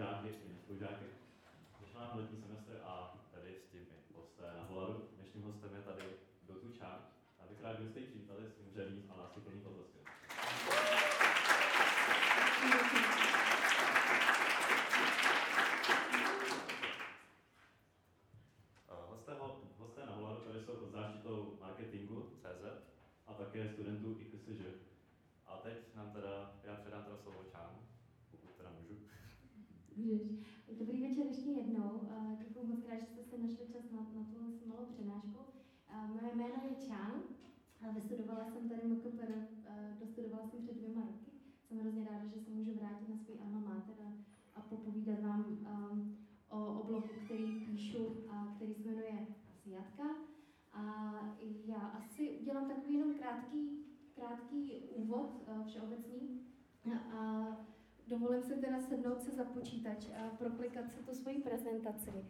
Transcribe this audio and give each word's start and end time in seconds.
spolužáky 0.00 0.28
i 0.28 0.56
spolužáky. 0.64 1.04
Začal 1.80 2.00
nám 2.00 2.18
letní 2.18 2.36
semestr 2.42 2.80
a 2.84 3.18
tady 3.34 3.56
s 3.66 3.70
těmi 3.72 3.86
hosté 4.14 4.42
na 4.56 4.64
Holadu. 4.64 5.08
Dnešním 5.16 5.42
hostem 5.42 5.74
je 5.74 5.82
tady 5.82 6.04
Dotu 6.48 6.72
Charge. 6.78 7.04
Já 7.40 7.46
bych 7.48 7.62
rád, 7.62 7.76
kdybyste 7.76 8.00
ji 8.00 8.06
přivítali 8.06 8.46
s 8.46 8.54
tím 8.54 8.74
řevním 8.74 9.12
a 9.12 9.20
láskyplným 9.20 9.62
potleskem. 9.62 10.02
Hosté, 18.88 19.32
hosté 19.78 20.06
na 20.06 20.12
Holadu 20.12 20.40
tady 20.40 20.64
jsou 20.64 20.76
pod 20.76 20.90
záštitou 20.90 21.58
marketingu 21.60 22.30
CZ 22.40 22.64
a 23.26 23.34
také 23.34 23.68
studentů 23.68 24.16
IKSŽ. 24.20 24.80
A 25.46 25.56
teď 25.56 25.94
nám 25.94 26.12
teda, 26.12 26.52
já 26.64 26.74
předám 26.74 27.04
teda 27.04 27.16
slovo 27.16 27.44
Čánu. 27.52 27.79
Můžeš. 30.00 30.22
Dobrý 30.78 31.02
večer 31.02 31.26
ještě 31.26 31.50
jednou. 31.50 32.00
Děkuji 32.38 32.66
moc 32.66 32.80
krát, 32.80 33.00
že 33.00 33.06
jste 33.06 33.22
si 33.24 33.42
našli 33.42 33.66
čas 33.72 33.90
na, 33.92 33.98
na 33.98 34.24
tuhle 34.24 34.48
malou 34.66 34.86
přednášku. 34.86 35.38
Moje 36.08 36.34
jméno 36.34 36.54
je 36.70 36.86
Čán. 36.86 37.12
Vystudovala 37.94 38.44
jsem 38.44 38.68
tady 38.68 38.82
MKPR, 38.84 39.32
dostudovala 40.00 40.48
jsem 40.48 40.62
před 40.62 40.76
dvěma 40.76 41.00
roky. 41.00 41.30
Jsem 41.68 41.78
hrozně 41.78 42.04
ráda, 42.04 42.26
že 42.26 42.40
se 42.40 42.50
můžu 42.50 42.74
vrátit 42.74 43.08
na 43.08 43.16
svůj 43.16 43.36
alma 43.44 43.60
mater 43.60 43.94
a, 44.06 44.12
a 44.54 44.60
popovídat 44.60 45.20
vám 45.20 45.44
um, 45.90 46.16
o, 46.48 46.80
o 46.80 46.84
blogu, 46.86 47.08
který 47.24 47.60
píšu 47.66 48.24
a 48.28 48.52
který 48.56 48.74
se 48.74 48.88
jmenuje 48.88 49.26
Asiatka. 49.50 50.04
A 50.72 50.84
já 51.66 51.78
asi 51.78 52.38
udělám 52.40 52.68
takový 52.68 52.94
jenom 52.94 53.14
krátký, 53.14 53.84
krátký 54.14 54.72
úvod 54.94 55.48
všeobecný. 55.66 56.40
A 57.12 57.69
dovolím 58.10 58.42
si 58.42 58.56
teda 58.56 58.80
sednout 58.80 59.22
se 59.22 59.30
za 59.30 59.44
počítač 59.44 60.06
a 60.16 60.36
proklikat 60.36 60.90
si 60.90 61.02
tu 61.02 61.14
svoji 61.14 61.42
prezentaci, 61.42 62.24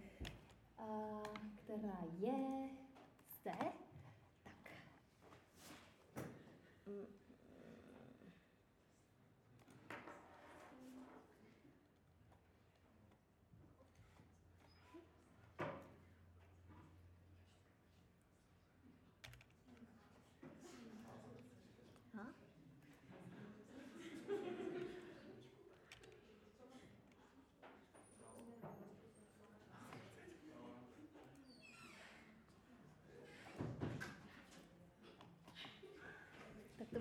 a, 0.78 1.22
která 1.64 1.98
je 2.18 2.68
zde. 3.28 3.52
Tak. 4.44 4.70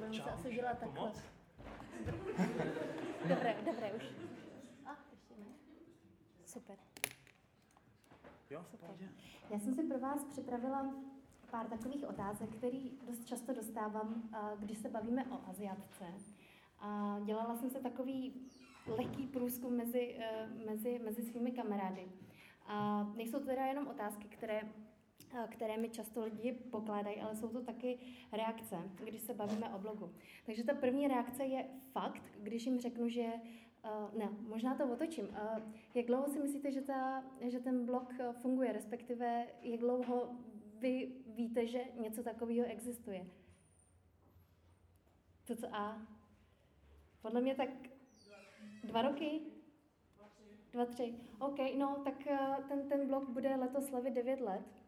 Budeme 0.10 0.24
se 0.24 0.32
asi 0.32 0.54
dělat 0.54 0.80
takhle. 0.80 1.12
dobré, 3.30 3.56
dobré, 3.66 3.92
už. 3.94 4.04
A, 4.86 4.98
ještě 5.12 5.34
ne. 5.40 5.46
Super. 6.46 6.78
Jo, 8.50 8.66
Super. 8.72 8.90
Já 9.50 9.60
jsem 9.60 9.74
si 9.74 9.84
pro 9.84 10.00
vás 10.00 10.24
připravila 10.24 10.94
pár 11.52 11.66
takových 11.68 12.08
otázek, 12.08 12.50
které 12.50 12.80
dost 13.08 13.26
často 13.26 13.54
dostávám, 13.54 14.30
když 14.60 14.78
se 14.78 14.90
bavíme 14.90 15.26
o 15.26 15.50
Aziatce. 15.50 16.06
A 16.80 17.20
dělala 17.26 17.56
jsem 17.56 17.70
se 17.70 17.80
takový 17.80 18.34
lehký 18.88 19.28
průzkum 19.28 19.78
mezi, 19.78 20.18
e, 20.20 20.48
mezi, 20.66 21.00
mezi 21.00 21.24
svými 21.24 21.52
kamarády. 21.52 22.12
A 22.66 23.04
nejsou 23.16 23.40
to 23.40 23.46
teda 23.46 23.66
jenom 23.66 23.88
otázky, 23.88 24.28
které 24.28 24.62
Eh, 24.62 24.79
které 25.48 25.78
mi 25.78 25.90
často 25.90 26.24
lidi 26.24 26.52
pokládají, 26.52 27.22
ale 27.22 27.36
jsou 27.36 27.50
to 27.50 27.62
taky 27.62 28.00
reakce, 28.32 28.78
když 29.04 29.22
se 29.22 29.34
bavíme 29.34 29.70
o 29.70 29.80
blogu. 29.80 30.14
Takže 30.46 30.64
ta 30.64 30.74
první 30.74 31.08
reakce 31.08 31.46
je 31.46 31.66
fakt, 31.92 32.24
když 32.38 32.66
jim 32.66 32.80
řeknu, 32.80 33.10
že 33.10 33.32
Uh, 33.84 34.20
ne, 34.20 34.30
možná 34.42 34.76
to 34.76 34.94
otočím. 34.94 35.28
Uh, 35.28 35.60
jak 35.94 36.06
dlouho 36.06 36.28
si 36.28 36.40
myslíte, 36.40 36.72
že, 36.72 36.82
ta, 36.82 37.24
že 37.42 37.60
ten 37.60 37.86
blog 37.86 38.14
funguje, 38.32 38.74
respektive 38.74 39.48
jak 39.62 39.80
dlouho 39.80 40.30
vy 40.80 41.12
víte, 41.26 41.68
že 41.68 41.84
něco 42.00 42.24
takového 42.24 42.68
existuje? 42.68 43.28
To 45.46 45.56
co 45.56 45.76
A? 45.76 46.08
Podle 47.22 47.42
mě 47.42 47.56
tak 47.56 47.70
dva 48.84 49.02
roky? 49.02 49.42
Dva, 50.72 50.86
tři. 50.86 51.16
OK, 51.40 51.60
no 51.78 52.02
tak 52.04 52.28
ten, 52.68 52.90
ten 52.90 53.08
blog 53.08 53.30
bude 53.30 53.56
letos 53.56 53.86
slavit 53.86 54.14
devět 54.14 54.42
let. 54.42 54.79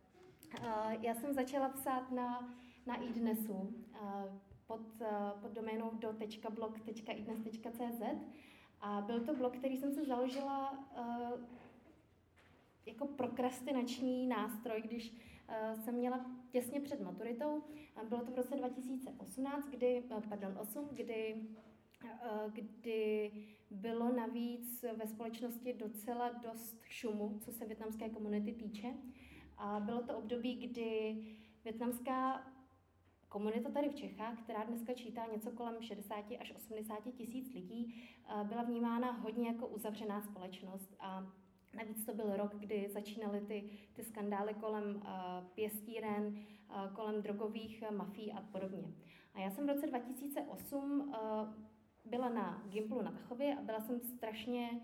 Já 1.01 1.15
jsem 1.15 1.33
začala 1.33 1.69
psát 1.69 2.11
na, 2.11 2.53
na 2.85 2.95
iDnesu 2.95 3.75
pod, 4.67 4.81
pod 5.41 5.51
doménou 5.51 5.91
do.blog.idnes.cz 5.93 8.01
a 8.81 9.01
byl 9.01 9.25
to 9.25 9.35
blog, 9.35 9.57
který 9.57 9.77
jsem 9.77 9.93
se 9.93 10.05
založila 10.05 10.85
jako 12.85 13.07
prokrastinační 13.07 14.27
nástroj, 14.27 14.81
když 14.81 15.13
jsem 15.83 15.95
měla 15.95 16.25
těsně 16.49 16.79
před 16.79 17.01
maturitou. 17.01 17.63
Bylo 18.09 18.21
to 18.21 18.31
v 18.31 18.35
roce 18.35 18.55
2018, 18.55 19.69
kdy, 19.69 20.03
pardon, 20.29 20.57
8, 20.61 20.89
kdy 20.91 21.35
kdy 22.53 23.31
bylo 23.71 24.15
navíc 24.15 24.85
ve 24.97 25.07
společnosti 25.07 25.73
docela 25.73 26.29
dost 26.29 26.81
šumu, 26.85 27.39
co 27.39 27.51
se 27.51 27.65
větnamské 27.65 28.09
komunity 28.09 28.53
týče. 28.53 28.93
A 29.61 29.79
bylo 29.79 30.01
to 30.01 30.17
období, 30.17 30.55
kdy 30.55 31.17
větnamská 31.63 32.47
komunita 33.29 33.71
tady 33.71 33.89
v 33.89 33.95
Čechách, 33.95 34.43
která 34.43 34.63
dneska 34.63 34.93
čítá 34.93 35.25
něco 35.33 35.51
kolem 35.51 35.81
60 35.81 36.25
až 36.39 36.53
80 36.55 37.13
tisíc 37.17 37.53
lidí, 37.53 38.09
eh, 38.29 38.43
byla 38.43 38.63
vnímána 38.63 39.11
hodně 39.11 39.47
jako 39.47 39.67
uzavřená 39.67 40.21
společnost 40.21 40.95
a 40.99 41.27
Navíc 41.73 42.05
to 42.05 42.13
byl 42.13 42.37
rok, 42.37 42.55
kdy 42.55 42.89
začínaly 42.93 43.41
ty, 43.41 43.69
ty 43.93 44.03
skandály 44.03 44.53
kolem 44.53 44.95
uh, 44.95 45.01
pěstíren, 45.55 46.25
uh, 46.25 46.93
kolem 46.93 47.21
drogových 47.21 47.83
mafí 47.91 48.33
a 48.33 48.41
podobně. 48.41 48.93
A 49.33 49.39
já 49.39 49.51
jsem 49.51 49.65
v 49.65 49.69
roce 49.69 49.87
2008 49.87 51.01
uh, 51.01 51.15
byla 52.05 52.29
na 52.29 52.63
Gimplu 52.69 53.01
na 53.01 53.11
Tachově 53.11 53.57
a 53.57 53.61
byla 53.61 53.79
jsem 53.79 53.99
strašně 53.99 54.81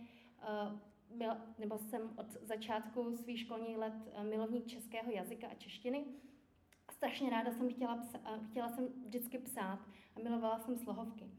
byla, 1.16 1.38
nebo 1.60 1.78
jsem 1.78 2.02
od 2.18 2.32
začátku 2.32 3.18
svých 3.18 3.40
školních 3.40 3.78
let 3.78 3.94
eh, 4.14 4.24
milovník 4.24 4.68
českého 4.68 5.12
jazyka 5.12 5.48
a 5.48 5.54
češtiny. 5.54 6.06
Strašně 6.92 7.30
ráda 7.30 7.52
jsem 7.52 7.70
chtěla, 7.70 7.98
psa, 7.98 8.20
eh, 8.26 8.40
chtěla 8.50 8.70
jsem 8.70 8.88
vždycky 9.06 9.38
psát 9.38 9.80
a 10.16 10.20
milovala 10.20 10.60
jsem 10.60 10.78
slohovky. 10.78 11.32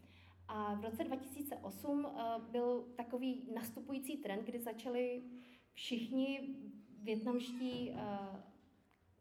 A 0.49 0.75
v 0.75 0.85
roce 0.85 1.05
2008 1.05 2.07
eh, 2.07 2.21
byl 2.51 2.93
takový 2.97 3.49
nastupující 3.55 4.17
trend, 4.17 4.45
kdy 4.45 4.59
začali 4.59 5.23
všichni 5.73 6.57
větnamští 7.03 7.97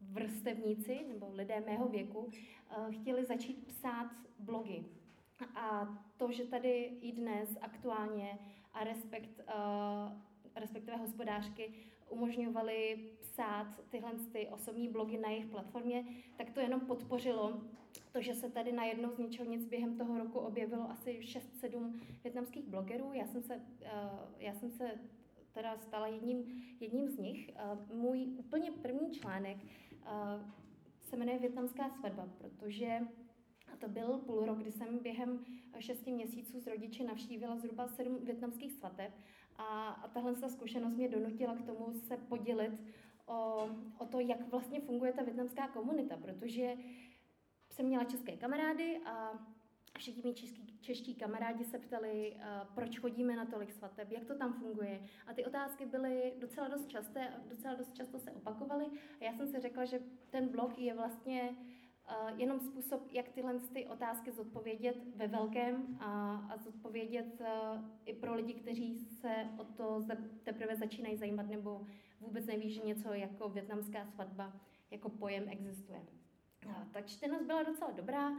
vrstevníci 0.00 1.04
nebo 1.08 1.30
lidé 1.32 1.60
mého 1.60 1.88
věku 1.88 2.30
chtěli 2.90 3.24
začít 3.24 3.66
psát 3.66 4.10
blogy. 4.38 4.84
A 5.54 5.98
to, 6.16 6.32
že 6.32 6.44
tady 6.44 6.84
i 7.00 7.12
dnes 7.12 7.58
aktuálně 7.60 8.38
a 8.72 8.84
respekt 8.84 9.40
respektive 10.56 10.96
hospodářky, 10.96 11.72
umožňovaly 12.10 12.98
psát 13.20 13.66
tyhle 13.90 14.12
ty 14.32 14.48
osobní 14.48 14.88
blogy 14.88 15.18
na 15.18 15.30
jejich 15.30 15.46
platformě, 15.46 16.04
tak 16.36 16.50
to 16.50 16.60
jenom 16.60 16.80
podpořilo 16.80 17.60
to, 18.12 18.20
že 18.22 18.34
se 18.34 18.50
tady 18.50 18.72
najednou 18.72 19.10
z 19.10 19.18
ničeho 19.18 19.50
nic 19.50 19.64
během 19.64 19.96
toho 19.96 20.18
roku 20.18 20.38
objevilo 20.38 20.90
asi 20.90 21.20
6-7 21.20 22.00
větnamských 22.22 22.64
blogerů. 22.64 23.12
Já 23.12 23.26
jsem 23.26 23.42
se, 23.42 23.60
eh, 23.82 23.90
já 24.38 24.54
jsem 24.54 24.70
se 24.70 24.90
teda 25.52 25.78
stala 25.78 26.06
jedním, 26.06 26.64
jedním 26.80 27.08
z 27.08 27.18
nich. 27.18 27.50
Eh, 27.56 27.94
můj 27.94 28.26
úplně 28.36 28.70
první 28.70 29.10
článek 29.10 29.56
eh, 30.06 30.08
se 31.02 31.16
jmenuje 31.16 31.38
Větnamská 31.38 31.90
svatba, 31.90 32.28
protože 32.38 33.00
a 33.72 33.76
to 33.76 33.88
byl 33.88 34.18
půl 34.18 34.44
rok, 34.44 34.58
kdy 34.58 34.72
jsem 34.72 34.98
během 34.98 35.44
šesti 35.78 36.12
měsíců 36.12 36.60
s 36.60 36.66
rodiči 36.66 37.04
navštívila 37.04 37.56
zhruba 37.56 37.88
sedm 37.88 38.18
větnamských 38.24 38.72
svateb 38.72 39.12
a, 39.58 39.88
a 39.88 40.08
tahle 40.08 40.34
zkušenost 40.34 40.94
mě 40.94 41.08
donutila 41.08 41.56
k 41.56 41.66
tomu 41.66 41.92
se 41.92 42.16
podělit 42.16 42.72
o, 43.26 43.68
o 43.98 44.06
to, 44.06 44.20
jak 44.20 44.50
vlastně 44.50 44.80
funguje 44.80 45.12
ta 45.12 45.22
větnamská 45.22 45.68
komunita, 45.68 46.16
protože 46.16 46.76
jsem 47.70 47.86
měla 47.86 48.04
české 48.04 48.36
kamarády 48.36 49.00
a 49.04 49.32
všichni 49.98 50.22
mý 50.24 50.34
český, 50.34 50.78
čeští 50.80 51.14
kamarádi 51.14 51.64
se 51.64 51.78
ptali, 51.78 52.36
uh, 52.36 52.42
proč 52.74 52.98
chodíme 52.98 53.36
na 53.36 53.46
tolik 53.46 53.72
svateb, 53.72 54.10
jak 54.10 54.24
to 54.24 54.34
tam 54.34 54.52
funguje. 54.52 55.00
A 55.26 55.34
ty 55.34 55.44
otázky 55.44 55.86
byly 55.86 56.32
docela 56.38 56.68
dost 56.68 56.88
časté 56.88 57.28
a 57.28 57.38
docela 57.48 57.74
dost 57.74 57.94
často 57.94 58.18
se 58.18 58.32
opakovaly. 58.32 58.86
A 59.20 59.24
já 59.24 59.32
jsem 59.32 59.46
si 59.46 59.60
řekla, 59.60 59.84
že 59.84 60.00
ten 60.30 60.48
blog 60.48 60.78
je 60.78 60.94
vlastně 60.94 61.56
jenom 62.36 62.60
způsob, 62.60 63.08
jak 63.12 63.28
tyhle 63.28 63.58
ty 63.72 63.86
otázky 63.86 64.32
zodpovědět 64.32 64.96
ve 65.16 65.26
velkém 65.26 65.96
a, 66.00 66.36
a 66.36 66.56
zodpovědět 66.56 67.40
uh, 67.40 67.80
i 68.04 68.14
pro 68.14 68.34
lidi, 68.34 68.54
kteří 68.54 68.98
se 68.98 69.48
o 69.58 69.64
to 69.64 70.06
teprve 70.42 70.76
začínají 70.76 71.16
zajímat 71.16 71.46
nebo 71.48 71.86
vůbec 72.20 72.46
neví, 72.46 72.70
že 72.70 72.80
něco 72.80 73.12
jako 73.12 73.48
větnamská 73.48 74.06
svatba 74.06 74.52
jako 74.90 75.08
pojem 75.08 75.44
existuje. 75.48 76.02
Uh, 76.66 76.72
ta 76.92 77.00
čtenost 77.00 77.46
byla 77.46 77.62
docela 77.62 77.90
dobrá. 77.90 78.30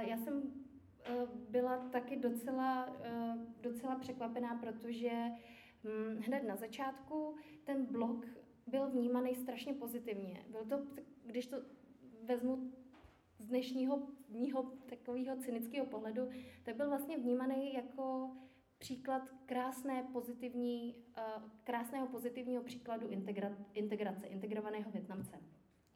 Já 0.00 0.16
jsem 0.16 0.42
byla 1.50 1.76
taky 1.76 2.16
docela, 2.16 2.96
docela 3.60 3.96
překvapená, 3.96 4.54
protože 4.54 5.10
hm, 5.84 6.16
hned 6.26 6.44
na 6.44 6.56
začátku 6.56 7.34
ten 7.64 7.86
blog 7.86 8.26
byl 8.66 8.90
vnímaný 8.90 9.34
strašně 9.34 9.74
pozitivně. 9.74 10.44
Byl 10.48 10.64
to, 10.64 10.86
když 11.26 11.46
to 11.46 11.56
vezmu 12.24 12.72
z 13.40 13.46
dnešního 13.46 14.08
mýho 14.28 14.62
takového 14.62 15.36
cynického 15.36 15.86
pohledu, 15.86 16.28
tak 16.62 16.76
byl 16.76 16.88
vlastně 16.88 17.18
vnímaný 17.18 17.74
jako 17.74 18.30
příklad 18.78 19.22
krásné 19.46 20.02
pozitivní, 20.12 20.94
uh, 21.18 21.42
krásného 21.64 22.06
pozitivního 22.06 22.62
příkladu 22.62 23.08
integra, 23.08 23.56
integrace, 23.74 24.26
integrovaného 24.26 24.90
Větnamce. 24.90 25.38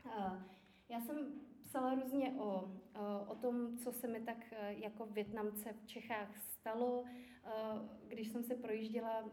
Uh, 0.04 0.42
já 0.88 1.00
jsem 1.00 1.16
psala 1.62 1.94
různě 1.94 2.34
o, 2.38 2.64
uh, 2.64 3.30
o 3.30 3.34
tom, 3.34 3.78
co 3.78 3.92
se 3.92 4.08
mi 4.08 4.20
tak 4.20 4.54
jako 4.68 5.06
Větnamce 5.06 5.72
v 5.72 5.86
Čechách 5.86 6.38
stalo, 6.38 7.04
když 8.08 8.28
jsem 8.28 8.42
se 8.42 8.54
projížděla 8.54 9.30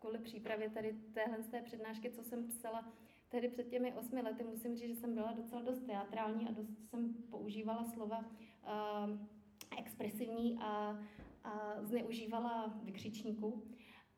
kvůli 0.00 0.18
přípravě 0.18 0.70
tady 0.70 0.92
téhle 1.14 1.42
z 1.42 1.48
té 1.48 1.62
přednášky, 1.62 2.10
co 2.10 2.22
jsem 2.22 2.48
psala 2.48 2.92
tedy 3.36 3.48
před 3.48 3.68
těmi 3.68 3.92
osmi 3.92 4.22
lety, 4.22 4.44
musím 4.44 4.76
říct, 4.76 4.88
že 4.88 4.94
jsem 4.94 5.14
byla 5.14 5.32
docela 5.32 5.62
dost 5.62 5.80
teatrální 5.80 6.48
a 6.48 6.52
dost 6.52 6.88
jsem 6.88 7.14
používala 7.30 7.84
slova 7.84 8.18
uh, 8.18 9.18
expresivní 9.78 10.58
a, 10.60 10.98
a 11.44 11.82
zneužívala 11.82 12.80
vykřičníků. 12.82 13.62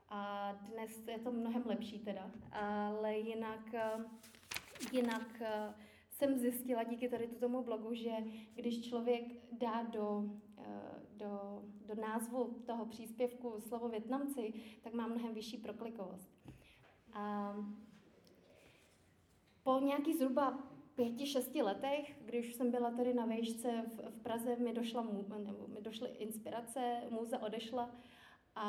A 0.08 0.52
dnes 0.52 1.08
je 1.08 1.18
to 1.18 1.32
mnohem 1.32 1.62
lepší 1.66 1.98
teda. 1.98 2.30
Ale 2.52 3.18
jinak, 3.18 3.74
jinak 4.92 5.42
jsem 6.10 6.38
zjistila 6.38 6.84
díky 6.84 7.08
tady 7.08 7.26
tomu 7.26 7.62
blogu, 7.62 7.94
že 7.94 8.12
když 8.54 8.88
člověk 8.88 9.24
dá 9.52 9.82
do, 9.82 10.24
do, 11.16 11.62
do 11.86 11.94
názvu 11.94 12.62
toho 12.66 12.86
příspěvku 12.86 13.60
slovo 13.60 13.88
Větnamci, 13.88 14.52
tak 14.82 14.92
má 14.92 15.06
mnohem 15.06 15.34
vyšší 15.34 15.56
proklikovost. 15.56 16.30
A 17.12 17.54
po 19.68 19.80
nějakých 19.80 20.16
zhruba 20.16 20.58
pěti, 20.94 21.26
šesti 21.26 21.62
letech, 21.62 22.16
když 22.24 22.54
jsem 22.54 22.70
byla 22.70 22.90
tady 22.90 23.14
na 23.14 23.26
vejšce 23.26 23.84
v, 23.96 24.10
v 24.10 24.22
Praze, 24.22 24.56
mi, 24.56 24.72
došla, 24.72 25.06
nebo 25.38 25.68
mi 25.68 25.80
došly 25.80 26.08
inspirace, 26.08 27.02
můza 27.10 27.42
odešla 27.42 27.90
a, 28.54 28.66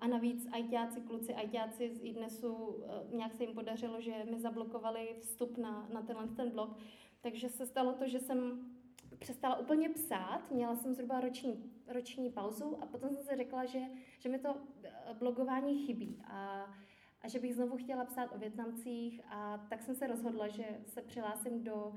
a 0.00 0.06
navíc 0.06 0.48
ajťáci, 0.52 1.00
kluci 1.00 1.34
ajťáci 1.34 1.94
z 1.94 2.04
iDnesu, 2.04 2.84
eh, 2.84 3.16
nějak 3.16 3.34
se 3.34 3.44
jim 3.44 3.54
podařilo, 3.54 4.00
že 4.00 4.24
mi 4.30 4.40
zablokovali 4.40 5.16
vstup 5.20 5.58
na, 5.58 5.88
na 5.92 6.02
tenhle 6.02 6.28
ten 6.28 6.50
blog, 6.50 6.76
takže 7.20 7.48
se 7.48 7.66
stalo 7.66 7.92
to, 7.92 8.08
že 8.08 8.20
jsem 8.20 8.70
přestala 9.18 9.58
úplně 9.58 9.88
psát, 9.88 10.50
měla 10.50 10.76
jsem 10.76 10.94
zhruba 10.94 11.20
roční, 11.20 11.72
roční 11.86 12.30
pauzu 12.30 12.82
a 12.82 12.86
potom 12.86 13.10
jsem 13.10 13.22
si 13.22 13.36
řekla, 13.36 13.64
že, 13.64 13.80
že 14.18 14.28
mi 14.28 14.38
to 14.38 14.56
eh, 14.84 14.90
blogování 15.18 15.86
chybí. 15.86 16.22
A 16.26 16.66
a 17.22 17.28
že 17.28 17.38
bych 17.38 17.54
znovu 17.54 17.76
chtěla 17.76 18.04
psát 18.04 18.34
o 18.34 18.38
Větnamcích 18.38 19.20
a 19.28 19.58
tak 19.58 19.82
jsem 19.82 19.94
se 19.94 20.06
rozhodla, 20.06 20.48
že 20.48 20.64
se 20.86 21.02
přihlásím 21.02 21.64
do 21.64 21.92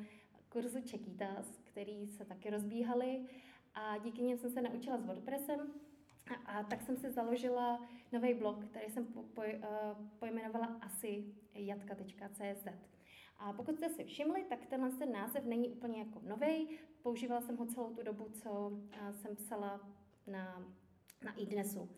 kurzu 0.49 0.81
Čekýtas, 0.81 1.59
který 1.63 2.07
se 2.07 2.25
taky 2.25 2.49
rozbíhaly 2.49 3.25
a 3.73 3.97
díky 3.97 4.21
něm 4.21 4.37
jsem 4.37 4.49
se 4.49 4.61
naučila 4.61 4.97
s 4.97 5.05
WordPressem 5.05 5.59
a, 6.31 6.51
a 6.51 6.63
tak 6.63 6.81
jsem 6.81 6.97
si 6.97 7.11
založila 7.11 7.87
nový 8.11 8.33
blog, 8.33 8.65
který 8.65 8.91
jsem 8.91 9.05
po, 9.05 9.23
po, 9.23 9.41
uh, 9.41 10.07
pojmenovala 10.19 10.65
asi 10.81 11.25
jatka.cz. 11.53 12.67
A 13.37 13.53
pokud 13.53 13.75
jste 13.75 13.89
si 13.89 14.03
všimli, 14.03 14.43
tak 14.43 14.65
tenhle 14.65 14.91
ten 14.91 15.11
název 15.11 15.45
není 15.45 15.69
úplně 15.69 15.99
jako 15.99 16.21
nový. 16.23 16.69
Používala 17.01 17.41
jsem 17.41 17.57
ho 17.57 17.65
celou 17.65 17.93
tu 17.93 18.03
dobu, 18.03 18.29
co 18.29 18.51
uh, 18.51 19.11
jsem 19.11 19.35
psala 19.35 19.79
na, 20.27 20.65
na 21.25 21.33
iDnesu. 21.33 21.89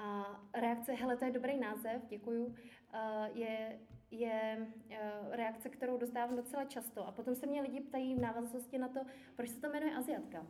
A 0.00 0.40
reakce, 0.54 0.92
hele, 0.92 1.16
to 1.16 1.24
je 1.24 1.30
dobrý 1.30 1.58
název, 1.58 2.02
děkuju, 2.08 2.54
eh, 2.92 3.30
je, 3.34 3.78
je 4.10 4.68
eh, 4.90 4.96
reakce, 5.30 5.68
kterou 5.68 5.98
dostávám 5.98 6.36
docela 6.36 6.64
často. 6.64 7.06
A 7.06 7.12
potom 7.12 7.34
se 7.34 7.46
mě 7.46 7.62
lidi 7.62 7.80
ptají 7.80 8.14
v 8.14 8.20
návaznosti 8.20 8.78
na 8.78 8.88
to, 8.88 9.00
proč 9.36 9.48
se 9.50 9.60
to 9.60 9.68
jmenuje 9.68 9.94
Aziatka. 9.94 10.46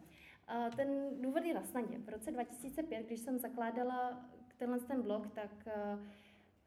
Ten 0.76 1.20
důvod 1.20 1.44
je 1.44 1.54
na 1.54 1.62
snadě. 1.62 1.98
V 1.98 2.08
roce 2.08 2.30
2005, 2.30 3.06
když 3.06 3.20
jsem 3.20 3.38
zakládala 3.38 4.24
tenhle 4.56 4.80
ten 4.80 5.02
blog, 5.02 5.30
tak 5.34 5.50
eh, 5.66 5.98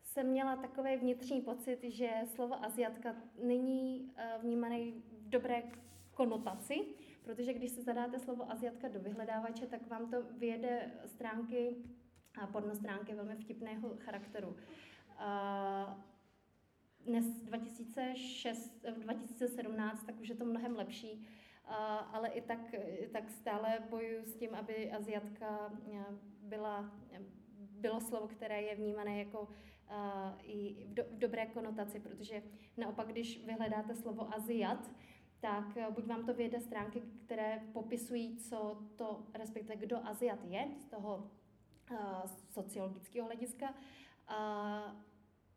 jsem 0.03 0.27
měla 0.27 0.55
takový 0.55 0.95
vnitřní 0.95 1.41
pocit, 1.41 1.79
že 1.83 2.09
slovo 2.25 2.65
Aziatka 2.65 3.15
není 3.43 4.13
vnímaný 4.41 5.03
v 5.21 5.29
dobré 5.29 5.63
konotaci, 6.13 6.85
protože 7.23 7.53
když 7.53 7.71
se 7.71 7.81
zadáte 7.81 8.19
slovo 8.19 8.51
Aziatka 8.51 8.87
do 8.87 8.99
vyhledávače, 8.99 9.67
tak 9.67 9.87
vám 9.87 10.11
to 10.11 10.23
vyjede 10.23 10.91
stránky 11.05 11.75
pornostránky 12.51 13.15
velmi 13.15 13.35
vtipného 13.35 13.89
charakteru. 13.99 14.55
Dnes 17.05 17.25
2006, 17.25 18.85
2017, 18.97 20.05
tak 20.05 20.19
už 20.21 20.29
je 20.29 20.35
to 20.35 20.45
mnohem 20.45 20.75
lepší, 20.75 21.27
ale 22.11 22.29
i 22.29 22.41
tak, 22.41 22.75
tak 23.11 23.29
stále 23.29 23.79
bojuju 23.89 24.23
s 24.23 24.35
tím, 24.35 24.55
aby 24.55 24.91
Aziatka 24.91 25.71
byla, 26.43 26.91
bylo 27.57 28.01
slovo, 28.01 28.27
které 28.27 28.61
je 28.61 28.75
vnímané 28.75 29.19
jako 29.19 29.47
i 30.43 30.85
v, 30.87 30.93
do, 30.93 31.03
v 31.03 31.17
dobré 31.17 31.45
konotaci, 31.45 31.99
protože 31.99 32.43
naopak, 32.77 33.07
když 33.07 33.45
vyhledáte 33.45 33.95
slovo 33.95 34.33
Aziat, 34.35 34.91
tak 35.39 35.77
buď 35.89 36.05
vám 36.05 36.25
to 36.25 36.33
vyjede 36.33 36.59
stránky, 36.59 37.01
které 37.25 37.63
popisují, 37.73 38.37
co 38.37 38.83
to, 38.95 39.27
respektive 39.33 39.75
kdo 39.75 40.07
Aziat 40.07 40.39
je, 40.43 40.67
z 40.77 40.85
toho 40.85 41.31
sociologického 42.49 43.25
hlediska. 43.25 43.73
A, 44.27 44.37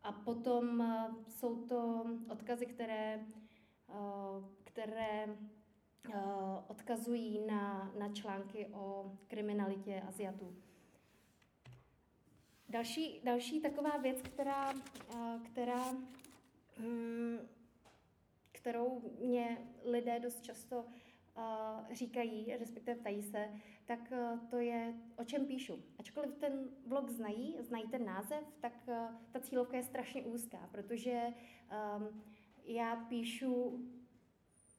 a 0.03 0.11
potom 0.11 0.83
jsou 1.27 1.55
to 1.55 2.05
odkazy, 2.29 2.65
které, 2.65 3.25
které 4.63 5.37
odkazují 6.67 7.45
na, 7.47 7.91
na 7.99 8.13
články 8.13 8.67
o 8.73 9.11
kriminalitě 9.27 10.01
Aziatů. 10.07 10.55
Další, 12.69 13.21
další 13.23 13.61
taková 13.61 13.97
věc, 13.97 14.21
která, 14.21 14.73
která, 15.45 15.91
hm, 16.79 17.37
kterou 18.51 19.01
mě 19.19 19.57
lidé 19.83 20.19
dost 20.19 20.41
často 20.41 20.85
říkají, 21.91 22.57
respektive 22.59 22.95
ptají 22.95 23.23
se, 23.23 23.49
tak 23.87 24.11
eh, 24.11 24.39
to 24.49 24.57
je, 24.57 24.93
o 25.15 25.23
čem 25.23 25.45
píšu. 25.45 25.83
Ačkoliv 25.99 26.35
ten 26.35 26.69
blog 26.85 27.09
znají, 27.09 27.55
znají 27.59 27.87
ten 27.87 28.05
název, 28.05 28.43
tak 28.59 28.73
eh, 28.87 29.07
ta 29.31 29.39
cílovka 29.39 29.77
je 29.77 29.83
strašně 29.83 30.23
úzká, 30.23 30.69
protože 30.71 31.21
um, 31.97 32.23
já 32.65 32.95
píšu 32.95 33.85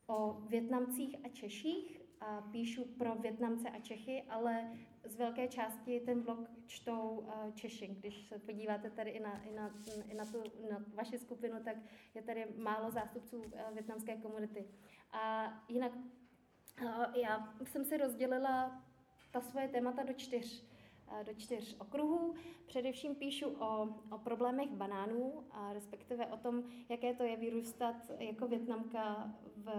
o 0.07 0.33
Větnamcích 0.33 1.17
a 1.25 1.29
Češích 1.29 2.01
a 2.21 2.41
píšu 2.41 2.85
pro 2.85 3.15
Větnamce 3.15 3.71
a 3.71 3.81
Čechy, 3.81 4.23
ale 4.29 4.73
z 5.05 5.17
velké 5.17 5.49
části 5.49 6.01
ten 6.01 6.23
blog 6.23 6.51
čtou 6.67 7.09
uh, 7.09 7.55
Češi. 7.55 7.87
Když 7.87 8.29
se 8.29 8.39
podíváte 8.39 8.91
tady 8.91 9.11
i 9.11 9.21
na, 9.21 9.43
i 9.43 9.53
na, 9.53 9.75
i 10.09 10.15
na, 10.15 10.25
tu, 10.25 10.43
na 10.71 10.85
vaši 10.95 11.19
skupinu, 11.19 11.63
tak 11.65 11.77
je 12.15 12.23
tady 12.23 12.47
málo 12.57 12.91
zástupců 12.91 13.43
větnamské 13.73 14.17
komunity. 14.17 14.69
A 15.13 15.53
jinak 15.69 15.93
já 17.15 17.55
jsem 17.65 17.85
si 17.85 17.97
rozdělila 17.97 18.83
ta 19.31 19.41
svoje 19.41 19.69
témata 19.69 20.03
do 20.03 20.13
čtyř, 20.13 20.65
eh, 21.21 21.25
do 21.25 21.35
čtyř 21.35 21.77
okruhů. 21.79 22.35
Především 22.67 23.15
píšu 23.15 23.49
o, 23.49 23.89
o 24.11 24.19
problémech 24.19 24.71
banánů, 24.71 25.45
a 25.51 25.73
respektive 25.73 26.27
o 26.27 26.37
tom, 26.37 26.63
jaké 26.89 27.15
to 27.15 27.23
je 27.23 27.37
vyrůstat 27.37 27.97
jako 28.19 28.49
větnamka 28.49 29.35
v, 29.57 29.71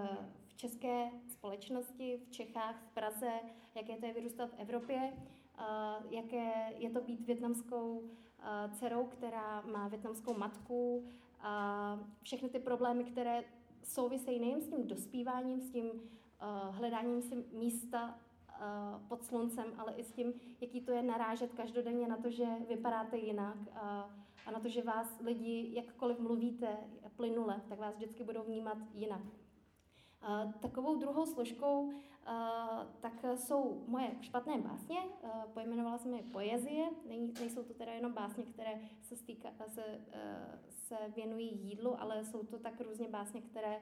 v 0.48 0.56
české 0.56 1.12
společnosti, 1.28 2.18
v 2.18 2.32
Čechách, 2.32 2.84
v 2.84 2.94
Praze, 2.94 3.32
jaké 3.76 3.98
to 3.98 4.06
je 4.06 4.14
vyrůstat 4.14 4.50
v 4.50 4.60
Evropě, 4.60 5.14
a 5.56 6.00
jaké 6.10 6.74
je 6.78 6.90
to 6.90 7.02
být 7.02 7.22
větnamskou 7.22 8.04
eh, 8.04 8.70
dcerou, 8.74 9.06
která 9.06 9.62
má 9.62 9.88
větnamskou 9.88 10.34
matku, 10.34 11.06
a 11.42 12.00
všechny 12.22 12.50
ty 12.50 12.60
problémy, 12.60 13.04
které 13.04 13.44
souvisejí 13.84 14.40
nejen 14.40 14.62
s 14.62 14.68
tím 14.68 14.88
dospíváním, 14.88 15.62
s 15.62 15.72
tím 15.72 15.86
uh, 15.86 16.76
hledáním 16.76 17.22
si 17.22 17.36
místa 17.52 18.20
Eh, 18.20 18.29
pod 19.08 19.24
sluncem, 19.24 19.66
ale 19.78 19.94
i 19.94 20.04
s 20.04 20.12
tím, 20.12 20.34
jaký 20.62 20.82
to 20.82 20.92
je 20.92 21.04
narážet 21.04 21.54
každodenně 21.54 22.08
na 22.08 22.18
to, 22.18 22.30
že 22.30 22.46
vypadáte 22.68 23.18
jinak 23.18 23.58
a, 23.74 24.10
a 24.46 24.52
na 24.52 24.60
to, 24.60 24.70
že 24.70 24.84
vás 24.84 25.20
lidi, 25.20 25.76
jakkoliv 25.76 26.20
mluvíte 26.20 26.78
plynule, 27.16 27.62
tak 27.70 27.80
vás 27.80 27.96
vždycky 27.96 28.24
budou 28.24 28.44
vnímat 28.44 28.78
jinak. 28.94 29.22
Takovou 30.60 30.96
druhou 30.96 31.26
složkou 31.26 31.92
tak 33.00 33.26
jsou 33.36 33.84
moje 33.88 34.12
špatné 34.22 34.58
básně, 34.58 34.98
pojmenovala 35.54 35.98
jsem 35.98 36.14
je 36.14 36.24
poezie, 36.24 36.90
nejsou 37.40 37.64
to 37.64 37.74
teda 37.74 37.92
jenom 37.92 38.14
básně, 38.14 38.44
které 38.44 38.82
se, 39.02 39.16
stýka, 39.16 39.50
se, 39.68 40.02
se 40.70 40.96
věnují 41.16 41.60
jídlu, 41.62 42.02
ale 42.02 42.26
jsou 42.26 42.44
to 42.44 42.60
tak 42.60 42.82
různě 42.82 43.10
básně, 43.10 43.42
které 43.42 43.82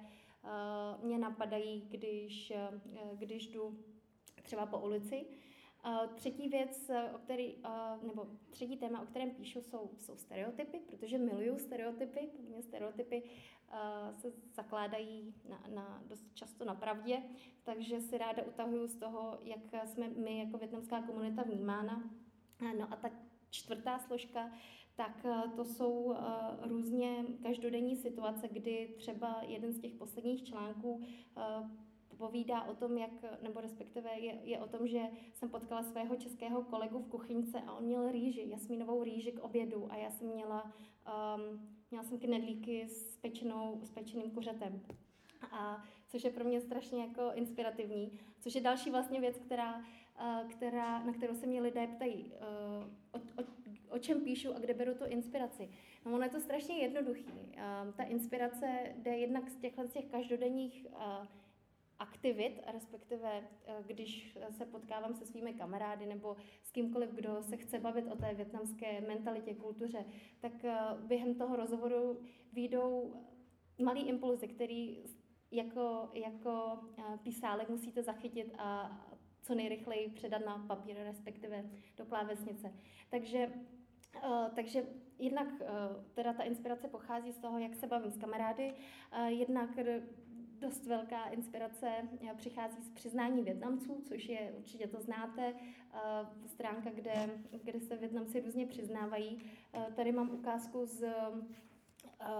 mě 1.03 1.17
napadají, 1.17 1.87
když, 1.89 2.53
když 3.13 3.47
jdu 3.47 3.79
třeba 4.47 4.65
po 4.65 4.79
ulici. 4.79 5.25
Třetí 6.15 6.49
věc, 6.49 6.91
o 7.15 7.17
který, 7.17 7.55
nebo 8.07 8.27
třetí 8.49 8.77
téma, 8.77 9.01
o 9.01 9.05
kterém 9.05 9.31
píšu, 9.31 9.61
jsou, 9.61 9.89
jsou 9.97 10.17
stereotypy, 10.17 10.79
protože 10.79 11.17
miluju 11.17 11.59
stereotypy. 11.59 12.19
Pro 12.19 12.43
mě 12.43 12.61
stereotypy 12.61 13.23
se 14.15 14.31
zakládají 14.53 15.33
na, 15.49 15.63
na, 15.73 16.03
dost 16.07 16.33
často 16.33 16.65
na 16.65 16.75
pravdě, 16.75 17.23
takže 17.63 18.01
si 18.01 18.17
ráda 18.17 18.43
utahuju 18.43 18.87
z 18.87 18.95
toho, 18.95 19.37
jak 19.41 19.87
jsme 19.87 20.09
my 20.09 20.39
jako 20.39 20.57
větnamská 20.57 21.01
komunita 21.01 21.43
vnímána. 21.43 22.09
No 22.79 22.93
a 22.93 22.95
ta 22.95 23.09
čtvrtá 23.49 23.99
složka, 23.99 24.51
tak 24.95 25.25
to 25.55 25.65
jsou 25.65 26.15
různě 26.61 27.25
každodenní 27.43 27.95
situace, 27.95 28.47
kdy 28.47 28.95
třeba 28.97 29.41
jeden 29.47 29.73
z 29.73 29.79
těch 29.79 29.95
posledních 29.95 30.43
článků 30.43 31.01
povídá 32.17 32.63
o 32.63 32.75
tom, 32.75 32.97
jak, 32.97 33.41
nebo 33.41 33.61
respektive 33.61 34.19
je, 34.19 34.39
je 34.43 34.59
o 34.59 34.67
tom, 34.67 34.87
že 34.87 35.01
jsem 35.33 35.49
potkala 35.49 35.83
svého 35.83 36.15
českého 36.15 36.63
kolegu 36.63 36.99
v 36.99 37.09
kuchyňce 37.09 37.61
a 37.61 37.73
on 37.73 37.83
měl 37.83 38.11
rýži, 38.11 38.49
jasminovou 38.49 39.03
rýži 39.03 39.31
k 39.31 39.43
obědu 39.43 39.91
a 39.91 39.95
já 39.95 40.11
jsem 40.11 40.27
měla, 40.27 40.63
um, 40.63 41.69
měla 41.91 42.03
jsem 42.03 42.19
knedlíky 42.19 42.87
s, 42.89 43.17
pečenou, 43.17 43.79
s 43.83 43.91
pečeným 43.91 44.31
kuřetem. 44.31 44.81
A 45.51 45.83
což 46.07 46.23
je 46.23 46.31
pro 46.31 46.43
mě 46.43 46.61
strašně 46.61 47.01
jako 47.01 47.31
inspirativní, 47.33 48.19
což 48.39 48.55
je 48.55 48.61
další 48.61 48.91
vlastně 48.91 49.21
věc, 49.21 49.37
která, 49.37 49.77
uh, 49.77 50.49
která, 50.49 51.03
na 51.03 51.13
kterou 51.13 51.35
se 51.35 51.45
mě 51.45 51.61
lidé 51.61 51.87
ptají, 51.87 52.25
uh, 52.25 53.21
o, 53.21 53.41
o, 53.41 53.45
o 53.95 53.99
čem 53.99 54.21
píšu 54.21 54.55
a 54.55 54.59
kde 54.59 54.73
beru 54.73 54.93
tu 54.93 55.05
inspiraci. 55.05 55.69
No 56.05 56.13
ono 56.13 56.23
je 56.23 56.29
to 56.29 56.39
strašně 56.39 56.75
jednoduchý. 56.75 57.25
Uh, 57.25 57.93
ta 57.97 58.03
inspirace 58.03 58.95
jde 58.97 59.17
jednak 59.17 59.49
z 59.49 59.55
těchto 59.57 59.87
z 59.87 59.91
těch 59.91 60.05
každodenních 60.05 60.87
aktivit, 61.99 62.61
respektive 62.73 63.43
eh, 63.65 63.83
když 63.87 64.37
se 64.49 64.65
potkávám 64.65 65.13
se 65.13 65.25
svými 65.25 65.53
kamarády 65.53 66.05
nebo 66.05 66.35
s 66.63 66.71
kýmkoliv, 66.71 67.09
kdo 67.09 67.43
se 67.43 67.57
chce 67.57 67.79
bavit 67.79 68.07
o 68.11 68.15
té 68.15 68.33
větnamské 68.33 69.01
mentalitě, 69.01 69.55
kultuře, 69.55 70.05
tak 70.39 70.65
eh, 70.65 70.77
během 71.07 71.35
toho 71.35 71.55
rozhovoru 71.55 72.19
výjdou 72.53 73.13
malý 73.81 74.01
impulzy, 74.07 74.47
který 74.47 75.03
jako, 75.51 76.09
jako 76.13 76.79
eh, 76.97 77.17
písálek 77.23 77.69
musíte 77.69 78.03
zachytit 78.03 78.55
a 78.57 78.99
co 79.41 79.55
nejrychleji 79.55 80.09
předat 80.09 80.45
na 80.45 80.65
papír, 80.67 80.95
respektive 81.03 81.65
do 81.97 82.05
klávesnice. 82.05 82.73
Takže, 83.09 83.51
takže 84.55 84.85
jednak 85.19 85.47
teda 86.13 86.33
ta 86.33 86.43
inspirace 86.43 86.87
pochází 86.87 87.31
z 87.31 87.37
toho, 87.37 87.59
jak 87.59 87.75
se 87.75 87.87
bavím 87.87 88.11
s 88.11 88.17
kamarády, 88.17 88.73
jednak 89.27 89.69
dost 90.59 90.85
velká 90.85 91.29
inspirace 91.29 91.87
eh, 92.29 92.33
přichází 92.35 92.83
z 92.83 92.89
přiznání 92.89 93.43
Větnamců, 93.43 94.01
což 94.03 94.29
je, 94.29 94.53
určitě 94.57 94.87
to 94.87 95.01
znáte, 95.01 95.53
eh, 95.93 95.99
stránka, 96.45 96.89
kde, 96.89 97.29
kde 97.63 97.79
se 97.79 97.97
Větnamci 97.97 98.41
různě 98.41 98.65
přiznávají. 98.65 99.51
Eh, 99.73 99.93
tady 99.95 100.11
mám 100.11 100.29
ukázku 100.29 100.85
z, 100.85 101.13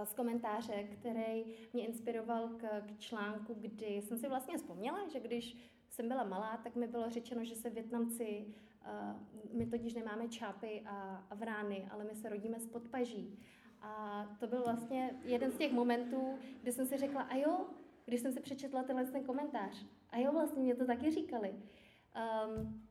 z 0.04 0.14
komentáře, 0.14 0.82
který 0.82 1.44
mě 1.72 1.86
inspiroval 1.86 2.48
k, 2.48 2.80
k 2.80 2.98
článku, 2.98 3.54
kdy 3.54 3.86
jsem 3.86 4.18
si 4.18 4.28
vlastně 4.28 4.56
vzpomněla, 4.56 5.08
že 5.08 5.20
když 5.20 5.56
jsem 5.90 6.08
byla 6.08 6.24
malá, 6.24 6.60
tak 6.64 6.76
mi 6.76 6.86
bylo 6.86 7.10
řečeno, 7.10 7.44
že 7.44 7.54
se 7.54 7.70
Větnamci, 7.70 8.46
my 9.52 9.66
totiž 9.66 9.94
nemáme 9.94 10.28
čápy 10.28 10.82
a, 10.86 11.24
a 11.30 11.34
vrány, 11.34 11.88
ale 11.90 12.04
my 12.04 12.14
se 12.14 12.28
rodíme 12.28 12.60
z 12.60 12.66
podpaží. 12.66 13.38
A 13.82 14.24
to 14.40 14.46
byl 14.46 14.62
vlastně 14.62 15.14
jeden 15.24 15.50
z 15.52 15.56
těch 15.56 15.72
momentů, 15.72 16.38
kdy 16.62 16.72
jsem 16.72 16.86
si 16.86 16.96
řekla, 16.96 17.22
a 17.22 17.36
jo, 17.36 17.66
když 18.08 18.20
jsem 18.20 18.32
si 18.32 18.40
přečetla 18.40 18.82
tenhle 18.82 19.04
ten 19.04 19.24
komentář. 19.24 19.86
A 20.10 20.18
jo, 20.18 20.32
vlastně 20.32 20.62
mě 20.62 20.74
to 20.74 20.86
taky 20.86 21.10
říkali. 21.10 21.54
Um, 22.48 22.88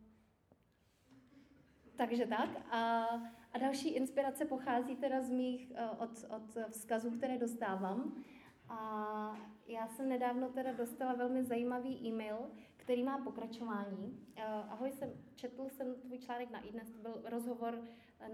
takže 1.96 2.26
tak. 2.26 2.50
A, 2.72 3.04
a 3.54 3.58
další 3.60 3.90
inspirace 3.90 4.46
pochází 4.46 4.96
teda 4.96 5.22
z 5.22 5.32
mých, 5.32 5.72
uh, 5.72 6.04
od, 6.04 6.10
od 6.36 6.72
vzkazů, 6.72 7.12
které 7.12 7.38
dostávám. 7.38 8.24
A 8.70 9.38
já 9.68 9.88
jsem 9.88 10.10
nedávno 10.10 10.50
teda 10.50 10.72
dostala 10.72 11.14
velmi 11.14 11.44
zajímavý 11.44 12.08
e-mail, 12.08 12.38
který 12.78 13.04
má 13.04 13.18
pokračování. 13.18 14.28
Uh, 14.38 14.72
ahoj, 14.72 14.92
jsem, 14.92 15.10
četl 15.36 15.70
jsem 15.70 15.96
tvůj 15.96 16.20
článek 16.20 16.52
na 16.52 16.60
iDnes, 16.60 16.92
to 16.92 17.00
byl 17.00 17.22
rozhovor 17.26 17.84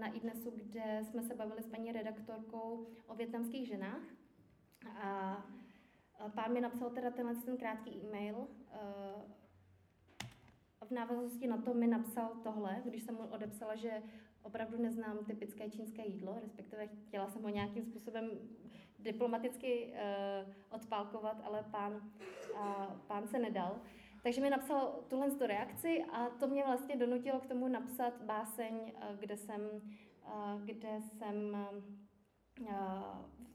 na 0.00 0.06
iDnesu, 0.06 0.50
kde 0.50 1.00
jsme 1.04 1.22
se 1.22 1.34
bavili 1.34 1.62
s 1.62 1.66
paní 1.66 1.92
redaktorkou 1.92 2.86
o 3.06 3.14
větnamských 3.14 3.68
ženách. 3.68 4.02
A 5.02 5.42
Pán 6.34 6.52
mi 6.52 6.60
napsal 6.60 6.90
teda 6.90 7.10
tenhle 7.10 7.34
ten 7.34 7.56
krátký 7.56 7.90
e-mail. 7.90 8.46
Eh, 8.72 9.22
v 10.84 10.90
návaznosti 10.90 11.46
na 11.46 11.56
to 11.56 11.74
mi 11.74 11.86
napsal 11.86 12.32
tohle, 12.42 12.82
když 12.84 13.02
jsem 13.02 13.14
mu 13.14 13.20
odepsala, 13.20 13.74
že 13.74 14.02
opravdu 14.42 14.78
neznám 14.78 15.24
typické 15.24 15.70
čínské 15.70 16.06
jídlo, 16.06 16.38
respektive 16.40 16.86
chtěla 16.86 17.28
jsem 17.28 17.42
ho 17.42 17.48
nějakým 17.48 17.84
způsobem 17.84 18.30
diplomaticky 18.98 19.92
uh, 19.92 20.52
odpálkovat, 20.70 21.40
ale 21.44 21.62
pán, 21.70 22.10
pán 23.06 23.28
se 23.28 23.38
nedal. 23.38 23.80
Takže 24.22 24.40
mi 24.40 24.50
napsal 24.50 25.04
tuhle 25.08 25.30
tu 25.30 25.46
reakci 25.46 26.04
a 26.12 26.30
to 26.30 26.48
mě 26.48 26.64
vlastně 26.64 26.96
donutilo 26.96 27.40
k 27.40 27.46
tomu 27.46 27.68
napsat 27.68 28.22
báseň, 28.22 28.92
kde 29.18 29.36
jsem, 29.36 29.60
kde 30.64 31.00
jsem 31.00 31.56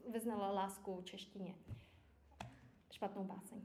vyznala 0.08 0.50
lásku 0.50 1.02
češtině 1.04 1.54
špatnou 3.00 3.24
báseň. 3.24 3.58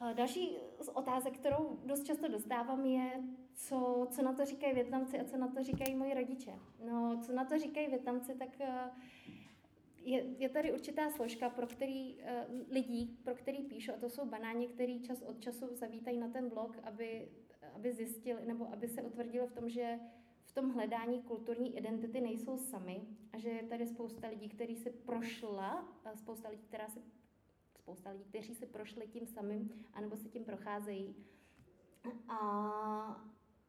Eh, 0.00 0.14
další 0.14 0.56
z 0.80 0.88
otázek, 0.88 1.34
kterou 1.38 1.78
dost 1.84 2.04
často 2.04 2.28
dostávám, 2.28 2.84
je, 2.84 3.22
co, 3.54 4.06
co 4.10 4.22
na 4.22 4.32
to 4.32 4.44
říkají 4.44 4.74
Větnamci 4.74 5.20
a 5.20 5.24
co 5.24 5.36
na 5.36 5.48
to 5.48 5.62
říkají 5.62 5.94
moji 5.94 6.14
rodiče. 6.14 6.52
No, 6.86 7.20
co 7.22 7.32
na 7.32 7.44
to 7.44 7.58
říkají 7.58 7.88
Větnamci, 7.88 8.34
tak 8.34 8.60
eh, 8.60 8.90
je, 9.98 10.22
je 10.22 10.48
tady 10.48 10.72
určitá 10.72 11.10
složka 11.10 11.50
pro 11.50 11.66
který, 11.66 12.16
eh, 12.20 12.46
lidí, 12.70 13.18
pro 13.24 13.34
který 13.34 13.62
píšu, 13.62 13.92
a 13.92 13.96
to 13.96 14.08
jsou 14.08 14.24
banáni, 14.26 14.68
který 14.68 15.00
čas 15.00 15.22
od 15.22 15.40
času 15.40 15.66
zavítají 15.74 16.18
na 16.18 16.28
ten 16.28 16.48
blog, 16.48 16.78
aby, 16.82 17.28
aby 17.74 17.92
zjistili, 17.92 18.46
nebo 18.46 18.72
aby 18.72 18.88
se 18.88 19.02
utvrdili 19.02 19.46
v 19.46 19.52
tom, 19.52 19.68
že 19.68 20.00
v 20.44 20.52
tom 20.52 20.70
hledání 20.70 21.22
kulturní 21.22 21.76
identity 21.76 22.20
nejsou 22.20 22.56
sami 22.56 23.00
a 23.32 23.38
že 23.38 23.48
je 23.48 23.62
tady 23.62 23.86
spousta 23.86 24.28
lidí, 24.28 24.48
kteří 24.48 24.76
se 24.76 24.90
prošla, 24.90 25.88
spousta 26.14 26.48
lidí, 26.48 26.62
která 26.62 26.88
se 26.88 27.00
spousta 27.86 28.10
lidí, 28.10 28.24
kteří 28.24 28.54
si 28.54 28.66
prošli 28.66 29.06
tím 29.06 29.26
samým, 29.26 29.70
anebo 29.92 30.16
se 30.16 30.28
tím 30.28 30.44
procházejí. 30.44 31.14
A, 32.28 32.38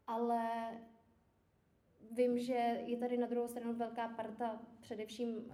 ale 0.07 0.71
vím, 2.11 2.39
že 2.39 2.83
je 2.85 2.97
tady 2.97 3.17
na 3.17 3.27
druhou 3.27 3.47
stranu 3.47 3.73
velká 3.73 4.07
parta, 4.07 4.61
především 4.79 5.35
uh, 5.35 5.53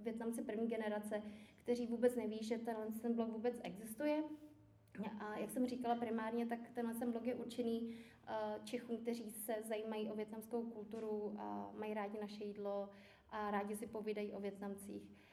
Větnamci 0.00 0.42
první 0.42 0.68
generace, 0.68 1.22
kteří 1.62 1.86
vůbec 1.86 2.16
neví, 2.16 2.44
že 2.44 2.58
tenhle 2.58 2.86
ten 2.86 3.14
blog 3.14 3.28
vůbec 3.28 3.54
existuje. 3.62 4.22
A 5.20 5.38
jak 5.38 5.50
jsem 5.50 5.66
říkala 5.66 5.94
primárně, 5.94 6.46
tak 6.46 6.70
tenhle 6.74 6.94
ten 6.94 7.12
blog 7.12 7.26
je 7.26 7.34
určený 7.34 7.80
uh, 7.88 8.64
Čechům, 8.64 8.98
kteří 8.98 9.30
se 9.30 9.54
zajímají 9.62 10.10
o 10.10 10.14
větnamskou 10.14 10.62
kulturu 10.62 11.34
a 11.38 11.72
mají 11.78 11.94
rádi 11.94 12.18
naše 12.20 12.44
jídlo 12.44 12.88
a 13.30 13.50
rádi 13.50 13.76
si 13.76 13.86
povídají 13.86 14.32
o 14.32 14.40
Větnamcích. 14.40 15.23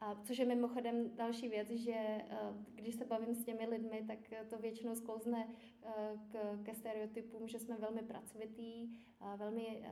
A 0.00 0.14
což 0.14 0.38
je 0.38 0.44
mimochodem 0.44 1.16
další 1.16 1.48
věc, 1.48 1.70
že 1.70 1.94
eh, 1.94 2.24
když 2.74 2.94
se 2.94 3.04
bavím 3.04 3.34
s 3.34 3.44
těmi 3.44 3.66
lidmi, 3.66 4.04
tak 4.06 4.18
to 4.48 4.58
většinou 4.58 4.94
sklouzne 4.94 5.48
eh, 5.82 5.90
k, 6.32 6.64
ke 6.64 6.74
stereotypům, 6.74 7.48
že 7.48 7.58
jsme 7.58 7.76
velmi 7.76 8.02
pracovitý, 8.02 8.96
velmi 9.36 9.82
eh, 9.84 9.90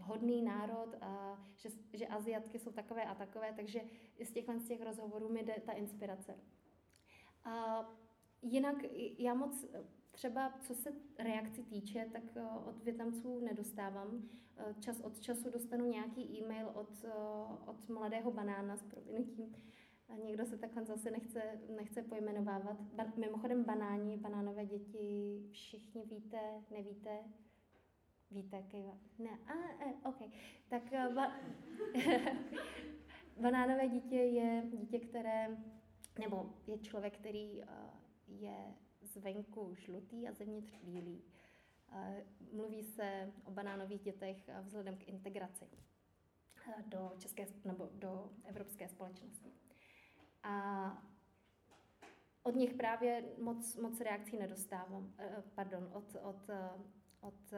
hodný 0.00 0.42
národ, 0.42 0.94
a 1.00 1.38
že, 1.56 1.68
že 1.92 2.06
Aziatky 2.06 2.58
jsou 2.58 2.72
takové 2.72 3.04
a 3.04 3.14
takové, 3.14 3.52
takže 3.56 3.80
z 4.24 4.32
těchhle 4.32 4.58
z 4.58 4.68
těch 4.68 4.82
rozhovorů 4.82 5.28
mi 5.28 5.42
jde 5.42 5.54
ta 5.66 5.72
inspirace. 5.72 6.38
A 7.44 7.84
jinak 8.42 8.76
já 9.18 9.34
moc 9.34 9.66
Třeba 10.18 10.52
co 10.60 10.74
se 10.74 10.92
reakci 11.18 11.62
týče, 11.62 12.06
tak 12.12 12.22
eh, 12.36 12.42
od 12.64 12.84
Větnamců 12.84 13.40
nedostávám. 13.40 14.28
Eh, 14.56 14.74
čas 14.80 15.00
od 15.00 15.20
času 15.20 15.50
dostanu 15.50 15.90
nějaký 15.90 16.38
e-mail 16.38 16.68
od, 16.74 17.04
eh, 17.04 17.12
od 17.66 17.88
mladého 17.88 18.30
banána 18.30 18.76
s 18.76 18.82
provinutím. 18.82 19.56
Někdo 20.24 20.46
se 20.46 20.58
takhle 20.58 20.84
zase 20.84 21.10
nechce, 21.10 21.42
nechce 21.76 22.02
pojmenovávat. 22.02 22.80
Ba, 22.80 23.04
mimochodem 23.16 23.64
banáni, 23.64 24.16
banánové 24.16 24.66
děti, 24.66 25.42
všichni 25.50 26.04
víte, 26.04 26.40
nevíte? 26.70 27.18
Víte, 28.30 28.62
kejva. 28.62 28.98
Ne, 29.18 29.30
a, 29.46 29.52
a, 29.52 30.08
ok. 30.08 30.30
Tak 30.68 30.82
ba, 31.14 31.32
banánové 33.40 33.88
dítě 33.88 34.16
je 34.16 34.62
dítě, 34.70 34.98
které, 34.98 35.56
nebo 36.20 36.54
je 36.66 36.78
člověk, 36.78 37.18
který 37.18 37.62
je 38.28 38.74
zvenku 39.18 39.74
žlutý 39.74 40.28
a 40.28 40.32
zevnitř 40.32 40.80
bílý. 40.82 41.22
Mluví 42.52 42.82
se 42.82 43.32
o 43.44 43.50
banánových 43.50 44.02
dětech 44.02 44.50
vzhledem 44.62 44.96
k 44.96 45.08
integraci 45.08 45.64
do 46.86 47.12
české 47.18 47.46
nebo 47.64 47.88
do 47.92 48.30
evropské 48.44 48.88
společnosti. 48.88 49.52
A 50.42 51.02
od 52.42 52.54
nich 52.54 52.74
právě 52.74 53.24
moc, 53.42 53.76
moc 53.76 54.00
reakcí 54.00 54.38
nedostávám, 54.38 55.14
eh, 55.18 55.42
pardon, 55.54 55.90
od, 55.92 56.16
od, 56.22 56.50
od 57.20 57.54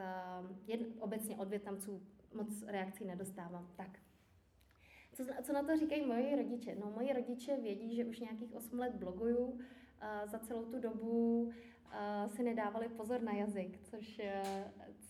jedn, 0.66 0.84
obecně 1.00 1.36
od 1.36 1.48
Větnamců 1.48 2.02
moc 2.34 2.62
reakcí 2.62 3.04
nedostávám. 3.04 3.72
Tak. 3.76 3.98
Co, 5.12 5.24
co 5.42 5.52
na 5.52 5.62
to 5.62 5.76
říkají 5.76 6.06
moji 6.06 6.36
rodiče? 6.36 6.74
No, 6.74 6.90
moji 6.90 7.12
rodiče 7.12 7.56
vědí, 7.56 7.96
že 7.96 8.04
už 8.04 8.20
nějakých 8.20 8.54
8 8.54 8.78
let 8.78 8.94
bloguju, 8.94 9.60
za 10.24 10.38
celou 10.38 10.64
tu 10.64 10.80
dobu 10.80 11.50
si 12.26 12.42
nedávali 12.42 12.88
pozor 12.88 13.22
na 13.22 13.32
jazyk, 13.32 13.80
což, 13.82 14.20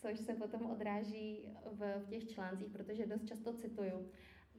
což 0.01 0.19
se 0.19 0.35
potom 0.35 0.71
odráží 0.71 1.49
v, 1.73 1.99
v 1.99 2.07
těch 2.07 2.29
článcích, 2.29 2.69
protože 2.73 3.07
dost 3.07 3.27
často 3.27 3.53
cituju. 3.53 4.11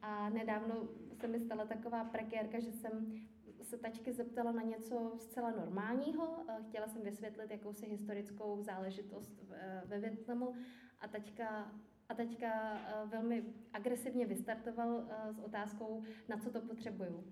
A 0.01 0.29
nedávno 0.29 0.87
se 1.13 1.27
mi 1.27 1.39
stala 1.39 1.65
taková 1.65 2.03
prekérka, 2.03 2.59
že 2.59 2.71
jsem 2.71 3.13
se 3.61 3.77
tačky 3.77 4.13
zeptala 4.13 4.51
na 4.51 4.61
něco 4.61 5.13
zcela 5.17 5.51
normálního. 5.51 6.45
Chtěla 6.69 6.87
jsem 6.87 7.01
vysvětlit 7.01 7.51
jakousi 7.51 7.85
historickou 7.85 8.61
záležitost 8.61 9.43
ve 9.85 9.99
Větnamu 9.99 10.53
a 10.99 11.07
taťka 11.07 11.71
a 12.09 12.13
teďka 12.13 12.79
velmi 13.05 13.43
agresivně 13.73 14.25
vystartoval 14.25 15.07
s 15.31 15.39
otázkou, 15.39 16.03
na 16.29 16.37
co 16.37 16.49
to 16.51 16.61
potřebuju. 16.61 17.23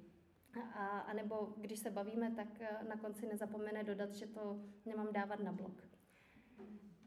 A, 0.73 0.99
a 0.99 1.13
nebo 1.13 1.53
když 1.57 1.79
se 1.79 1.89
bavíme, 1.89 2.31
tak 2.31 2.47
eh, 2.59 2.83
na 2.89 2.97
konci 2.97 3.27
nezapomene 3.27 3.83
dodat, 3.83 4.13
že 4.13 4.27
to 4.27 4.59
nemám 4.85 5.13
dávat 5.13 5.39
na 5.39 5.51
blog. 5.51 5.83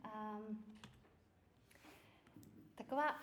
A, 0.05 0.39
taková, 2.75 3.15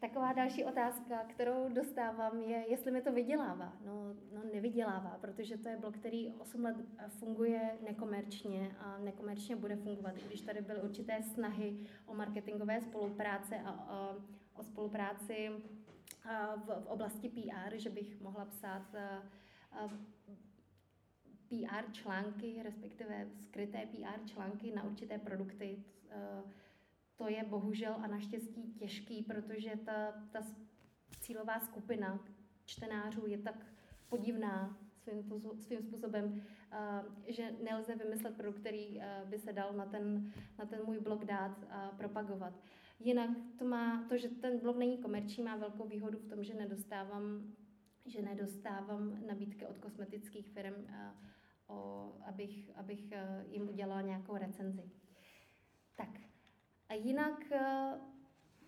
taková 0.00 0.32
další 0.32 0.64
otázka, 0.64 1.24
kterou 1.24 1.68
dostávám, 1.74 2.40
je, 2.42 2.64
jestli 2.68 2.90
mi 2.90 3.02
to 3.02 3.12
vydělává. 3.12 3.72
No, 3.84 4.14
no 4.32 4.42
nevydělává, 4.52 5.18
protože 5.20 5.58
to 5.58 5.68
je 5.68 5.76
blog, 5.76 5.96
který 5.96 6.34
8 6.38 6.64
let 6.64 6.76
funguje 7.08 7.78
nekomerčně 7.84 8.76
a 8.78 8.98
nekomerčně 8.98 9.56
bude 9.56 9.76
fungovat, 9.76 10.14
když 10.14 10.40
tady 10.40 10.60
byly 10.60 10.80
určité 10.80 11.22
snahy 11.22 11.76
o 12.06 12.14
marketingové 12.14 12.80
spolupráce 12.80 13.58
a, 13.58 13.70
a 13.70 14.16
o 14.54 14.62
spolupráci 14.62 15.50
v, 16.56 16.80
v 16.84 16.86
oblasti 16.86 17.28
PR, 17.28 17.76
že 17.76 17.90
bych 17.90 18.20
mohla 18.20 18.44
psát 18.44 18.94
PR 21.48 21.92
články, 21.92 22.62
respektive 22.62 23.26
skryté 23.46 23.86
PR 23.86 24.28
články 24.28 24.72
na 24.74 24.84
určité 24.84 25.18
produkty. 25.18 25.84
To 27.16 27.28
je 27.28 27.44
bohužel 27.44 27.94
a 28.02 28.06
naštěstí 28.06 28.72
těžký, 28.72 29.22
protože 29.22 29.70
ta, 29.84 30.12
ta 30.30 30.42
cílová 31.20 31.60
skupina 31.60 32.20
čtenářů 32.64 33.26
je 33.26 33.38
tak 33.38 33.66
podivná 34.08 34.76
svým, 35.04 35.22
svým 35.58 35.82
způsobem, 35.82 36.42
že 37.26 37.52
nelze 37.64 37.94
vymyslet 37.94 38.36
produkt, 38.36 38.58
který 38.60 39.00
by 39.24 39.38
se 39.38 39.52
dal 39.52 39.72
na 39.72 39.86
ten, 39.86 40.32
na 40.58 40.66
ten 40.66 40.80
můj 40.84 41.00
blog 41.00 41.24
dát 41.24 41.64
a 41.70 41.90
propagovat. 41.96 42.52
Jinak 43.04 43.30
to 43.58 43.64
má, 43.64 44.04
to, 44.08 44.16
že 44.16 44.28
ten 44.28 44.58
blog 44.58 44.76
není 44.76 44.98
komerční, 44.98 45.44
má 45.44 45.56
velkou 45.56 45.88
výhodu 45.88 46.18
v 46.18 46.28
tom, 46.28 46.44
že 46.44 46.54
nedostávám, 46.54 47.54
že 48.06 48.22
nedostávám 48.22 49.26
nabídky 49.26 49.66
od 49.66 49.78
kosmetických 49.78 50.48
firm, 50.48 50.74
a, 50.94 51.14
o, 51.66 52.12
abych, 52.26 52.70
abych 52.76 53.12
e, 53.12 53.44
jim 53.50 53.68
udělala 53.68 54.00
nějakou 54.00 54.36
recenzi. 54.36 54.90
Tak 55.96 56.08
a 56.88 56.94
jinak 56.94 57.52
e, 57.52 57.60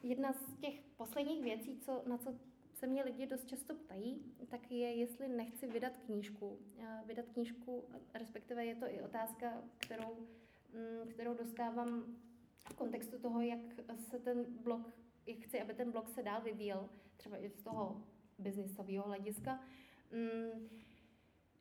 jedna 0.03 0.33
z 0.33 0.57
těch 0.57 0.81
posledních 0.97 1.43
věcí, 1.43 1.79
co, 1.79 2.03
na 2.07 2.19
co 2.19 2.35
se 2.75 2.87
mě 2.87 3.05
lidi 3.05 3.27
dost 3.27 3.47
často 3.47 3.75
ptají, 3.75 4.35
tak 4.49 4.71
je, 4.71 4.95
jestli 4.95 5.29
nechci 5.29 5.67
vydat 5.67 5.97
knížku. 5.97 6.59
Vydat 7.07 7.25
knížku, 7.29 7.85
respektive 8.15 8.65
je 8.65 8.75
to 8.75 8.87
i 8.87 9.01
otázka, 9.01 9.63
kterou, 9.79 10.29
mm, 10.73 11.09
kterou 11.09 11.35
dostávám 11.35 12.17
v 12.71 12.75
kontextu 12.75 13.19
toho, 13.19 13.41
jak 13.41 13.61
se 13.97 14.19
ten 14.19 14.45
blog, 14.63 14.93
jak 15.27 15.39
chci, 15.39 15.61
aby 15.61 15.75
ten 15.75 15.91
blog 15.91 16.09
se 16.09 16.23
dál 16.23 16.41
vyvíjel, 16.41 16.89
třeba 17.17 17.39
i 17.39 17.51
z 17.51 17.63
toho 17.63 18.03
biznisového 18.39 19.05
hlediska. 19.05 19.61
Mm, 20.13 20.69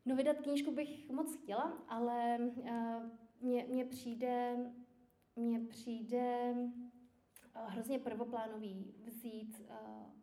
no 0.05 0.15
vydat 0.15 0.37
knížku 0.37 0.71
bych 0.71 1.09
moc 1.09 1.35
chtěla, 1.35 1.83
ale 1.87 2.37
uh, 2.39 2.69
mně, 3.41 3.65
mně 3.69 3.85
přijde, 3.85 4.57
mně 5.35 5.59
přijde 5.59 6.53
uh, 6.53 7.69
hrozně 7.71 7.99
prvoplánový 7.99 8.93
vzít 9.05 9.59
uh, 9.59 9.75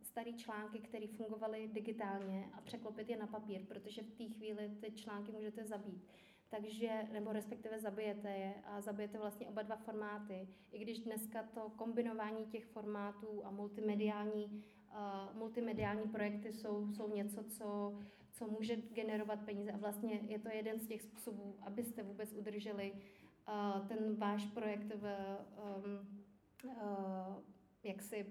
staré 0.03 0.33
články, 0.33 0.79
které 0.79 1.07
fungovaly 1.07 1.69
digitálně 1.73 2.51
a 2.53 2.61
překlopit 2.61 3.09
je 3.09 3.17
na 3.17 3.27
papír, 3.27 3.67
protože 3.67 4.03
v 4.03 4.11
té 4.11 4.25
chvíli 4.25 4.77
ty 4.81 4.93
články 4.93 5.33
můžete 5.33 5.65
zabít 5.65 6.09
takže, 6.53 7.09
nebo 7.13 7.33
respektive 7.33 7.81
zabijete 7.81 8.31
je 8.31 8.55
a 8.65 8.81
zabijete 8.81 9.19
vlastně 9.19 9.49
oba 9.49 9.63
dva 9.63 9.77
formáty. 9.77 10.49
I 10.73 10.79
když 10.79 10.99
dneska 10.99 11.43
to 11.43 11.71
kombinování 11.71 12.47
těch 12.47 12.67
formátů 12.67 13.47
a 13.47 13.51
multimediální, 13.51 14.45
uh, 14.45 15.39
multimediální 15.39 16.09
projekty 16.09 16.53
jsou, 16.53 16.93
jsou 16.93 17.15
něco, 17.15 17.45
co, 17.45 17.99
co 18.33 18.47
může 18.49 18.77
generovat 18.77 19.45
peníze 19.45 19.73
a 19.73 19.77
vlastně 19.77 20.21
je 20.29 20.39
to 20.39 20.49
jeden 20.49 20.81
z 20.81 20.87
těch 20.87 21.03
způsobů, 21.03 21.57
abyste 21.63 22.03
vůbec 22.03 22.33
udrželi 22.33 22.93
uh, 22.93 23.89
ten 23.89 24.17
váš 24.17 24.47
projekt 24.47 24.95
v 24.95 25.17
um, 25.57 26.23
uh, 26.65 26.73
jaksi 27.83 28.27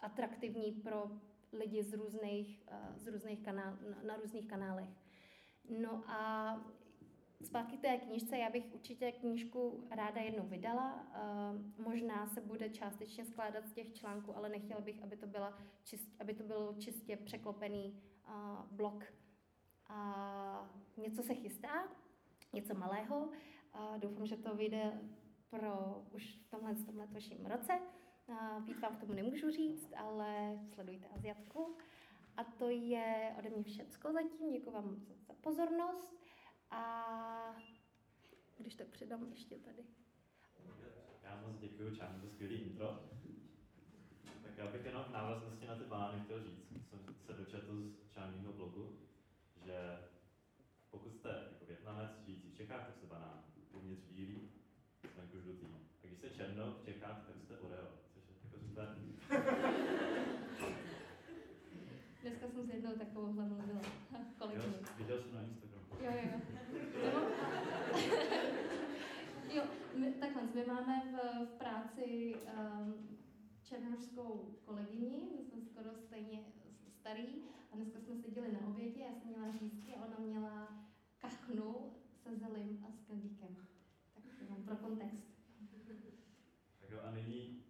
atraktivní 0.00 0.72
pro 0.72 1.10
lidi 1.52 1.82
z 1.82 1.92
různých, 1.92 2.62
uh, 2.70 2.96
z 2.96 3.06
různých 3.06 3.40
kanál, 3.42 3.76
na, 3.90 4.02
na 4.02 4.16
různých 4.16 4.46
kanálech. 4.46 5.05
No 5.68 6.10
a 6.10 6.60
zpátky 7.42 7.76
té 7.78 7.96
knížce, 7.98 8.38
já 8.38 8.50
bych 8.50 8.74
určitě 8.74 9.12
knížku 9.12 9.84
ráda 9.90 10.20
jednou 10.20 10.46
vydala. 10.46 10.94
Uh, 10.94 11.84
možná 11.86 12.26
se 12.26 12.40
bude 12.40 12.70
částečně 12.70 13.24
skládat 13.24 13.66
z 13.66 13.72
těch 13.72 13.92
článků, 13.92 14.36
ale 14.36 14.48
nechtěla 14.48 14.80
bych, 14.80 15.02
aby 15.02 15.16
to, 15.16 15.26
byla 15.26 15.58
čist, 15.84 16.08
aby 16.20 16.34
to 16.34 16.44
byl 16.44 16.74
čistě 16.78 17.16
překlopený 17.16 18.02
uh, 18.28 18.60
blok. 18.70 19.04
A 19.88 20.70
něco 20.96 21.22
se 21.22 21.34
chystá, 21.34 21.88
něco 22.52 22.74
malého. 22.74 23.28
A 23.72 23.96
doufám, 23.96 24.26
že 24.26 24.36
to 24.36 24.54
vyjde 24.54 25.00
pro 25.50 26.02
už 26.12 26.38
v 26.46 26.50
tomhle, 26.50 26.74
v 26.74 26.86
tomhle 26.86 27.06
roce. 27.44 27.80
Uh, 28.26 28.64
víc 28.64 28.80
vám 28.80 28.96
k 28.96 29.00
tomu 29.00 29.12
nemůžu 29.12 29.50
říct, 29.50 29.92
ale 29.96 30.58
sledujte 30.74 31.08
Aziatku. 31.08 31.76
A 32.36 32.44
to 32.44 32.68
je 32.68 33.34
ode 33.38 33.50
mě 33.50 33.62
všecko 33.62 34.12
zatím. 34.12 34.52
Děkuji 34.52 34.70
vám 34.70 34.96
za 35.28 35.34
pozornost. 35.34 36.16
A 36.70 37.56
když 38.58 38.74
tak 38.74 38.86
předám 38.88 39.28
ještě 39.30 39.58
tady. 39.58 39.84
Já 41.22 41.40
moc 41.40 41.58
děkuji 41.58 41.96
Čánu 41.96 42.20
za 42.20 42.28
skvělý 42.28 42.54
intro. 42.54 43.00
Tak 44.42 44.58
já 44.58 44.66
bych 44.66 44.84
jenom 44.84 45.04
v 45.04 45.12
návaznosti 45.12 45.66
na 45.66 45.76
ty 45.76 45.84
banány 45.84 46.20
chtěl 46.24 46.44
říct, 46.44 46.88
jsem 46.90 47.14
se 47.26 47.32
dočetl 47.32 47.92
z 48.02 48.10
Čáního 48.10 48.52
blogu, 48.52 48.98
že 49.64 49.98
pokud 50.90 51.16
jste 51.16 51.28
jako 51.28 51.64
Větnamec 51.64 52.10
žijící 52.24 52.50
v 52.50 52.56
Čechách, 52.56 52.86
tak 52.86 52.96
jste 52.96 53.06
banán, 53.06 53.44
uvnitř 53.72 54.08
bílý, 54.08 54.50
zvenku 55.14 55.40
žlutý. 55.40 55.66
A 55.66 56.06
když 56.06 56.18
jste 56.18 56.30
černo 56.30 56.72
v 56.72 56.84
Čechách, 56.84 57.26
tak 57.26 57.36
jste 57.42 57.58
Oreo, 57.58 57.88
což 58.14 58.28
je 58.28 58.34
jako 58.44 58.58
super. 58.58 58.98
Dneska 62.22 62.48
jsem 62.48 62.66
s 62.66 62.70
jednou 62.70 62.96
takovouhle 63.16 63.44
mluvila. 63.44 63.80
Jo, 64.40 64.62
viděl 64.98 65.22
jsem 65.22 65.34
na 65.34 65.42
Instagramu. 65.42 65.86
Jo, 66.00 66.12
jo, 66.12 66.40
jo. 67.04 67.20
jo, 69.56 69.62
my, 69.94 70.12
takhle, 70.12 70.42
my 70.54 70.64
máme 70.66 71.02
v, 71.12 71.46
v 71.46 71.58
práci 71.58 72.34
um, 72.34 73.18
černožskou 73.62 74.58
kolegyni, 74.64 75.28
my 75.36 75.44
jsme 75.44 75.60
skoro 75.60 75.90
stejně 76.06 76.44
starý 77.00 77.28
a 77.72 77.76
dneska 77.76 78.00
jsme 78.00 78.16
seděli 78.16 78.52
na 78.52 78.66
obědě, 78.66 79.00
já 79.00 79.14
jsem 79.14 79.28
měla 79.28 79.52
řízky 79.52 79.94
a 79.94 80.04
ona 80.04 80.16
měla 80.18 80.68
kachnu 81.18 81.92
se 82.22 82.36
zelím 82.36 82.86
a 82.88 82.92
s 82.92 83.06
knedlíkem. 83.06 83.56
Tak 84.14 84.24
jenom 84.40 84.62
pro 84.62 84.76
kontext. 84.76 85.26
Tak 86.80 86.90
jo, 86.90 87.00
a 87.04 87.10
nyní 87.10 87.64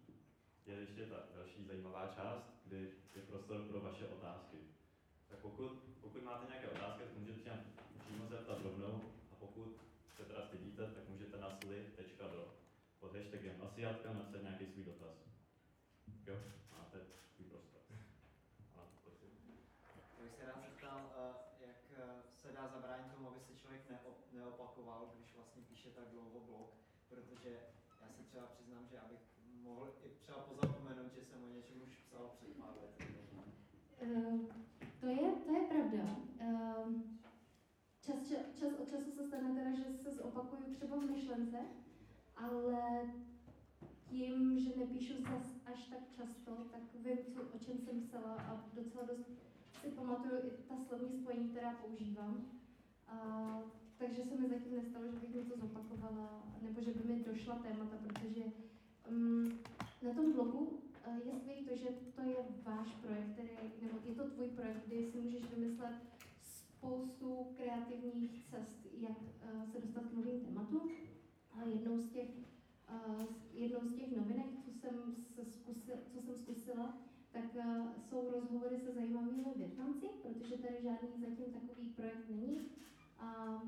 je 0.65 0.75
ještě 0.75 1.05
ta 1.05 1.15
další 1.35 1.65
zajímavá 1.65 2.07
část, 2.07 2.45
kdy 2.65 2.91
je 3.15 3.21
prostor 3.21 3.61
pro 3.61 3.81
vaše 3.81 4.07
otázky. 4.07 4.57
Tak 5.29 5.39
pokud, 5.39 5.71
pokud 6.01 6.23
máte 6.23 6.45
nějaké 6.45 6.67
otázky, 6.67 7.03
tak 7.03 7.17
můžete 7.17 7.39
se 7.39 7.99
přímo 7.99 8.27
zeptat 8.27 8.61
rovnou 8.61 9.01
a 9.31 9.35
pokud 9.39 9.81
se 10.15 10.25
teda 10.25 10.47
stydíte, 10.47 10.91
tak 10.95 11.09
můžete 11.09 11.37
na 11.37 11.49
sli.do 11.49 12.53
pod 12.99 13.15
hashtagem 13.15 13.61
asiatka 13.61 14.13
napsat 14.13 14.41
nějaký 14.41 14.65
svůj 14.67 14.83
dotaz. 14.83 15.17
Jo, 16.27 16.35
máte 16.71 16.97
svůj 17.35 17.47
prostor. 17.47 17.81
Já 20.17 20.23
bych 20.23 20.35
se 20.35 20.45
rád 20.45 20.61
zeptal, 20.61 21.11
jak 21.59 22.55
dá 22.55 22.67
zabránit 22.67 23.13
tomu, 23.13 23.27
aby 23.27 23.39
se 23.39 23.55
člověk 23.55 23.89
neop, 23.89 24.33
neopakoval, 24.33 25.11
když 25.15 25.35
vlastně 25.35 25.61
píše 25.61 25.89
tak 25.89 26.07
dlouho 26.11 26.39
blog, 26.39 26.73
protože 27.09 27.49
já 28.01 28.09
se 28.09 28.23
třeba 28.23 28.45
přiznám, 28.45 28.87
že 28.91 28.99
abych 28.99 29.19
mohl 29.63 29.93
i 30.03 30.09
třeba 30.09 30.39
pozapomenout, 30.39 31.13
že 31.13 31.23
jsem 31.23 31.43
o 31.43 31.47
něčem 31.47 31.81
už 31.87 31.95
psal 31.95 32.31
před 32.35 32.57
pár 32.57 32.73
lety. 32.81 33.03
Eh, 34.01 34.39
to 34.99 35.07
je, 35.07 35.31
to 35.45 35.51
je 35.51 35.61
pravda. 35.67 36.03
Eh, 36.39 36.85
čas, 38.01 38.27
čas, 38.29 38.59
čas 38.59 38.73
od 38.79 38.89
času 38.89 39.11
se 39.11 39.27
stane 39.27 39.55
teda, 39.55 39.71
že 39.75 39.97
se 39.97 40.11
zopakuju 40.11 40.75
třeba 40.75 40.97
v 40.97 41.09
myšlence, 41.09 41.57
ale 42.35 43.01
tím, 44.09 44.59
že 44.59 44.77
nepíšu 44.77 45.21
zas 45.21 45.55
až 45.65 45.87
tak 45.87 45.99
často, 46.15 46.51
tak 46.71 46.81
vím, 46.93 47.17
co, 47.33 47.41
o 47.41 47.59
čem 47.59 47.77
jsem 47.79 48.01
psala 48.01 48.35
a 48.35 48.65
docela 48.73 49.05
dost 49.05 49.29
si 49.81 49.91
pamatuju 49.91 50.35
i 50.43 50.49
ta 50.49 50.75
slovní 50.87 51.19
spojení, 51.21 51.49
která 51.49 51.73
používám. 51.73 52.45
A, 53.07 53.17
takže 53.97 54.23
se 54.23 54.35
mi 54.41 54.49
zatím 54.49 54.75
nestalo, 54.75 55.05
že 55.05 55.19
bych 55.19 55.35
něco 55.35 55.57
zopakovala, 55.57 56.43
nebo 56.61 56.81
že 56.81 56.91
by 56.91 57.13
mi 57.13 57.23
došla 57.23 57.55
témata, 57.55 57.97
protože 58.07 58.43
um, 59.09 59.51
na 60.01 60.13
tom 60.13 60.33
blogu 60.33 60.59
uh, 60.59 61.27
je 61.27 61.33
skvělé 61.33 61.61
to, 61.69 61.75
že 61.75 61.89
to 62.15 62.21
je 62.21 62.35
váš 62.63 62.95
projekt, 62.95 63.31
který, 63.33 63.49
nebo 63.81 63.97
je 64.05 64.15
to 64.15 64.29
tvůj 64.29 64.47
projekt, 64.47 64.83
kdy 64.87 65.11
si 65.11 65.17
můžeš 65.17 65.43
vymyslet 65.55 65.95
spoustu 66.41 67.47
kreativních 67.57 68.45
cest, 68.49 68.87
jak 68.93 69.17
uh, 69.21 69.71
se 69.71 69.81
dostat 69.81 70.03
k 70.05 70.13
novým 70.13 70.41
tématům. 70.41 70.91
A 71.53 71.63
jednou 71.63 71.99
z 71.99 72.09
těch, 72.09 72.29
uh, 72.89 73.25
jednou 73.53 73.79
z 73.83 73.93
těch 73.93 74.17
novinek, 74.17 74.45
co 74.65 74.71
jsem, 74.71 75.15
se 75.35 75.45
zkusil, 75.45 75.95
co 76.13 76.21
jsem 76.21 76.37
zkusila, 76.37 76.97
tak 77.31 77.55
uh, 77.55 77.87
jsou 78.09 78.31
rozhovory 78.31 78.79
se 78.79 78.93
zajímavými 78.93 79.53
Větnamci, 79.55 80.07
protože 80.21 80.57
tady 80.57 80.75
žádný 80.83 81.09
zatím 81.19 81.53
takový 81.53 81.89
projekt 81.89 82.29
není. 82.29 82.76
A 83.19 83.61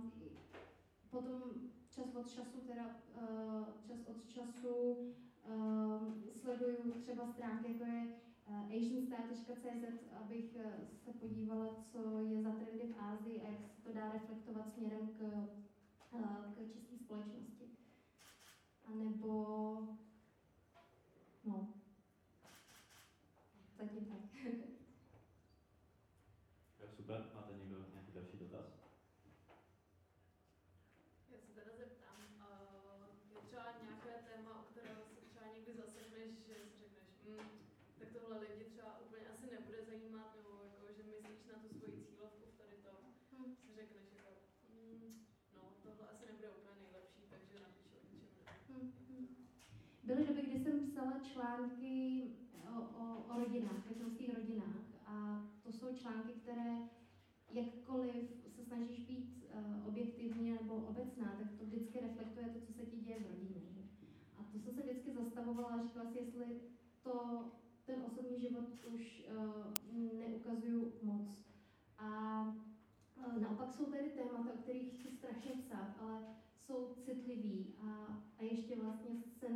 potom 1.09 1.41
čas 1.89 2.15
od 2.15 2.29
času, 2.29 2.57
teda 2.67 2.85
uh, 3.21 3.65
čas 3.87 3.97
od 4.07 4.29
času 4.29 4.75
uh, 5.45 6.13
sleduju 6.41 6.91
třeba 7.01 7.27
stránky, 7.27 7.71
jako 7.71 7.83
je 7.83 8.07
uh, 8.47 8.65
asianstar.cz, 8.65 10.13
abych 10.21 10.57
se 11.03 11.13
podívala, 11.13 11.67
co 11.91 12.19
je 12.19 12.41
za 12.41 12.51
trendy 12.51 12.93
v 12.93 12.99
Ázii 12.99 13.41
a 13.41 13.47
jak 13.47 13.69
se 13.69 13.81
to 13.81 13.93
dá 13.93 14.11
reflektovat 14.11 14.69
směrem 14.73 15.07
k, 15.07 15.47
k 16.55 16.67
české 16.69 16.97
společnosti. 16.97 17.65
A 18.85 18.93
nebo, 18.93 19.33
no, 21.45 21.73
zatím 23.77 24.05
tak. 24.05 24.43
Jo, 26.79 26.87
super, 26.95 27.31
máte 27.35 27.53
někdo 27.57 27.85
nějaký 27.93 28.11
další 28.11 28.37
dotaz? 28.37 28.65
Já 31.31 31.37
se 31.39 31.51
teda 31.53 31.71
zeptám, 31.77 32.19
uh, 32.35 33.05
je 33.35 33.41
třeba 33.47 33.63
nějaké 33.83 34.13
téma, 34.29 34.61
o 34.61 34.63
kterého 34.71 35.01
se 35.13 35.21
třeba 35.29 35.45
někdy 35.55 35.73
zasekneš, 35.73 36.29
že 36.47 36.55
si 36.71 36.77
řekneš, 36.81 37.09
mm, 37.27 37.49
tak 37.99 38.07
tohle 38.13 38.37
lidi 38.39 38.63
třeba 38.65 38.99
úplně 38.99 39.27
asi 39.27 39.45
nebude 39.51 39.79
zajímat, 39.85 40.35
nebo 40.35 40.51
jako, 40.65 40.85
že 40.97 41.03
myslíš 41.03 41.45
na 41.51 41.55
tu 41.63 41.69
svoji 41.77 42.03
cílovku 42.05 42.45
v 42.51 42.57
tady 42.61 42.77
tom, 42.85 42.97
Hm. 43.31 43.55
si 43.61 43.75
řekneš 43.75 44.07
jako, 44.17 44.31
mm, 44.69 45.25
no 45.55 45.61
tohle 45.83 46.07
asi 46.11 46.25
nebude 46.25 46.49
úplně 46.49 46.75
nejlepší, 46.83 47.21
takže 47.29 47.55
napíšu 47.59 47.95
o 47.97 48.01
něčem 48.03 48.33
jiném. 48.37 48.55
Hm, 48.69 48.91
hm. 49.09 49.27
Byly 50.03 50.27
doby, 50.27 50.41
kdy 50.41 50.59
jsem 50.63 50.88
psala 50.99 51.19
články 51.19 52.23
o, 52.75 52.81
o, 52.81 53.35
o 53.35 53.39
rodinách, 53.39 53.87
větnamských 53.87 54.35
rodinách. 54.35 54.83
A 55.05 55.45
to 55.63 55.71
jsou 55.71 55.95
články, 55.95 56.31
které 56.33 56.77
jakkoliv 57.49 58.45
se 58.55 58.63
snažíš 58.63 58.99
být 58.99 59.45
uh, 59.53 59.87
objektivně 59.87 60.53
nebo 60.53 60.75
obecná, 60.75 61.35
tak 61.39 61.59
to 61.59 61.65
vždycky 61.65 61.99
reflektuje 61.99 62.49
to, 62.49 62.59
co 62.59 62.73
se 62.73 62.85
ti 62.85 62.97
děje 62.97 63.19
v 63.19 63.31
rodině. 63.31 63.61
Že? 63.69 63.81
A 64.37 64.43
to 64.51 64.59
jsem 64.59 64.73
se 64.73 64.81
vždycky 64.81 65.13
zastavovala 65.13 65.69
a 65.69 65.83
říkala 65.83 66.11
si, 66.11 66.17
jestli 66.17 66.61
to 67.03 67.45
ten 67.85 68.03
osobní 68.07 68.39
život 68.39 68.65
už 68.87 69.27
uh, 69.37 70.19
neukazuju 70.19 70.93
moc. 71.03 71.45
A 71.97 72.41
uh, 73.27 73.41
naopak 73.41 73.73
jsou 73.73 73.85
tady 73.85 74.09
témata, 74.09 74.53
o 74.53 74.57
kterých 74.57 74.93
chci 74.93 75.11
strašně 75.11 75.51
psát, 75.51 75.95
ale 75.99 76.35
jsou 76.65 76.95
citlivý 77.01 77.75
a, 77.81 77.87
a 78.37 78.43
ještě 78.43 78.75
vlastně 78.75 79.15
se 79.15 79.47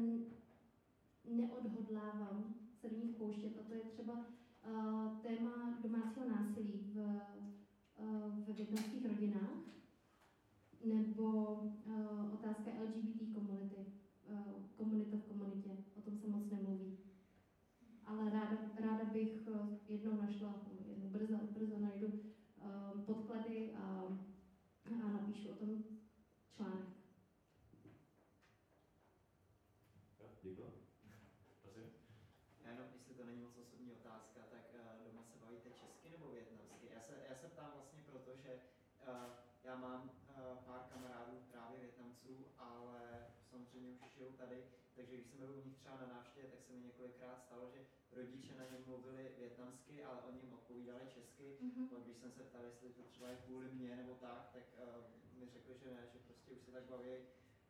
neodhodlávám 1.25 2.55
se 2.81 2.89
do 2.89 2.97
nich 2.97 3.15
pouštět. 3.15 3.59
A 3.59 3.63
to 3.67 3.73
je 3.73 3.81
třeba 3.81 4.13
uh, 4.13 5.19
téma 5.21 5.79
domácího 5.83 6.29
násilí 6.29 6.91
v, 6.93 6.97
uh, 6.97 8.45
ve 8.47 8.53
větnamských 8.53 9.05
rodinách 9.05 9.73
nebo 10.85 11.53
uh, 11.85 12.33
otázka 12.33 12.71
LGBT 12.83 13.33
komunity, 13.33 13.85
uh, 14.29 14.39
komunita 14.77 15.17
v 15.17 15.23
komunitě. 15.23 15.69
O 15.97 16.01
tom 16.01 16.17
se 16.17 16.27
moc 16.27 16.49
nemluví. 16.51 16.97
Ale 18.05 18.29
ráda, 18.29 18.57
ráda 18.79 19.05
bych 19.05 19.47
jednou 19.87 20.21
našla, 20.21 20.55
jednou 20.87 21.09
brzo, 21.09 21.37
brzo 21.51 21.79
najdu 21.79 22.07
uh, 22.07 23.01
podklady 23.05 23.73
a, 23.75 24.07
a 24.85 25.11
napíšu 25.11 25.49
o 25.49 25.55
tom 25.55 25.83
článek. 26.55 26.87
Jo, 30.19 30.29
děkuji. 30.41 30.73
Prosím. 31.61 31.83
Já 32.63 32.71
jenom, 32.71 32.87
jestli 32.93 33.13
to 33.13 33.25
není 33.25 33.41
moc 33.41 33.57
osobní 33.57 33.91
otázka, 33.91 34.39
tak 34.51 34.65
uh, 34.73 35.05
doma 35.05 35.23
se 35.23 35.37
bavíte 35.39 35.69
česky 35.69 36.09
nebo 36.09 36.31
větnamsky? 36.31 36.87
Já 36.93 37.01
se, 37.01 37.13
já 37.29 37.35
se 37.35 37.47
ptám 37.47 37.71
vlastně 37.73 38.01
proto, 38.05 38.35
že 38.35 38.59
uh, 39.07 39.33
já 39.63 39.75
mám 39.75 40.01
uh, 40.03 40.57
pár 40.65 40.81
kamarádů 40.93 41.37
právě 41.51 41.79
Větnamců, 41.79 42.45
ale 42.57 43.27
samozřejmě 43.49 43.91
už 43.91 44.13
žijou 44.13 44.31
tady, 44.31 44.63
takže 45.13 45.21
když 45.21 45.31
jsem 45.31 45.39
byl 45.39 45.55
u 45.57 45.67
nich 45.67 45.77
třeba 45.77 45.95
na 46.03 46.07
návštěvě, 46.15 46.49
tak 46.49 46.61
se 46.61 46.73
mi 46.73 46.79
několikrát 46.79 47.37
stalo, 47.45 47.63
že 47.73 47.79
rodiče 48.11 48.53
na 48.55 48.65
ně 48.71 48.77
mluvili 48.87 49.23
větnamsky, 49.39 50.03
ale 50.03 50.17
oni 50.27 50.39
jim 50.39 50.53
odpovídali 50.53 51.03
česky. 51.15 51.47
Mm-hmm. 51.63 51.87
Pak 51.89 52.03
když 52.03 52.17
jsem 52.17 52.31
se 52.31 52.43
ptal, 52.43 52.63
jestli 52.65 52.89
to 52.89 53.03
třeba 53.03 53.29
je 53.29 53.37
kvůli 53.45 53.67
mně 53.73 53.95
nebo 53.95 54.13
tak, 54.13 54.49
tak 54.53 54.65
uh, 54.83 55.39
mi 55.39 55.45
řekli, 55.49 55.73
že 55.77 55.89
ne, 55.95 56.01
že 56.13 56.19
prostě 56.27 56.51
už 56.51 56.61
se 56.61 56.71
tak 56.71 56.83
baví 56.83 57.15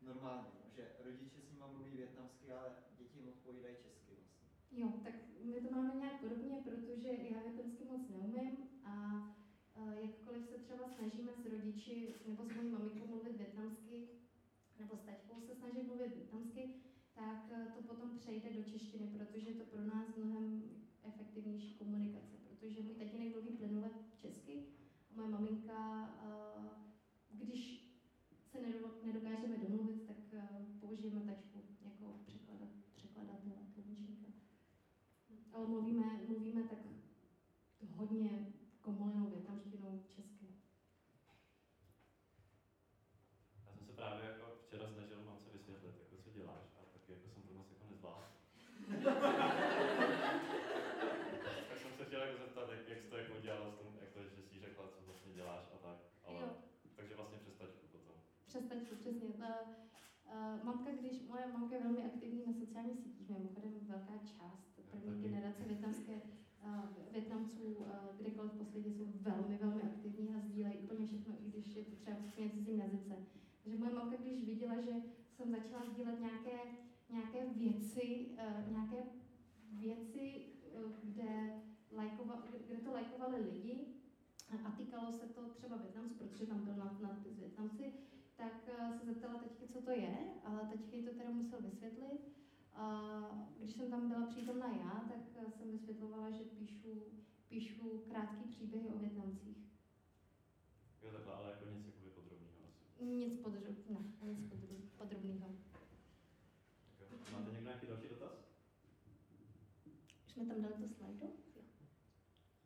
normálně, 0.02 0.50
no, 0.60 0.66
že 0.76 0.84
rodiče 1.00 1.42
s 1.42 1.50
nimi 1.52 1.64
mluví 1.74 1.98
větnamsky, 1.98 2.52
ale 2.54 2.68
děti 2.98 3.20
jim 3.20 3.28
odpovídají 3.28 3.76
česky 3.76 4.12
vlastně. 4.20 4.48
Jo, 4.72 4.88
tak 5.04 5.14
my 5.44 5.62
to 5.62 5.70
máme 5.76 5.96
nějak 5.96 6.20
podobně, 6.22 6.56
protože 6.64 7.10
já 7.32 7.40
větnamsky 7.42 7.86
moc 7.86 8.10
neumím 8.10 8.58
a 8.84 8.94
uh, 9.76 9.94
jakkoliv 9.94 10.50
se 10.50 10.58
třeba 10.58 10.90
snažíme 10.96 11.32
s 11.34 11.46
rodiči 11.46 12.16
nebo 12.28 12.46
s 12.46 12.56
mojí 12.56 12.70
maminkou 12.70 13.08
mluvit 13.08 13.38
větnamsky, 13.38 14.10
nebo 14.80 14.98
s 14.98 15.02
taťkou 15.02 15.42
se 15.42 15.56
snažit 15.56 15.84
mluvit 15.84 16.16
větnamsky, 16.16 16.84
tak 17.16 17.52
uh, 17.52 17.72
to 17.74 17.82
potom 17.82 18.18
přejde 18.18 18.50
do 18.54 18.64
češtiny, 18.64 19.08
protože 19.08 19.50
je 19.50 19.56
to 19.56 19.66
pro 19.66 19.82
nás 19.86 20.16
mnohem 20.18 20.64
efektivnější 21.04 21.74
komunikace, 21.76 22.38
protože 22.50 22.82
můj 22.82 22.96
tatínek 22.96 23.34
mluví 23.36 23.58
plynule 23.58 23.90
česky 24.22 24.64
a 25.12 25.16
moje 25.16 25.30
maminka, 25.30 26.10
uh, 26.26 26.66
když 27.30 27.90
se 28.52 28.58
nedo- 28.62 29.04
nedokážeme 29.06 29.58
domluvit, 29.58 30.08
tak 30.08 30.18
uh, 30.34 30.80
použijeme 30.80 31.22
tačku 31.22 31.60
jako 31.84 32.14
překladat, 32.26 32.70
překladatele, 32.96 33.56
tlumočníka. 33.74 34.28
Ale 35.54 35.68
mluvíme, 35.68 36.20
mluvíme 36.28 36.64
tak 36.64 36.80
hodně 37.96 38.54
komolenou 38.82 39.30
větnamštinou 39.30 40.04
česky. 40.08 40.48
Já 43.66 43.72
jsem 43.74 43.86
se 43.86 43.94
právě 43.94 44.26
jako 44.26 44.46
včera 44.66 44.88
snažil 44.94 45.24
mamce 45.26 45.50
vysvětlit, 45.54 45.96
jako 46.00 46.24
co 46.24 46.30
děláš, 46.30 46.66
a 46.80 46.86
taky 46.94 47.12
jako 47.14 47.28
jsem 47.30 47.44
to 47.44 47.54
moc 47.54 47.68
jako 47.72 47.86
nezvládl. 47.90 48.26
tak 51.70 51.78
jsem 51.80 51.92
se 51.98 52.06
chtěl 52.06 52.22
jako 52.22 52.38
zeptat, 52.38 52.70
jak, 52.70 52.88
jak 52.90 53.00
jsi 53.02 53.08
to 53.10 53.18
jako 53.18 53.34
udělala 53.38 53.72
s 53.72 53.76
tom, 53.76 53.98
jako, 54.02 54.24
že 54.24 54.30
jsi 54.30 54.56
jí 54.56 54.60
řekla, 54.60 54.88
co 54.88 55.06
vlastně 55.06 55.34
děláš 55.34 55.66
a 55.76 55.78
tak. 55.78 55.98
Ale, 56.26 56.42
Jo. 56.42 56.56
takže 56.96 57.16
vlastně 57.16 57.38
přes 57.38 57.56
tačku 57.56 57.88
potom. 57.92 58.16
Přes 58.48 58.66
tačku, 58.66 58.96
přesně. 58.96 59.30
Ta, 59.30 59.33
uh, 59.33 59.33
mamka, 60.64 60.92
když, 60.92 61.28
moje 61.28 61.48
mamka 61.54 61.76
je 61.76 61.84
velmi 61.84 62.04
aktivní 62.04 62.46
na 62.46 62.54
sociálních 62.54 63.00
sítích, 63.00 63.30
mimochodem 63.30 63.74
velká 63.88 64.18
část 64.18 64.80
první 64.92 65.22
generace 65.24 65.64
větnamské 65.64 66.22
uh, 66.66 67.14
Větnamců, 67.14 67.64
uh, 67.64 67.86
kdekoliv 68.20 68.52
po 68.52 68.66
světě 68.66 68.90
jsou 68.92 69.06
velmi, 69.22 69.58
velmi 69.58 69.82
aktivní 69.82 70.36
a 70.36 70.40
sdílejí 70.40 70.78
úplně 70.78 71.06
všechno, 71.08 71.34
i 71.40 71.50
když 71.50 71.76
je 71.76 71.84
to 71.84 71.96
třeba 71.96 72.18
v 72.18 72.52
cizím 72.52 72.80
jazyce. 72.80 73.16
Takže 73.64 73.78
moje 73.80 73.94
mamka, 73.94 74.16
když 74.18 74.46
viděla, 74.46 74.82
že 74.82 74.94
jsem 75.36 75.52
začala 75.52 75.86
sdílet 75.86 76.20
nějaké, 76.20 76.58
nějaké 77.10 77.50
věci, 77.50 78.26
uh, 78.32 78.72
nějaké 78.72 78.98
věci, 79.72 80.46
uh, 80.86 80.92
kde, 81.04 81.62
lajkova, 81.92 82.44
kde 82.68 82.78
to 82.78 82.92
lajkovali 82.92 83.42
lidi 83.42 83.88
a 84.66 84.72
týkalo 84.72 85.12
se 85.12 85.28
to 85.28 85.42
třeba 85.50 85.78
Větnamců, 85.78 86.14
protože 86.14 86.48
tam 86.48 86.66
byl 86.66 86.76
nad- 86.76 87.02
nadpis 87.02 87.40
Větnamci, 87.40 87.94
tak 88.44 88.56
eh, 88.68 88.94
se 89.00 89.06
zeptala 89.06 89.40
teďky, 89.40 89.68
co 89.68 89.82
to 89.82 89.92
je, 89.92 90.18
ale 90.46 90.60
teďka 90.72 90.96
jí 90.96 91.04
to 91.04 91.14
teda 91.14 91.30
musel 91.30 91.62
vysvětlit. 91.62 92.22
A 92.76 92.86
když 93.60 93.72
jsem 93.72 93.90
tam 93.92 94.10
byla 94.10 94.26
přítomna 94.26 94.68
já, 94.68 95.06
tak 95.10 95.22
eh, 95.36 95.52
jsem 95.52 95.72
vysvětlovala, 95.72 96.32
že 96.32 96.44
píšu, 96.44 97.04
píšu 97.48 98.04
krátký 98.10 98.44
příběhy 98.50 98.90
o 98.90 98.98
Větnamcích. 98.98 99.58
Jo, 101.04 101.12
takhle, 101.12 101.34
ale 101.34 101.50
jako 101.50 101.66
nic 101.66 101.86
jakoby 101.86 102.10
podrobného 102.10 102.58
asi. 102.70 103.04
Nic 103.06 103.40
podrobného, 103.42 104.02
ne, 104.24 104.34
nic 104.34 104.54
podrob- 104.54 104.90
podrobného. 104.98 105.50
Máte 107.34 107.52
někdo 107.52 107.62
nějaký 107.64 107.88
další 107.88 108.10
dotaz? 108.10 108.32
Už 110.28 110.32
jsme 110.34 110.46
tam 110.46 110.62
dali 110.62 110.74
to 110.74 110.88
slajdu? 110.90 111.28
Jo. 111.56 111.62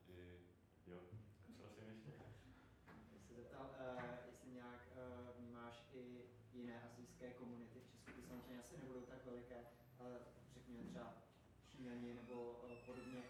I, 0.07 0.39
jo, 0.87 0.99
prosím 1.57 1.83
ještě. 1.89 2.11
bych 3.13 3.23
se 3.27 3.33
zeptal, 3.35 3.65
uh, 3.65 4.03
jestli 4.27 4.51
nějak 4.51 4.81
uh, 4.95 5.37
vnímáš 5.37 5.75
i 5.93 6.21
jiné 6.53 6.81
azijské 6.81 7.31
komunity 7.33 7.79
v 7.79 7.87
Česku, 7.91 8.11
ty 8.11 8.21
samozřejmě 8.27 8.59
asi 8.59 8.77
nebudou 8.77 9.01
tak 9.01 9.25
veliké, 9.25 9.59
ale 9.99 10.19
řekněme 10.53 10.83
třeba 10.83 11.13
Číňani 11.67 12.13
nebo 12.13 12.35
uh, 12.51 12.77
podobně. 12.85 13.21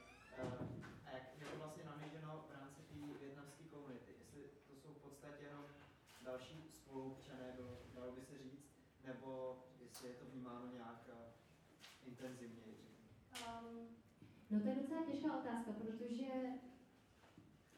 Uh, 0.44 0.54
a 1.06 1.10
jak 1.12 1.24
je 1.40 1.46
to 1.46 1.58
vlastně 1.58 1.84
nahlíženo 1.84 2.46
v 2.50 2.52
rámci 2.52 2.82
té 2.82 3.20
větnamské 3.20 3.64
komunity? 3.64 4.12
Jestli 4.20 4.42
to 4.68 4.76
jsou 4.82 4.94
v 4.94 5.02
podstatě 5.02 5.44
jenom 5.44 5.66
další 6.38 6.64
spoluobčané, 6.72 7.58
dalo, 7.96 8.12
by 8.12 8.22
se 8.22 8.38
říct, 8.38 8.66
nebo 9.06 9.60
jestli 9.82 10.08
je 10.08 10.14
to 10.14 10.26
vnímáno 10.26 10.72
nějak 10.74 11.10
uh, 11.10 11.16
intenzivněji. 12.08 12.78
Um, 13.48 13.88
no 14.50 14.60
to 14.60 14.68
je 14.68 14.76
docela 14.76 15.06
těžká 15.06 15.38
otázka, 15.38 15.72
protože 15.72 16.28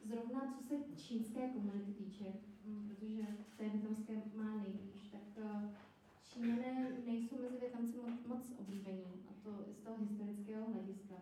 zrovna 0.03 0.53
co 0.57 0.63
se 0.63 0.75
čínské 0.95 1.49
komunity 1.49 1.93
týče, 1.93 2.33
mm, 2.65 2.89
protože 2.89 3.21
té 3.57 3.69
větnamské 3.69 4.13
má 4.35 4.55
nejblíž, 4.55 5.07
tak 5.11 5.21
eh, 5.37 5.75
Číňané 6.23 6.91
nejsou 7.05 7.41
mezi 7.41 7.57
Větnamci 7.57 7.97
moc, 8.27 8.51
oblíbení, 8.57 9.25
a 9.29 9.43
to 9.43 9.73
z 9.73 9.79
toho 9.79 9.97
historického 9.97 10.71
hlediska. 10.71 11.15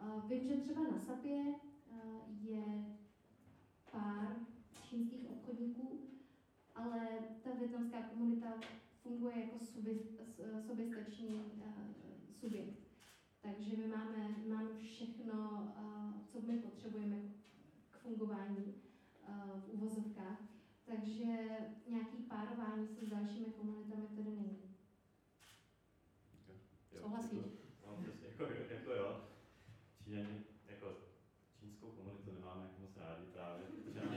Eh, 0.00 0.28
Vím, 0.28 0.48
že 0.48 0.56
třeba 0.56 0.82
na 0.82 0.98
Sapě 0.98 1.54
eh, 1.92 1.96
je 2.42 2.96
pár 3.90 4.36
čínských 4.88 5.30
obchodníků, 5.30 6.05
ale 6.76 7.08
ta 7.44 7.50
větnamská 7.58 8.02
komunita 8.02 8.46
funguje 9.02 9.40
jako 9.40 9.56
subi- 9.56 10.02
soběstačný 10.66 11.52
eh, 11.66 11.72
subjekt. 12.40 12.78
Takže 13.40 13.76
my 13.76 13.86
máme, 13.86 14.34
máme 14.48 14.70
všechno, 14.78 15.68
eh, 15.76 16.24
co 16.26 16.40
my 16.40 16.58
potřebujeme 16.58 17.16
k 17.90 17.96
fungování 17.98 18.74
eh, 19.28 19.32
v 19.60 19.68
uvozovkách. 19.72 20.40
Takže 20.84 21.48
nějaký 21.88 22.16
párování 22.16 22.88
se 22.88 23.06
s 23.06 23.08
dalšími 23.08 23.46
komunitami 23.46 24.06
tady 24.16 24.30
není. 24.30 24.58
Souhlasíš? 27.00 27.32
Jako, 27.32 27.50
no, 27.86 28.02
přesně, 28.02 28.26
jako, 28.28 28.44
jako 28.74 28.90
jo. 28.90 29.24
Číňani, 30.04 30.44
jako 30.68 30.96
čínskou 31.60 31.90
komunitu 31.90 32.32
nemáme 32.32 32.62
jako 32.62 32.80
moc 32.80 32.96
rádi 32.96 33.24
právě, 33.32 33.64
protože 33.66 34.00
nám 34.00 34.08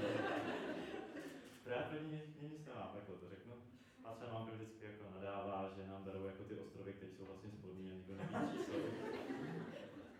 právě 1.63 1.87
první 1.89 2.07
mě, 2.07 2.23
mě 2.41 2.49
nic 2.49 2.65
nemá, 2.65 2.93
jako 2.95 3.11
to 3.13 3.29
řeknu. 3.29 3.53
A 4.03 4.13
třeba 4.13 4.33
mám 4.33 4.49
vždycky 4.51 4.85
jako 4.85 5.03
nadává, 5.15 5.69
že 5.75 5.87
nám 5.87 6.03
berou 6.03 6.25
jako 6.25 6.43
ty 6.43 6.55
ostrovy, 6.55 6.93
které 6.93 7.11
jsou 7.11 7.25
vlastně 7.25 7.51
spodní 7.51 7.91
a 7.91 7.93
nikdo 7.93 8.15
neví, 8.15 8.35
čí 8.51 8.57
jsou. 8.57 8.79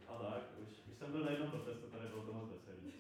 A 0.08 0.18
tak, 0.18 0.44
už, 0.62 0.70
už 0.92 0.98
jsem 0.98 1.12
byl 1.12 1.24
na 1.26 1.32
jednom 1.32 1.52
protestu, 1.52 1.88
tady 1.88 2.08
bylo 2.08 2.26
to 2.26 2.34
moc 2.34 2.50
veselý. 2.50 2.94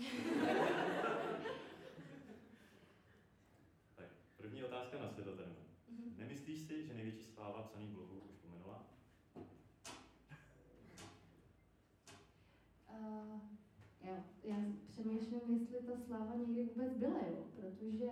tak, 3.95 4.07
první 4.37 4.63
otázka 4.63 4.99
na 4.99 5.09
světotermu. 5.09 5.55
Mhm. 5.89 6.13
Nemyslíš 6.17 6.59
si, 6.59 6.87
že 6.87 6.93
největší 6.93 7.23
sláva 7.49 7.67
psaných 7.67 7.89
blogů 7.89 8.21
už 8.29 8.35
pomenula? 8.35 8.85
Uh, 12.89 13.39
jo, 14.03 14.15
já 14.43 14.55
přemýšlím, 14.87 15.41
jestli 15.49 15.87
ta 15.87 15.97
sláva 16.05 16.35
někdy 16.35 16.63
vůbec 16.63 16.93
byla, 16.97 17.19
jo, 17.19 17.45
protože 17.55 18.05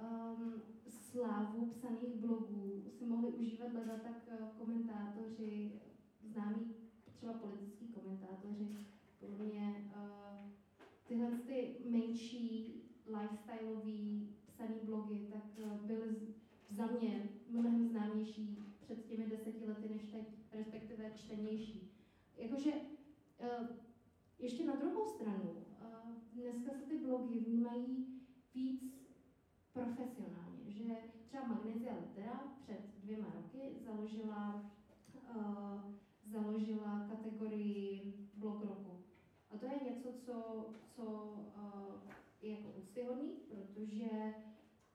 um, 0.00 0.62
slávu 0.88 1.66
psaných 1.66 2.14
blogů 2.14 2.84
si 2.98 3.06
mohli 3.06 3.28
užívat 3.28 3.72
leda 3.72 3.98
tak 3.98 4.28
eh, 4.28 4.38
komentátoři, 4.58 5.72
známí 6.24 6.74
třeba 7.16 7.32
politický 7.32 7.88
komentátoři, 7.88 8.76
podle 9.20 9.44
mě 9.46 9.90
uh, 9.96 10.50
tyhle 11.06 11.30
ty 11.30 11.76
menší 11.88 12.82
lifestyleový 13.06 14.36
psaný 14.46 14.76
blogy, 14.82 15.28
tak 15.32 15.78
byly 15.82 16.34
za 16.70 16.86
mě 16.86 17.28
mnohem 17.48 17.88
známější 17.88 18.58
před 18.80 19.06
těmi 19.06 19.26
deseti 19.26 19.66
lety 19.66 19.88
než 19.88 20.02
teď, 20.06 20.26
respektive 20.52 21.10
čtenější. 21.14 21.92
Jakože 22.36 22.72
uh, 22.72 23.66
ještě 24.38 24.64
na 24.64 24.76
druhou 24.76 25.08
stranu, 25.08 25.50
uh, 25.50 26.12
dneska 26.32 26.72
se 26.72 26.82
ty 26.82 26.98
blogy 26.98 27.38
vnímají 27.38 28.06
víc 28.54 28.82
profesionálně, 29.72 30.70
že 30.70 30.94
třeba 31.24 31.46
Magnesia 31.46 31.94
Litera 31.94 32.56
před 32.62 32.80
dvěma 33.02 33.26
roky 33.34 33.76
založila, 33.84 34.70
uh, 35.36 35.80
založila 36.24 37.08
kategorii 37.10 38.12
blog 38.34 38.64
roku. 38.64 39.04
A 39.50 39.58
to 39.58 39.66
je 39.66 39.90
něco, 39.90 40.12
co, 40.12 40.66
co 40.96 41.36
je 42.42 42.50
jako 42.50 42.68
úctyhodný, 42.78 43.30
protože 43.48 44.34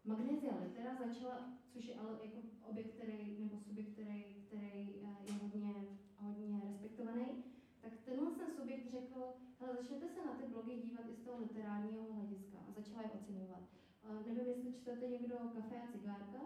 Magnesia 0.06 0.54
Litera 0.64 0.96
začala, 0.96 1.50
což 1.74 1.86
je 1.86 1.96
ale 1.96 2.20
jako 2.24 2.38
objekt, 2.64 2.94
který, 2.96 3.38
nebo 3.40 3.58
subjekt, 3.58 3.94
který, 3.94 4.24
který 4.48 4.90
uh, 5.02 5.26
je 5.26 5.34
hodně, 5.42 5.74
hodně 6.16 6.62
respektovaný, 6.64 7.44
tak 7.82 7.94
tenhle 8.06 8.32
ten 8.32 8.52
subjekt 8.56 8.92
řekl, 8.92 9.34
hele, 9.60 9.76
začněte 9.76 10.10
se 10.10 10.26
na 10.26 10.34
ty 10.34 10.48
blogy 10.48 10.82
dívat 10.82 11.06
i 11.10 11.16
z 11.16 11.24
toho 11.24 11.38
literárního 11.40 12.14
hlediska 12.14 12.58
a 12.70 12.72
začala 12.72 13.02
je 13.02 13.10
oceňovat. 13.10 13.64
Uh, 14.04 14.28
nevím, 14.28 14.48
jestli 14.48 14.74
čtete 14.74 15.08
někdo 15.08 15.36
Kafe 15.36 15.82
a 15.82 15.92
cigárka, 15.92 16.42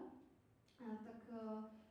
uh, 0.80 0.96
tak 1.04 1.16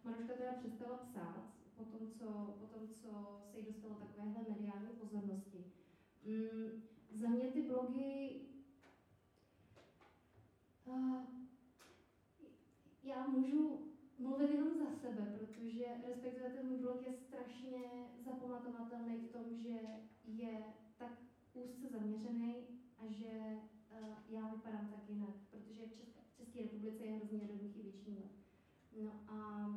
Maruška 0.03 0.33
teda 0.33 0.51
přestala 0.53 0.97
psát 0.97 1.55
po 1.77 1.83
tom, 1.83 2.11
co, 2.11 2.57
po 2.59 2.65
tom, 2.65 2.87
co 2.87 3.41
se 3.51 3.59
jí 3.59 3.65
dostalo 3.65 3.95
takovéhle 3.95 4.43
mediální 4.49 4.89
pozornosti. 4.99 5.65
Mm, 6.25 6.83
za 7.11 7.29
mě 7.29 7.51
ty 7.51 7.61
blogy 7.61 8.41
uh, 10.85 11.44
já 13.05 13.27
můžu 13.27 13.79
mluvit 14.19 14.51
jenom 14.51 14.69
za 14.77 14.91
sebe, 15.01 15.37
protože 15.39 15.85
respektive 16.07 16.49
ten 16.49 16.67
můj 16.67 16.77
blog 16.77 17.07
je 17.07 17.13
strašně 17.13 17.79
zapamatovatelný 18.25 19.17
v 19.17 19.31
tom, 19.31 19.43
že 19.55 19.79
je 20.25 20.63
tak 20.97 21.11
úzce 21.53 21.87
zaměřený 21.89 22.55
a 22.97 23.11
že 23.11 23.57
uh, 23.91 24.07
já 24.29 24.47
vypadám 24.55 24.87
tak 24.87 25.09
jinak, 25.09 25.35
protože 25.51 25.85
v 25.87 26.37
České, 26.37 26.61
republice 26.61 27.05
je 27.05 27.15
hrozně 27.15 27.37
jednoduchý 27.37 27.81
vyčnívat. 27.81 28.31
No 29.01 29.11
a 29.27 29.69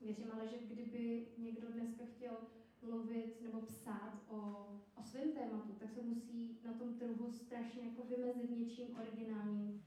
věřím 0.00 0.32
ale, 0.32 0.48
že 0.48 0.58
kdyby 0.58 1.26
někdo 1.38 1.68
dneska 1.72 2.04
chtěl 2.16 2.36
mluvit 2.82 3.42
nebo 3.42 3.60
psát 3.60 4.22
o, 4.28 4.36
o 4.94 5.02
svém 5.02 5.32
tématu, 5.32 5.72
tak 5.72 5.92
se 5.92 6.02
musí 6.02 6.58
na 6.64 6.72
tom 6.72 6.94
trhu 6.94 7.32
strašně 7.32 7.82
jako 7.82 8.02
vymezit 8.04 8.50
něčím 8.50 8.96
originálním, 8.96 9.84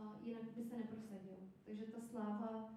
uh, 0.00 0.26
jinak 0.26 0.42
by 0.56 0.64
se 0.64 0.78
neprosadil. 0.78 1.39
Takže 1.70 1.86
ta 1.86 2.00
sláva 2.10 2.70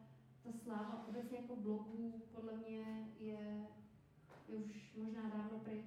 ta 0.43 0.51
sláva 0.63 1.05
obecně 1.07 1.37
jako 1.37 1.55
blogů 1.55 2.21
podle 2.31 2.57
mě 2.57 2.69
je, 2.69 3.11
je 3.19 3.67
už 4.47 4.93
možná 4.95 5.29
dávno 5.29 5.59
pryč. 5.59 5.85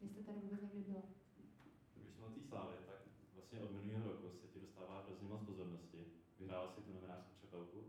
Jestli 0.00 0.24
tady 0.24 0.38
vůbec 0.38 0.62
někdy 0.62 0.80
byla. 0.80 1.02
Když 1.96 2.14
jsme 2.14 2.26
o 2.26 2.30
té 2.30 2.40
slávě, 2.40 2.78
tak 2.86 2.98
vlastně 3.34 3.60
od 3.60 3.70
minulého 3.70 4.12
roku 4.12 4.30
se 4.30 4.48
ti 4.48 4.60
dostává 4.60 5.02
hrozně 5.06 5.28
moc 5.28 5.42
pozornosti. 5.42 6.06
Vyhrála 6.38 6.72
si 6.72 6.80
tu 6.80 6.92
novinářskou 6.92 7.34
přepelku 7.38 7.84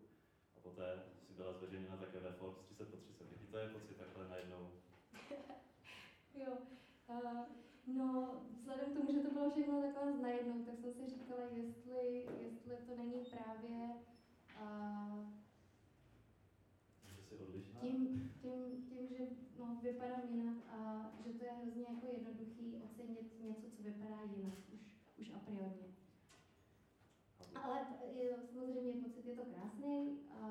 a 0.57 0.59
poté 0.59 1.03
si 1.27 1.33
byla 1.33 1.53
zveřejněna 1.53 1.97
také 1.97 2.19
ve 2.19 2.31
Forbes 2.31 2.65
30 2.65 2.89
po 2.89 2.97
30. 2.97 3.31
Jaký 3.31 3.47
to 3.47 3.57
je 3.57 3.69
pocit 3.69 3.97
takhle 3.97 4.27
najednou? 4.27 4.71
Jo, 6.33 6.57
uh, 7.07 7.45
no 7.87 8.41
vzhledem 8.71 8.93
k 8.93 8.97
tomu, 8.97 9.11
že 9.13 9.27
to 9.27 9.33
bylo 9.33 9.49
všechno 9.49 9.81
takhle 9.81 10.17
najednou, 10.21 10.65
tak 10.65 10.79
jsem 10.79 10.93
si 10.93 11.09
říkala, 11.09 11.41
jestli, 11.41 12.27
jestli 12.39 12.77
to 12.87 12.95
není 12.95 13.25
právě 13.25 13.89
uh, 14.61 15.31
tím, 17.81 18.31
tím, 18.41 18.85
tím, 18.89 19.07
že 19.17 19.27
no, 19.59 19.79
vypadám 19.83 20.21
jinak 20.29 20.57
a 20.69 21.11
že 21.25 21.33
to 21.33 21.45
je 21.45 21.51
hrozně 21.51 21.83
jako 21.83 22.07
jednoduchý 22.13 22.81
ocenit 22.85 23.41
něco, 23.43 23.71
co 23.77 23.83
vypadá 23.83 24.21
jinak, 24.35 24.57
už, 24.73 24.81
už 25.17 25.31
a 25.35 25.39
priori. 25.39 25.85
Ale 27.55 27.85
je, 28.13 28.37
samozřejmě 28.53 29.01
pocit 29.01 29.25
je 29.25 29.35
to 29.35 29.45
krásný 29.45 30.19
a 30.31 30.43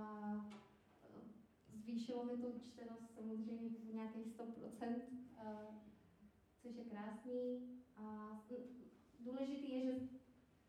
zvýšilo 1.74 2.24
mi 2.24 2.37
tu 2.37 2.61
čtenost 2.61 3.14
samozřejmě 3.14 3.68
v 3.68 3.94
nějakých 3.94 4.26
100%, 4.26 5.02
a, 5.38 5.66
což 6.62 6.76
je 6.76 6.85
krásný. 6.85 7.80
A 8.00 8.40
důležitý 9.20 9.70
je, 9.72 9.80
že 9.84 10.08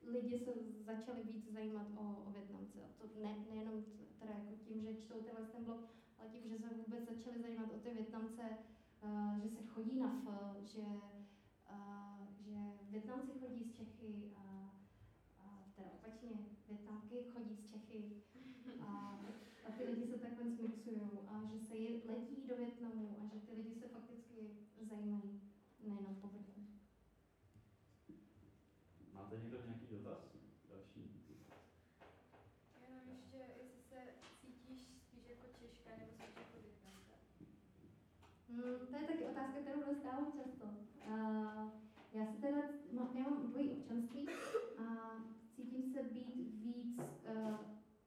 lidi 0.05 0.39
se 0.39 0.51
začali 0.85 1.23
víc 1.23 1.53
zajímat 1.53 1.87
o, 1.97 2.23
o 2.27 2.31
Větnamce. 2.31 2.79
A 2.83 3.07
to 3.07 3.23
ne, 3.23 3.45
nejenom 3.49 3.83
teda 4.19 4.31
jako 4.33 4.55
tím, 4.65 4.81
že 4.81 4.95
čtou 4.95 5.21
tenhle 5.21 5.45
ten 5.45 5.63
blog, 5.63 5.81
ale 6.17 6.29
tím, 6.29 6.49
že 6.49 6.57
se 6.57 6.69
vůbec 6.75 7.09
začali 7.09 7.41
zajímat 7.41 7.71
o 7.73 7.79
ty 7.79 7.93
Větnamce, 7.93 8.43
a, 9.01 9.39
že 9.43 9.49
se 9.49 9.63
chodí 9.63 9.99
na 9.99 10.21
F, 10.25 10.27
že, 10.67 10.85
a, 11.67 12.17
že 12.39 12.57
Větnamci 12.89 13.39
chodí 13.39 13.63
z 13.63 13.71
Čechy 13.77 14.31
a, 14.35 14.73
a 15.39 15.71
teda 15.75 15.89
opačně 15.91 16.29
Větnamky 16.67 17.23
chodí 17.33 17.55
z 17.55 17.71
Čechy 17.71 18.21
a, 18.81 19.19
a 19.67 19.71
ty 19.77 19.83
lidi 19.83 20.07
se 20.07 20.17
takhle 20.17 20.43
mixují 20.43 21.01
a 21.27 21.45
že 21.53 21.59
se 21.59 21.77
je, 21.77 22.01
letí 22.05 22.47
do 22.47 22.55
Větnamu 22.55 23.17
a 23.21 23.27
že 23.33 23.39
ty 23.39 23.55
lidi 23.55 23.75
se 23.75 23.87
fakticky 23.87 24.49
zajímají 24.81 25.41
nejenom 25.83 26.15
povrchně. 26.15 26.63
Máte 29.13 29.39
někdo 29.39 29.57
nějaký 29.65 29.87
dotaz? 29.87 30.17
Další? 30.69 30.99
Jenom 32.87 33.09
ještě, 33.09 33.37
jestli 33.37 33.81
se 33.89 33.99
cítíš 34.41 34.79
spíš 35.07 35.29
jako 35.29 35.47
Češka 35.59 35.89
nebo 35.97 36.11
spíš 36.11 36.35
jako 36.37 36.57
Větnamka? 36.61 37.15
Hmm, 38.49 38.87
to 38.87 38.95
je 38.97 39.07
taky 39.07 39.25
otázka, 39.25 39.59
dostávám 40.12 40.32
často. 40.32 40.65
Uh, 41.08 41.71
já 42.13 42.26
se 42.26 42.41
teda, 42.41 42.62
mám, 42.91 43.17
já 43.17 43.24
mám 43.24 43.47
dvojí 43.47 43.71
občanství 43.71 44.28
a 44.78 45.15
cítím 45.56 45.93
se 45.93 46.04
být 46.04 46.36
víc 46.63 47.00
uh, 47.00 47.58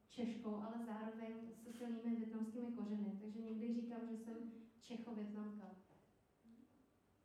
Češkou, 0.09 0.55
ale 0.55 0.87
zároveň 0.87 1.33
se 1.65 1.73
silnými 1.73 2.17
větnamskými 2.17 2.73
kořeny. 2.73 3.19
Takže 3.21 3.41
někdy 3.41 3.75
říkám, 3.75 4.01
že 4.11 4.17
jsem 4.17 4.53
Čecho-Větnamka. 4.83 5.77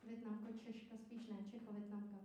Větnamko-Češka 0.03 0.97
spíš 0.97 1.27
ne, 1.27 1.37
Čecho-Větnamka. 1.51 2.19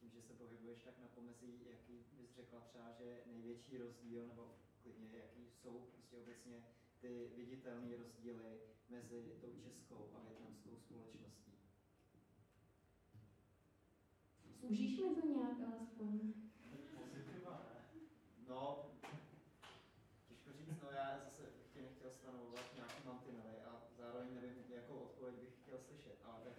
Tím, 0.00 0.10
že 0.10 0.22
se 0.22 0.32
pohybuješ 0.32 0.82
tak 0.82 0.98
na 0.98 1.08
pomezí, 1.14 1.60
jaký 1.70 2.04
bys 2.12 2.34
řekla 2.36 2.60
třeba, 2.60 2.92
že 2.92 3.22
největší 3.26 3.78
rozdíl, 3.78 4.26
nebo 4.26 4.54
klidně 4.82 5.08
jaký 5.18 5.50
jsou 5.50 5.88
prostě 5.92 6.16
obecně 6.16 6.64
ty 7.00 7.30
viditelné 7.36 7.96
rozdíly 7.96 8.73
mezi 8.94 9.22
tou 9.40 9.52
českou 9.64 10.10
a 10.14 10.18
větnamskou 10.28 10.76
společností? 10.76 11.52
Zúžíš 14.60 14.98
mi 14.98 15.14
to 15.14 15.26
nějak 15.26 15.56
alespoň? 15.72 16.34
No, 18.48 18.90
těžko 20.28 20.52
říct, 20.52 20.82
no 20.82 20.90
já 20.90 21.20
zase 21.24 21.42
ti 21.72 21.82
nechtěl 21.82 22.10
stanovovat 22.10 22.74
nějaký 22.74 23.06
mantinely 23.06 23.56
a 23.68 23.82
zároveň 23.98 24.34
nevím, 24.34 24.64
jakou 24.68 24.94
odpověď 24.94 25.36
bych 25.40 25.54
chtěl 25.62 25.78
slyšet, 25.78 26.18
ale 26.24 26.40
tak... 26.44 26.54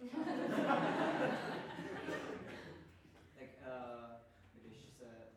tak 3.34 3.48
uh, 3.60 4.12
když 4.52 4.76
se 4.98 5.28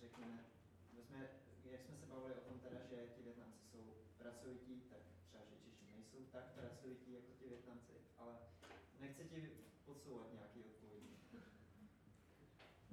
řekněme, 0.00 0.44
my 0.92 1.02
jsme, 1.02 1.28
jak 1.64 1.82
jsme 1.82 1.96
se 1.96 2.06
bavili 2.06 2.34
o 2.34 2.40
tom 2.40 2.60
teda, 2.60 2.80
že 2.90 3.06
ti 3.16 3.22
Větnamci 3.22 3.58
jsou 3.72 3.94
pracovití, 4.18 4.80
tak 4.90 5.19
nejsou 6.12 6.32
tak 6.32 6.44
pracovití 6.54 7.12
jako 7.12 7.32
ti 7.38 7.48
Větnamci, 7.48 7.92
ale 8.18 8.32
nechci 9.00 9.24
ti 9.24 9.50
podsouvat 9.84 10.32
nějaký 10.32 10.60
odpovědi. 10.60 11.08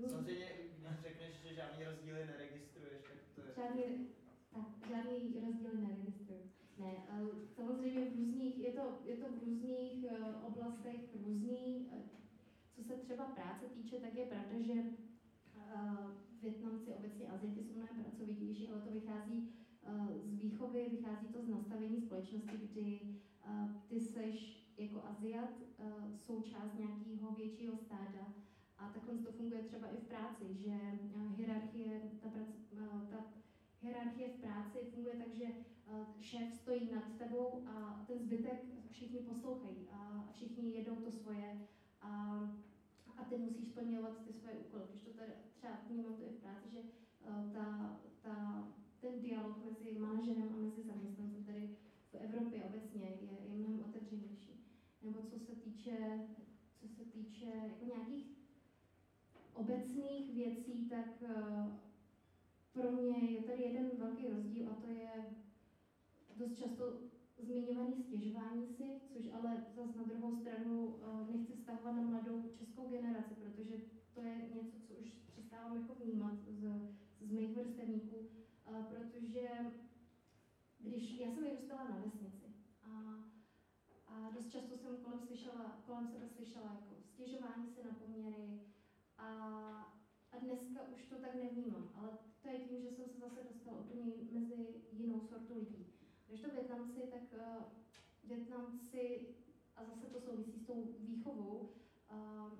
Samozřejmě, 0.09 0.49
když 0.57 0.71
řekneš, 1.01 1.35
že 1.43 1.53
žádný 1.53 1.85
rozdíly 1.85 2.25
neregistruješ, 2.25 3.01
tak 3.03 3.17
to 3.35 3.41
je... 3.41 3.53
Žádný, 3.55 4.07
tak, 4.53 4.89
žádný 4.89 5.13
rozdíly 5.45 5.81
neregistruju. 5.81 6.51
Ne, 6.77 6.93
eh, 7.09 7.47
samozřejmě 7.55 8.09
v 8.09 8.15
různých, 8.15 8.57
je 8.57 8.73
to, 8.73 8.99
je 9.05 9.17
to 9.17 9.25
v 9.31 9.43
různých 9.43 10.05
eh, 10.11 10.35
oblastech 10.47 11.01
různý. 11.13 11.89
eh, 11.93 12.09
Co 12.75 12.83
se 12.83 12.97
třeba 12.97 13.25
práce 13.25 13.65
týče, 13.65 13.99
tak 13.99 14.15
je 14.15 14.25
pravda, 14.25 14.59
že 14.61 14.73
Větnamci, 16.41 16.93
obecně 16.93 17.27
Azijci 17.27 17.63
jsou 17.63 17.73
mnohem 17.73 18.03
pracovitější, 18.03 18.69
ale 18.69 18.81
to 18.81 18.91
vychází 18.91 19.53
z 20.23 20.35
výchovy, 20.35 20.87
vychází 20.89 21.27
to 21.27 21.41
z 21.41 21.47
nastavení 21.47 22.01
společnosti, 22.01 22.57
kdy 22.57 22.99
eh, 23.45 23.81
ty 23.87 23.99
seš 23.99 24.67
jako 24.77 25.03
Aziat 25.05 25.49
eh, 25.79 25.93
součást 26.17 26.73
nějakého 26.79 27.31
většího 27.31 27.77
stáda 27.77 28.33
a 28.77 28.89
takhle 28.89 29.17
to 29.17 29.31
funguje 29.31 29.63
třeba 29.63 29.87
i 29.87 29.97
v 29.97 30.07
práci, 30.07 30.53
že 30.53 30.71
eh, 30.71 31.27
hierarchie, 31.37 32.01
ta, 32.21 32.29
prac, 32.29 32.47
eh, 32.73 33.07
ta 33.09 33.17
hierarchie 33.81 34.29
v 34.29 34.39
práci 34.41 34.79
funguje 34.93 35.15
tak, 35.15 35.33
že 35.33 35.45
eh, 35.45 36.05
šéf 36.19 36.53
stojí 36.53 36.91
nad 36.91 37.17
tebou 37.17 37.63
a 37.67 38.03
ten 38.07 38.19
zbytek 38.19 38.65
všichni 38.91 39.19
poslouchají 39.19 39.87
a 39.91 40.29
všichni 40.31 40.75
jedou 40.75 40.95
to 40.95 41.11
svoje 41.11 41.67
a, 42.01 42.09
a 43.17 43.23
ty 43.23 43.37
musíš 43.37 43.67
splňovat 43.67 44.25
ty 44.25 44.33
svoje 44.33 44.55
úkoly. 44.55 44.83
Když 44.89 45.01
to 45.01 45.13
tady 45.13 45.31
třeba 45.57 45.73
vnímám 45.89 46.15
to 46.15 46.23
i 46.23 46.29
v 46.29 46.41
práci, 46.41 46.69
že 46.69 46.79
eh, 46.79 47.51
ta, 47.53 47.99
ta, 48.21 48.67
ten 49.07 49.21
dialog 49.21 49.57
mezi 49.65 49.99
manažerem 49.99 50.49
a 50.53 50.57
mezi 50.57 50.83
zaměstnancem 50.83 51.43
tady 51.43 51.69
v 52.11 52.15
Evropě 52.15 52.63
obecně 52.63 53.01
je, 53.01 53.27
je 53.49 53.57
mnohem 53.57 53.79
otevřenější. 53.89 54.65
Nebo 55.01 55.19
co 55.21 55.39
se 55.39 55.55
týče, 55.55 56.27
co 56.79 56.87
se 56.87 57.05
týče 57.05 57.45
jako 57.45 57.85
nějakých 57.85 58.37
obecných 59.53 60.33
věcí, 60.33 60.89
tak 60.89 61.23
eh, 61.23 61.79
pro 62.71 62.91
mě 62.91 63.31
je 63.31 63.41
tady 63.41 63.61
jeden 63.61 63.89
velký 63.97 64.27
rozdíl 64.27 64.69
a 64.69 64.73
to 64.75 64.87
je 64.87 65.09
dost 66.35 66.57
často 66.57 66.99
zmiňovaný 67.37 68.03
stěžování 68.03 68.67
si, 68.67 69.01
což 69.13 69.29
ale 69.33 69.63
zase 69.75 69.97
na 69.97 70.03
druhou 70.03 70.35
stranu 70.35 70.95
eh, 71.01 71.31
nechci 71.31 71.53
stahovat 71.53 71.95
na 71.95 72.01
mladou 72.01 72.43
českou 72.53 72.89
generaci, 72.89 73.35
protože 73.35 73.75
to 74.13 74.21
je 74.21 74.49
něco, 74.55 74.77
co 74.87 74.93
už 74.93 75.09
přestávám 75.27 75.77
jako 75.77 75.95
vnímat 76.03 76.33
z, 76.49 76.63
z 77.21 77.31
mých 77.31 77.55
vrstevníků, 77.55 78.16
protože 79.07 79.49
když 80.79 81.19
já 81.19 81.31
jsem 81.31 81.43
vyrůstala 81.43 81.83
na 81.83 81.97
vesnici 82.05 82.45
a, 82.83 82.89
a 84.07 84.29
dost 84.29 84.51
často 84.51 84.77
jsem 84.77 84.97
kolem, 84.97 85.19
slyšela, 85.19 85.81
kolem 85.85 86.07
sebe 86.07 86.29
slyšela 86.29 86.65
jako 86.65 86.95
stěžování 87.01 87.69
si 87.69 87.83
na 87.83 87.93
poměry 87.93 88.59
a, 89.17 89.27
a 90.31 90.37
dneska 90.39 90.81
už 90.95 91.05
to 91.05 91.15
tak 91.15 91.35
nevnímám, 91.35 91.91
ale 91.95 92.17
to 92.41 92.49
je 92.49 92.59
tím, 92.59 92.81
že 92.81 92.91
jsem 92.91 93.05
se 93.09 93.19
zase 93.19 93.43
dostala 93.53 93.79
úplně 93.79 94.05
mezi 94.31 94.81
jinou 94.91 95.21
sortu 95.21 95.53
lidí. 95.59 95.85
Když 96.27 96.41
to 96.41 96.51
Větnamci, 96.51 97.01
tak 97.11 97.21
uh, 97.33 97.63
Větnamci, 98.23 99.27
a 99.75 99.85
zase 99.85 100.07
to 100.07 100.21
souvisí 100.21 100.59
s 100.59 100.65
tou 100.65 100.95
výchovou, 100.99 101.69
uh, 102.11 102.51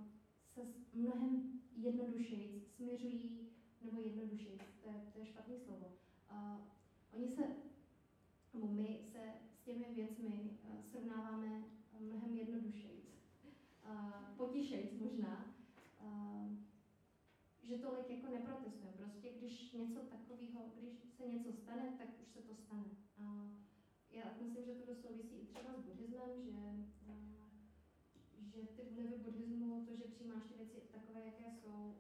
se 0.54 0.62
mnohem 0.94 1.62
jednodušeji 1.76 2.66
směřují, 2.76 3.50
nebo 3.82 4.02
jednodušeji, 4.02 4.60
to 4.84 4.90
je, 4.90 5.12
to 5.14 5.20
je 5.20 5.26
špatný 5.26 5.60
slovo. 5.60 5.97
Uh, 6.32 6.60
oni 7.14 7.28
se, 7.28 7.44
nebo 8.54 8.68
my 8.68 9.00
se 9.12 9.34
s 9.50 9.66
těmi 9.66 9.86
věcmi 9.94 10.60
uh, 10.64 10.82
srovnáváme 10.82 11.64
mnohem 12.00 12.34
jednodušeji. 12.34 13.06
Uh, 13.90 14.12
potišeji 14.38 15.00
možná. 15.00 15.56
Uh, 16.02 16.38
že 17.64 17.78
tolik 17.78 18.10
jako 18.10 18.28
neprotestujeme. 18.34 18.98
Prostě 18.98 19.30
když 19.40 19.72
něco 19.72 20.00
takového, 20.00 20.72
když 20.80 20.94
se 21.18 21.28
něco 21.28 21.52
stane, 21.54 21.96
tak 21.98 22.08
už 22.22 22.28
se 22.28 22.42
to 22.42 22.56
stane. 22.56 22.90
A 23.18 23.52
já 24.12 24.24
myslím, 24.42 24.66
že 24.66 24.74
to 24.74 24.96
souvisí 24.96 25.36
i 25.36 25.46
třeba 25.46 25.74
s 25.74 25.82
buddhismem, 25.82 26.46
že, 26.46 27.14
že 28.46 28.68
ty 28.68 28.84
vlivy 28.92 29.18
buddhismu, 29.18 29.86
to, 29.86 29.96
že 29.96 30.04
přijímáš 30.04 30.44
ty 30.44 30.54
věci 30.58 30.82
takové, 30.92 31.26
jaké 31.26 31.52
jsou, 31.52 31.96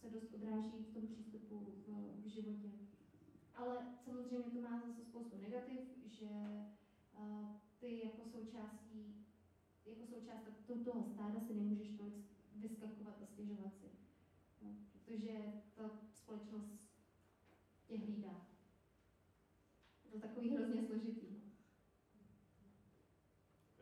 se 0.00 0.10
dost 0.10 0.34
odráží 0.34 0.82
v 0.82 0.94
tom 0.94 1.06
přístupu 1.06 1.66
v, 1.86 2.22
v 2.22 2.28
životě. 2.28 2.87
Ale 3.58 3.76
samozřejmě 4.04 4.50
to 4.50 4.60
má 4.60 4.80
zase 4.86 5.04
spoustu 5.04 5.36
negativ, 5.40 5.80
že 6.06 6.28
a, 7.14 7.20
ty 7.78 8.06
jako 8.06 8.24
součástí, 8.24 9.26
jako 9.84 10.06
součást 10.06 10.44
to- 10.66 10.84
toho 10.84 11.04
stáda 11.04 11.40
si 11.40 11.54
nemůžeš 11.54 11.90
tolik 11.90 12.26
vyskakovat 12.56 13.22
a 13.22 13.26
stěžovat 13.26 13.72
si. 13.80 13.90
No, 14.62 14.76
protože 14.92 15.34
ta 15.74 15.90
společnost 16.12 16.90
tě 17.86 17.98
hlídá. 17.98 18.46
Je 20.04 20.10
to 20.10 20.20
takový 20.20 20.50
hrozně 20.50 20.82
složitý. 20.86 21.42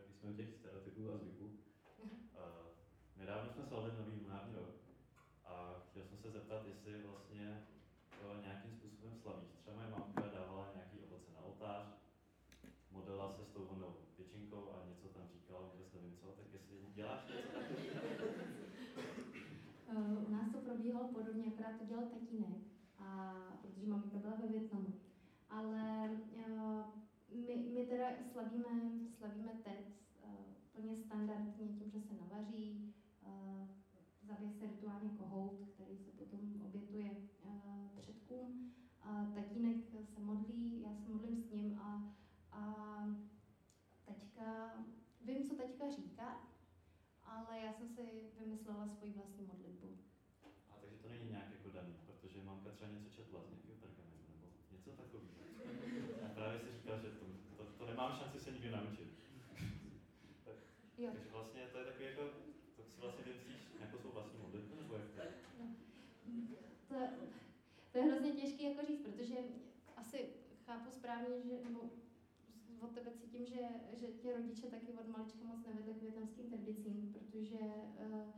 Když 0.05 0.17
jsme 0.17 0.35
těch 0.35 0.55
stereotypů 0.55 1.12
a 1.12 1.17
zvyků, 1.19 1.45
uh, 1.45 2.09
nedávno 3.17 3.53
jsme 3.53 3.65
slavili 3.65 3.97
nový 3.99 4.21
lunární 4.21 4.55
rok 4.55 4.75
a 5.45 5.83
chtěl 5.91 6.05
jsem 6.05 6.18
se 6.18 6.31
zeptat, 6.31 6.66
jestli 6.66 7.03
vlastně 7.03 7.66
to 8.20 8.41
nějakým 8.41 8.72
způsobem 8.74 9.18
slavíš. 9.22 9.51
Třeba 9.61 9.77
moje 9.77 9.91
mamka 9.91 10.20
dávala 10.20 10.72
nějaký 10.74 11.01
ovoce 11.01 11.33
na 11.33 11.41
oltář, 11.41 11.87
modlila 12.91 13.33
se 13.33 13.45
s 13.45 13.49
tou 13.49 13.64
vlnou 13.66 13.97
většinkou 14.18 14.72
a 14.72 14.87
něco 14.89 15.09
tam 15.09 15.29
říkala, 15.33 15.61
vůbec 15.61 15.93
nevím 15.93 16.16
co, 16.16 16.27
tak 16.27 16.53
jestli 16.53 16.77
děláš 16.97 17.20
něco? 17.28 17.59
Eh, 19.88 20.26
U 20.28 20.30
nás 20.30 20.51
to 20.53 20.59
probíhalo 20.59 21.09
podobně, 21.09 21.47
akorát 21.47 21.78
to 21.78 21.84
dělal 21.84 22.05
tatínek, 22.05 22.59
a, 22.99 23.34
protože 23.62 23.86
maminka 23.86 24.18
byla 24.18 24.34
ve 24.36 24.49
Větnamu. 24.49 24.92
Ale 25.51 26.11
eh, 26.36 26.84
my, 27.34 27.57
my 27.74 27.86
teda 27.86 28.07
slavíme, 28.32 28.90
slavíme 29.18 29.53
teď 29.64 29.80
eh, 30.24 30.28
plně 30.72 30.97
standardně 30.97 31.68
tím, 31.68 31.90
že 31.90 32.01
se 32.01 32.14
navaří, 32.14 32.94
zabije 34.22 34.51
se 34.53 34.66
rituálně 34.66 35.11
kohout, 35.11 35.68
který 35.74 35.99
se 35.99 36.11
potom 36.11 36.40
obětuje 36.66 37.11
předkům. 37.97 38.72
Tatínek 39.34 39.76
se 39.84 40.20
modlí, 40.20 40.82
já 40.82 40.94
se 40.94 41.12
modlím 41.12 41.36
s 41.36 41.51
ním 41.51 41.78
a, 41.78 42.14
a 42.53 42.62
teďka, 44.05 44.74
vím, 45.24 45.44
co 45.44 45.55
teďka 45.55 45.90
říká, 45.90 46.16
ale 47.37 47.61
já 47.61 47.72
jsem 47.72 47.89
si 47.89 48.03
vymyslela 48.41 48.89
svoji 48.89 49.12
vlastní 49.12 49.47
modlitbu. 49.47 49.89
A 50.70 50.74
takže 50.80 50.97
to 50.97 51.09
není 51.09 51.28
zajímaný, 51.28 51.95
protože 52.07 52.43
mamka 52.43 52.70
třeba 52.70 52.91
něco 52.91 53.11
četla 53.11 53.41
z 53.43 53.49
nějakého 53.51 53.76
pergamenu 53.82 54.22
nebo 54.32 54.47
něco 54.72 54.91
takového. 54.91 55.28
A 56.24 56.28
právě 56.34 56.59
si 56.61 56.72
říkal, 56.76 56.97
že 57.05 57.11
to, 57.11 57.24
to, 57.57 57.62
to 57.78 57.87
nemám 57.87 58.18
šanci 58.18 58.41
se 58.41 58.53
nikdy 58.53 58.70
naučit. 58.70 59.09
Jo. 60.99 61.11
Takže 61.12 61.30
vlastně 61.30 61.62
to 61.72 61.78
je 61.78 61.84
takový 61.84 62.05
jako, 62.05 62.22
to 62.76 62.82
si 62.82 63.01
vlastně 63.01 63.24
vymyslíš 63.24 63.61
nějakou 63.78 63.99
svou 63.99 64.11
vlastní 64.11 64.39
modlitbu, 64.39 64.74
nebo 64.82 64.95
jak 64.95 65.09
to 65.14 65.20
je? 65.20 65.32
To, 66.89 66.95
to 67.93 67.99
je 67.99 68.05
hrozně 68.05 68.32
těžké 68.32 68.62
jako 68.62 68.87
říct, 68.87 69.01
protože 69.01 69.37
asi 69.97 70.28
chápu 70.66 70.91
správně, 70.91 71.41
že, 71.41 71.64
nebo 71.64 71.80
od 72.80 72.91
tebe 72.95 73.11
cítím, 73.11 73.47
že, 73.47 73.61
že 73.93 74.07
tě 74.07 74.37
rodiče 74.37 74.66
taky 74.66 74.93
od 74.93 75.09
malička 75.09 75.45
moc 75.45 75.66
nevedli 75.66 75.95
k 75.95 76.03
větnamským 76.03 76.51
tradicím, 76.51 76.86
protože 77.37 77.59
uh, 77.59 78.32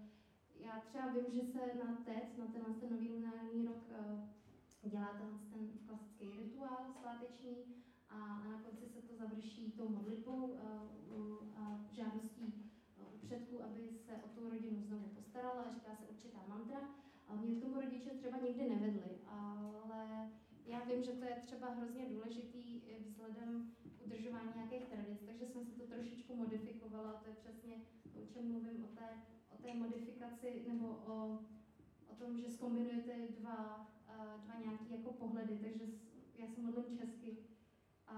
já 0.61 0.81
třeba 0.81 1.13
vím, 1.13 1.33
že 1.33 1.53
se 1.53 1.59
na 1.85 1.97
TEC, 2.05 2.37
na 2.39 2.47
tenhle 2.47 2.75
ten 2.75 2.91
nový 2.91 3.13
lunární 3.13 3.67
rok, 3.67 3.83
uh, 3.91 4.91
dělá 4.91 5.07
tenhle 5.07 5.39
ten 5.53 5.69
klasický 5.87 6.31
rituál 6.31 6.95
sváteční 7.01 7.57
a, 8.09 8.15
a 8.15 8.49
na 8.49 8.63
konci 8.63 8.89
se 8.89 9.03
to 9.03 9.17
završí 9.17 9.73
tou 9.73 9.89
modlitbou 9.89 10.47
uh, 10.47 10.59
a 11.57 11.85
žádostí 11.93 12.71
předků, 13.23 13.65
aby 13.65 13.89
se 14.07 14.13
o 14.17 14.29
tu 14.29 14.51
rodinu 14.51 14.83
znovu 14.83 15.09
postarala 15.09 15.63
a 15.63 15.75
říká 15.75 15.97
se 15.97 16.05
určitá 16.07 16.39
mantra. 16.49 16.81
A 17.29 17.35
mě 17.35 17.55
k 17.55 17.63
tomu 17.63 17.81
rodiče 17.81 18.11
třeba 18.11 18.39
nikdy 18.39 18.69
nevedli, 18.69 19.19
ale 19.27 20.31
já 20.67 20.85
vím, 20.85 21.03
že 21.03 21.13
to 21.13 21.25
je 21.25 21.43
třeba 21.47 21.71
hrozně 21.71 22.09
důležitý 22.09 22.83
vzhledem 23.09 23.73
k 23.99 24.07
udržování 24.07 24.53
nějakých 24.55 24.85
tradic, 24.85 25.19
takže 25.27 25.47
jsem 25.47 25.65
si 25.65 25.73
to 25.73 25.87
trošičku 25.87 26.37
modifikovala. 26.37 27.13
To 27.13 27.29
je 27.29 27.35
přesně 27.35 27.77
o 28.23 28.27
čem 28.27 28.53
mluvím, 28.53 28.85
o 28.85 28.89
té, 28.89 29.23
o 29.51 29.63
té 29.63 29.75
modifikaci 29.75 30.65
nebo 30.69 30.89
o, 30.89 31.39
o 32.09 32.15
tom, 32.19 32.39
že 32.39 32.51
zkombinujete 32.51 33.29
dva, 33.41 33.91
dva 34.45 34.55
nějaké 34.61 34.97
jako 34.97 35.13
pohledy. 35.13 35.59
Takže 35.59 35.85
já 36.39 36.49
se 36.49 36.61
modlím 36.61 36.99
česky 36.99 37.37
a, 38.07 38.17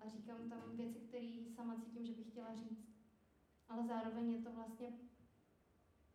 a 0.00 0.08
říkám 0.08 0.50
tam 0.50 0.76
věci, 0.76 0.98
které 0.98 1.44
sama 1.56 1.76
cítím, 1.80 2.06
že 2.06 2.12
bych 2.12 2.28
chtěla 2.30 2.54
říct. 2.54 2.88
Ale 3.68 3.86
zároveň 3.86 4.32
je 4.32 4.42
to 4.42 4.52
vlastně 4.52 4.92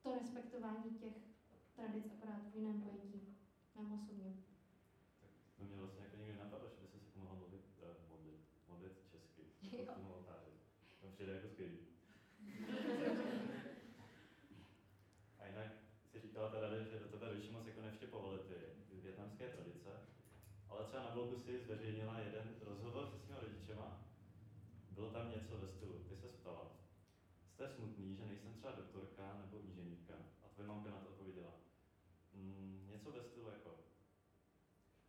to 0.01 0.15
respektování 0.15 0.91
těch 0.99 1.13
tradic 1.75 2.05
akorát 2.13 2.51
v 2.51 2.55
jiném 2.55 2.81
pojetí, 2.81 3.37
mém 3.75 3.91
osobně. 3.91 4.33
To 5.57 5.63
mě 5.63 5.77
vlastně 5.77 6.03
jako 6.03 6.17
nikdy 6.17 6.39
napadlo, 6.39 6.69
že 6.69 6.75
by 6.81 6.87
se 6.87 6.99
si 6.99 7.19
mohla 7.19 7.35
modlit, 7.35 7.65
uh, 7.81 8.09
modlit, 8.09 8.39
modlit 8.67 8.93
česky. 9.11 9.41
Jo. 9.61 9.85
k 9.85 9.95
tomu 9.95 10.13
oltáři. 10.13 10.51
To 11.01 11.07
mi 11.07 11.13
přijde 11.13 11.33
jako 11.33 11.47
skvělý. 11.47 11.77
A 15.39 15.47
jinak 15.47 15.67
si 16.11 16.19
říkala 16.19 16.49
teda, 16.49 16.83
že 16.83 16.99
do 16.99 17.07
tebe 17.07 17.29
rodiče 17.29 17.51
moc 17.51 17.65
jako 17.65 17.81
nevštěpovali 17.81 18.39
ty 18.39 18.55
větnamské 19.01 19.49
tradice, 19.49 19.89
ale 20.69 20.85
třeba 20.85 21.03
na 21.03 21.11
blogu 21.11 21.37
si 21.39 21.59
zveřejnila 21.59 22.19
jeden 22.19 22.55
rozhovor 22.61 23.07
se 23.07 23.19
svými 23.19 23.39
rodičema. 23.41 24.03
Bylo 24.91 25.11
tam 25.11 25.31
něco 25.31 25.57
ve 25.57 25.67
stylu, 25.67 26.03
ty 26.09 26.15
se 26.15 26.27
ptala, 26.27 26.71
jste 27.59 27.69
smutný, 27.69 28.15
že 28.15 28.25
nejsem 28.25 28.53
třeba 28.53 28.75
doktorka 28.75 29.37
nebo 29.41 29.59
inženýrka? 29.59 30.13
A 30.43 30.47
tvoje 30.47 30.67
mamka 30.67 30.91
na 30.91 30.99
to 30.99 31.09
odpověděla, 31.09 31.53
mm, 32.33 32.87
něco 32.89 33.11
ve 33.11 33.23
stylu 33.23 33.49
jako, 33.49 33.79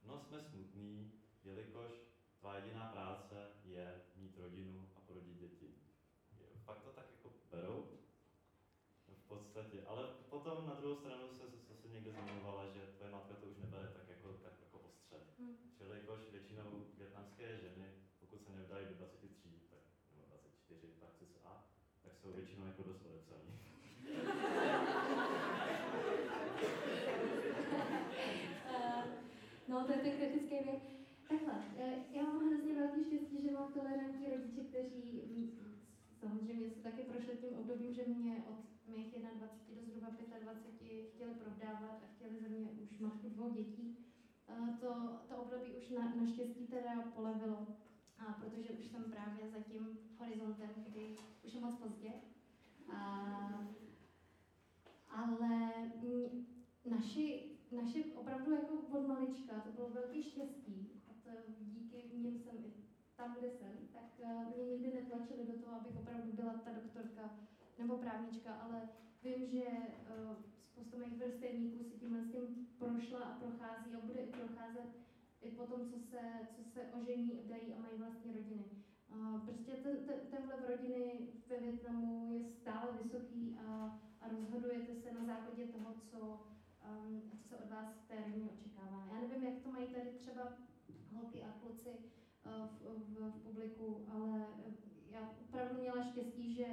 no 0.02 0.19
jsme 0.30 0.42
smutný, 0.42 1.12
jelikož 1.44 1.92
tvá 2.38 2.56
jediná 2.56 2.84
práce 2.86 3.34
je 3.64 4.00
mít 4.16 4.38
rodinu 4.38 4.88
a 4.96 5.00
porodit 5.00 5.36
děti. 5.36 5.74
Fakt 6.64 6.82
to 6.82 6.92
tak 6.92 7.06
jako 7.16 7.32
berou? 7.50 7.86
V 9.08 9.28
podstatě, 9.28 9.82
ale 9.86 10.08
potom 10.28 10.66
na 10.66 10.74
druhou 10.74 10.96
stranu 10.96 11.28
se 11.32 11.44
zase 11.68 11.88
někde 11.88 12.10
zmiňovala, 12.12 12.66
že 12.66 12.80
tvoje 12.86 13.10
matka 13.10 13.34
to 13.34 13.46
už 13.46 13.56
nebere 13.56 13.88
tak 13.88 14.08
jako, 14.08 14.32
tak 14.32 14.52
jako 14.60 14.78
ostře. 14.78 15.16
Hmm. 15.38 15.56
Jelikož 15.80 16.20
většinou 16.32 16.86
větnamské 16.98 17.58
ženy, 17.58 17.86
pokud 18.20 18.44
se 18.44 18.52
nevdají 18.52 18.86
do 18.86 18.94
23, 18.94 19.60
tak, 19.70 19.82
nebo 20.10 20.26
24, 20.26 20.92
tak 21.00 21.10
cca, 21.18 21.64
tak 22.02 22.18
jsou 22.18 22.32
většinou 22.32 22.66
jako 22.66 22.82
dost 22.82 22.99
to 29.90 29.96
je 29.96 30.02
ten 30.02 30.16
kritický 30.18 30.56
věk. 30.64 30.82
Takhle, 31.28 31.54
eh, 31.78 31.94
já 32.10 32.22
mám 32.22 32.48
hrozně 32.48 32.74
velký 32.74 33.04
štěstí, 33.04 33.42
že 33.42 33.50
mám 33.50 33.72
tolerantní 33.72 34.26
rodiče, 34.30 34.60
kteří 34.60 35.22
samozřejmě 36.20 36.70
se 36.70 36.80
taky 36.82 37.02
prošli 37.02 37.36
tím 37.36 37.58
obdobím, 37.58 37.94
že 37.94 38.04
mě 38.06 38.44
od 38.50 38.58
mých 38.96 39.14
21 39.14 39.50
do 39.74 39.82
zhruba 39.82 40.08
25 40.40 41.10
chtěli 41.14 41.34
provdávat 41.34 42.02
a 42.04 42.06
chtěli 42.14 42.40
ze 42.40 42.48
mě 42.48 42.70
už 42.70 42.98
matku 42.98 43.28
dvou 43.28 43.50
dětí. 43.50 43.96
Eh, 44.48 44.76
To, 44.80 45.20
to 45.28 45.36
období 45.36 45.72
už 45.72 45.90
na, 45.90 46.14
naštěstí 46.14 46.66
teda 46.66 47.02
polevilo, 47.14 47.66
a 48.18 48.32
protože 48.32 48.72
už 48.72 48.86
jsem 48.86 49.04
právě 49.04 49.50
za 49.50 49.60
tím 49.60 49.98
horizontem, 50.18 50.70
kdy 50.88 51.16
už 51.42 51.54
je 51.54 51.60
moc 51.60 51.74
pozdě. 51.74 52.12
A, 52.92 53.66
ale 55.10 55.72
naši, 56.84 57.49
naši 57.72 58.04
opravdu 58.14 58.52
jako 58.52 58.74
od 58.74 59.06
malička, 59.06 59.60
to 59.60 59.72
bylo 59.72 59.88
velký 59.90 60.22
štěstí. 60.22 61.02
A 61.08 61.12
to 61.24 61.30
díky 61.60 62.10
nim 62.16 62.38
jsem 62.38 62.56
i 62.64 62.72
tam, 63.16 63.36
kde 63.38 63.50
jsem, 63.50 63.72
tak 63.92 64.20
eh, 64.22 64.46
mě 64.56 64.64
nikdy 64.64 64.92
netlačili 64.94 65.46
do 65.46 65.52
toho, 65.52 65.76
abych 65.76 65.96
opravdu 65.96 66.32
byla 66.32 66.52
ta 66.52 66.70
doktorka 66.72 67.30
nebo 67.78 67.98
právnička, 67.98 68.52
ale 68.54 68.88
vím, 69.22 69.46
že 69.46 69.64
uh, 69.64 70.36
spousta 70.72 70.96
mých 70.98 71.16
vrstevníků 71.18 71.84
si 71.84 71.98
tímhle 71.98 72.22
s 72.22 72.32
tím 72.32 72.68
prošla 72.78 73.20
a 73.20 73.38
prochází 73.38 73.94
a 73.94 74.06
bude 74.06 74.20
i 74.20 74.32
procházet 74.32 74.88
i 75.42 75.50
po 75.50 75.66
tom, 75.66 75.80
co 75.90 75.98
se, 75.98 76.20
co 76.56 76.62
se 76.64 76.80
ožení, 77.00 77.40
dají 77.48 77.74
a 77.74 77.80
mají 77.80 77.98
vlastní 77.98 78.32
rodiny. 78.32 78.64
Uh, 79.14 79.40
prostě 79.40 79.72
ten, 79.72 79.96
ten, 80.06 80.20
ten 80.30 80.42
vliv 80.46 80.68
rodiny 80.68 81.28
ve 81.48 81.60
Větnamu 81.60 82.32
je 82.32 82.44
stále 82.44 82.88
vysoký 83.02 83.56
a, 83.66 83.98
a 84.20 84.28
rozhodujete 84.28 84.94
se 84.94 85.12
na 85.12 85.24
základě 85.24 85.66
toho, 85.66 85.94
co, 86.10 86.40
um, 86.90 87.22
co 87.30 87.48
se 87.48 87.56
od 87.56 87.70
vás 87.70 87.88
v 87.94 88.08
té 88.08 88.14
rodině 88.24 88.50
očekává. 88.50 89.06
Já 89.12 89.20
nevím, 89.20 89.44
jak 89.44 89.62
to 89.62 89.70
mají 89.70 89.86
tady 89.86 90.10
třeba 90.10 90.52
holky 91.12 91.42
a 91.42 91.52
kluci 91.60 91.88
uh, 91.90 92.66
v, 92.66 93.14
v, 93.14 93.30
v 93.30 93.42
publiku, 93.42 94.06
ale 94.12 94.46
eh, 94.66 94.72
já 95.10 95.34
opravdu 95.48 95.80
měla 95.80 96.04
štěstí, 96.04 96.54
že 96.54 96.66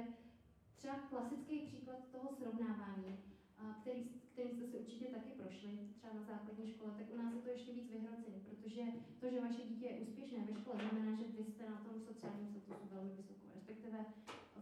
třeba 0.76 0.94
klasický 0.94 1.58
příklad 1.58 2.08
toho 2.12 2.32
srovnávání, 2.32 3.18
a 3.58 3.72
který, 3.80 4.04
kterým 4.32 4.52
jste 4.54 4.66
si 4.66 4.78
určitě 4.78 5.06
taky 5.06 5.30
prošli, 5.30 5.78
třeba 5.94 6.14
na 6.14 6.22
základní 6.22 6.66
škole, 6.72 6.92
tak 6.98 7.06
u 7.14 7.16
nás 7.16 7.34
je 7.34 7.40
to 7.40 7.48
ještě 7.48 7.72
víc 7.72 7.90
vyhrocené, 7.90 8.38
protože 8.48 8.82
to, 9.20 9.30
že 9.30 9.40
vaše 9.40 9.62
dítě 9.62 9.86
je 9.86 10.00
úspěšné 10.00 10.38
ve 10.44 10.54
škole, 10.60 10.76
znamená, 10.90 11.16
že 11.16 11.24
vy 11.24 11.44
jste 11.44 11.70
na 11.70 11.76
tom 11.76 12.00
sociálním 12.00 12.48
statusu 12.48 12.88
velmi 12.92 13.12
vysoko, 13.14 13.46
respektive 13.54 14.04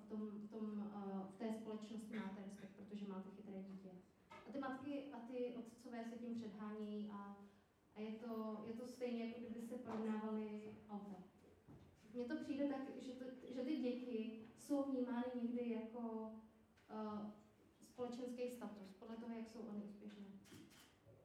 v, 0.02 0.09
tom, 0.09 0.20
v, 0.30 0.50
tom, 0.50 0.64
uh, 0.94 1.26
v 1.30 1.38
té 1.38 1.52
společnosti 1.52 2.16
máte 2.16 2.42
respekt, 2.42 2.70
protože 2.76 3.09
máte 3.09 3.30
chytré 3.30 3.62
dítě. 3.62 3.90
A 4.49 4.53
ty 4.53 4.59
matky 4.59 5.12
a 5.12 5.18
ty 5.18 5.55
otcové 5.59 6.05
se 6.05 6.18
tím 6.18 6.34
předhánějí 6.34 7.11
a, 7.12 7.36
a 7.94 8.01
je, 8.01 8.12
to, 8.12 8.62
je 8.66 8.72
to 8.74 8.86
stejně, 8.88 9.26
jako 9.26 9.40
kdyby 9.40 9.62
se 9.62 9.78
porovnávali 9.78 10.74
auta. 10.90 11.22
Mně 12.14 12.24
to 12.24 12.36
přijde 12.36 12.68
tak, 12.68 12.80
že, 13.03 13.12
to, 13.12 13.24
že 13.55 13.62
ty 13.62 13.76
děti 13.76 14.47
jsou 14.59 14.82
vnímány 14.82 15.24
někdy 15.42 15.70
jako 15.70 16.32
uh, 16.90 17.30
společenský 17.80 18.51
status, 18.51 18.92
podle 18.99 19.16
toho, 19.16 19.34
jak 19.34 19.49
jsou 19.49 19.61
oni 19.61 19.82
úspěšné. 19.82 20.24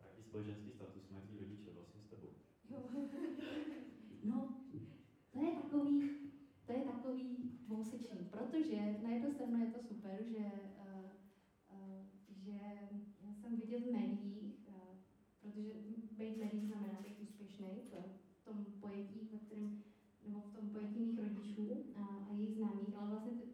Jaký 0.04 0.24
společenský 0.24 0.72
status 0.72 1.10
mají 1.10 1.24
tví 1.28 1.40
rodiče 1.40 1.72
vlastně 1.74 2.02
s 2.02 2.08
tebou? 2.08 2.30
Jo. 2.70 2.84
No, 4.24 4.56
to 5.32 5.40
je 5.40 5.52
takový, 5.52 6.10
to 6.66 6.72
je 6.72 6.84
takový 6.84 7.60
dvousečný, 7.68 8.30
protože 8.32 9.00
na 9.04 9.10
jednu 9.10 9.32
stranu 9.32 9.66
je 9.66 9.72
to 9.72 9.80
super, 9.80 10.24
že, 10.24 10.52
uh, 10.78 11.06
uh, 11.72 12.06
že 12.30 12.60
jsem 13.52 13.60
vidět 13.60 13.80
v 13.80 13.92
médiích, 13.92 14.68
uh, 14.68 14.74
protože 15.42 15.74
být 15.74 16.12
v 16.12 16.18
médiích 16.18 16.68
znamená 16.68 17.02
být 17.02 17.20
úspěšný 17.20 17.68
v 18.42 18.46
tom 18.46 18.66
pojetí, 18.80 19.30
ve 19.32 19.38
kterém, 19.38 19.84
nebo 20.28 20.40
v 20.40 20.56
tom 20.56 20.70
pojetí 20.70 21.00
mých 21.00 21.20
rodičů 21.20 21.86
a, 21.96 22.02
a 22.30 22.34
jejich 22.34 22.56
známých, 22.56 22.96
ale 22.96 23.10
vlastně 23.10 23.32
ty, 23.32 23.48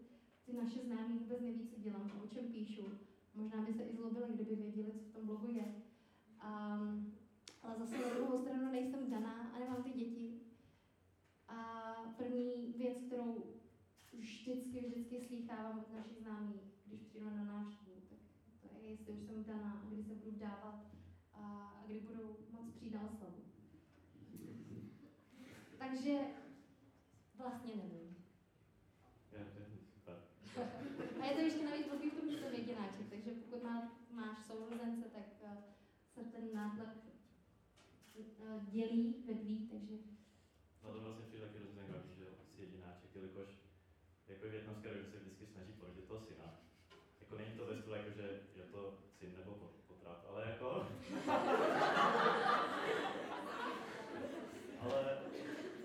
ty 0.45 0.53
naše 0.53 0.79
známí 0.79 1.17
vůbec 1.19 1.41
neví, 1.41 1.67
co 1.67 1.81
dělám 1.81 2.11
a 2.11 2.23
o 2.23 2.27
čem 2.27 2.45
píšu. 2.45 2.83
Možná 3.35 3.61
by 3.61 3.73
se 3.73 3.83
i 3.83 3.95
zlobili, 3.95 4.25
kdyby 4.33 4.55
věděli, 4.55 4.91
co 4.91 5.05
v 5.05 5.13
tom 5.13 5.25
blogu 5.25 5.47
je. 5.47 5.75
Um, 6.43 7.13
ale 7.61 7.75
zase 7.79 7.97
na 7.97 8.13
druhou 8.13 8.37
stranu 8.37 8.71
nejsem 8.71 9.09
daná 9.09 9.49
a 9.49 9.59
nemám 9.59 9.83
ty 9.83 9.89
děti. 9.89 10.39
A 11.47 11.93
první 12.17 12.73
věc, 12.77 12.97
kterou 13.01 13.43
vždycky, 14.13 14.79
vždycky 14.79 15.21
slýchávám 15.21 15.79
od 15.79 15.93
našich 15.93 16.17
známých, 16.17 16.61
když 16.85 17.01
přijdu 17.01 17.29
na 17.29 17.43
návštěvu, 17.43 17.86
to 18.87 18.91
je, 18.91 18.97
jestli 18.99 19.13
už 19.13 19.23
jsem 19.23 19.43
daná 19.43 19.71
a 19.71 19.85
kdy 19.85 20.03
se 20.03 20.15
budu 20.15 20.37
dávat 20.39 20.85
a, 21.33 21.43
a 21.77 21.83
kdy 21.85 21.99
budou 21.99 22.37
moc 22.51 22.71
přijít 22.75 22.93
na 22.93 23.01
oslavu. 23.01 23.43
Takže 25.77 26.17
vlastně 27.37 27.75
nevím. 27.75 28.15
To. 30.05 30.11
A 31.21 31.25
je 31.25 31.35
to 31.35 31.39
ještě 31.41 31.65
navíc 31.65 31.87
takový 31.87 32.09
v 32.09 32.13
tom, 32.19 32.31
že 32.31 32.37
jsem 32.37 32.53
jedináček, 32.53 33.09
takže 33.09 33.31
pokud 33.31 33.63
má, 33.63 33.91
máš 34.11 34.45
sourozence, 34.45 35.05
tak 35.13 35.23
uh, 35.41 35.57
se 36.13 36.23
ten 36.31 36.53
nátlak 36.53 36.95
eh, 38.19 38.65
dělí 38.71 39.23
ve 39.27 39.33
dví, 39.33 39.67
takže 39.71 39.95
No 40.83 40.93
to 40.93 41.01
vlastně 41.01 41.25
přijde 41.25 41.45
taky 41.45 41.57
hrozně 41.59 41.75
zajímavý, 41.81 42.15
že 42.17 42.25
jsi 42.55 42.61
jedináček, 42.61 43.15
jelikož 43.15 43.47
jako 44.27 44.49
větnamské 44.49 44.89
rodiny 44.89 45.11
se 45.11 45.19
vždycky 45.19 45.45
snaží 45.45 45.73
porodit 45.73 46.07
toho 46.07 46.21
syna. 46.21 46.59
Jako 47.19 47.35
není 47.37 47.57
to 47.57 47.65
ve 47.65 47.75
stylu, 47.81 47.95
jako 47.95 48.09
že 48.11 48.39
je 48.55 48.63
to 48.71 48.97
syn 49.19 49.33
nebo 49.37 49.51
pot- 49.51 49.81
potrat, 49.87 50.25
ale 50.29 50.49
jako... 50.49 50.87
ale, 54.79 55.17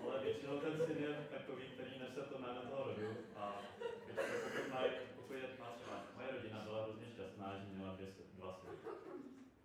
ale 0.03 0.23
většinou 0.23 0.59
ten 0.59 0.85
syn 0.85 0.97
je 0.97 1.27
takový, 1.31 1.63
který 1.73 1.99
nese 1.99 2.21
to 2.21 2.39
jméno 2.39 2.61
toho 2.61 2.83
rodu 2.87 3.07
a 3.35 3.61
většinou 4.05 4.39
pokud, 4.43 4.69
má, 4.71 4.81
pokud 5.15 5.33
je, 5.33 5.49
má 5.59 5.71
třeba, 5.75 6.03
moje 6.15 6.31
rodina 6.31 6.59
byla 6.63 6.83
hrozně 6.83 7.05
šťastná, 7.13 7.57
že 7.59 7.73
měla 7.73 7.95
dvě, 7.95 8.07
sy- 8.07 8.23
dva 8.37 8.53
syny. 8.61 8.77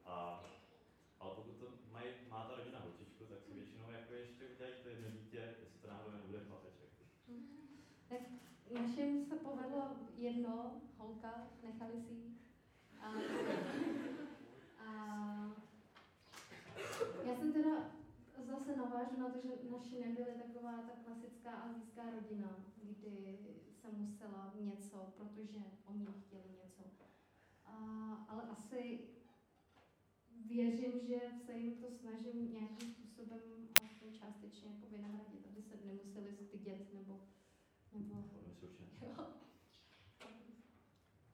A, 0.04 0.44
ale 1.20 1.34
pokud 1.34 1.56
to 1.56 1.66
mají, 1.92 2.08
má 2.30 2.44
ta 2.44 2.56
rodina 2.56 2.78
holčičku, 2.80 3.24
tak 3.24 3.38
si 3.46 3.54
většinou 3.54 3.90
jako 3.90 4.12
ještě 4.12 4.44
udělají 4.46 4.74
to 4.82 4.88
jedno 4.88 5.10
dítě, 5.10 5.36
jestli 5.60 5.80
to 5.82 5.88
náhodou 5.88 6.10
nebude 6.10 6.38
chlapeček. 6.48 6.88
Našim 8.74 9.24
se 9.24 9.36
povedlo 9.36 9.96
jedno, 10.16 10.80
holka, 10.98 11.48
nechali 11.62 12.02
si. 12.02 12.14
A, 13.00 13.12
a 14.78 14.90
já 17.24 17.36
jsem 17.36 17.52
teda 17.52 17.90
zase 18.46 18.76
navážu 18.76 19.20
na 19.20 19.30
to, 19.30 19.38
že 19.38 19.70
naši 19.70 20.00
nebyly 20.00 20.32
taková 20.32 20.72
ta 20.72 20.92
klasická 21.04 21.50
azijská 21.50 22.02
rodina, 22.10 22.56
kdy 22.82 23.38
se 23.72 23.88
musela 23.96 24.54
něco, 24.60 25.12
protože 25.16 25.60
oni 25.86 26.06
chtěli 26.06 26.48
něco. 26.64 27.04
A, 27.64 27.74
ale 28.28 28.42
asi 28.42 29.00
věřím, 30.46 31.00
že 31.00 31.20
se 31.46 31.52
jim 31.52 31.76
to 31.76 31.90
snažím 31.90 32.52
nějakým 32.52 32.94
způsobem 32.94 33.40
částečně 34.12 34.70
jako 34.70 34.86
vynahradit, 34.90 35.46
aby 35.50 35.62
se 35.62 35.76
nemuseli 35.84 36.32
stydět 36.32 36.94
nebo, 36.94 37.20
nebo 37.94 38.22
si 38.22 38.36
určitě. 38.66 38.84
jo. 39.06 39.14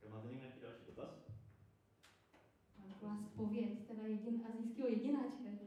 Tak 0.00 0.10
máte 0.10 0.26
někdo 0.28 0.40
nějaký 0.42 0.60
další 0.60 0.84
dotaz? 0.86 1.10
Taková 2.88 3.16
zpověď, 3.22 3.86
teda 3.86 4.02
jedin, 4.02 4.46
azijského 4.48 4.88
jedináčka. 4.88 5.44
Ne, 5.44 5.58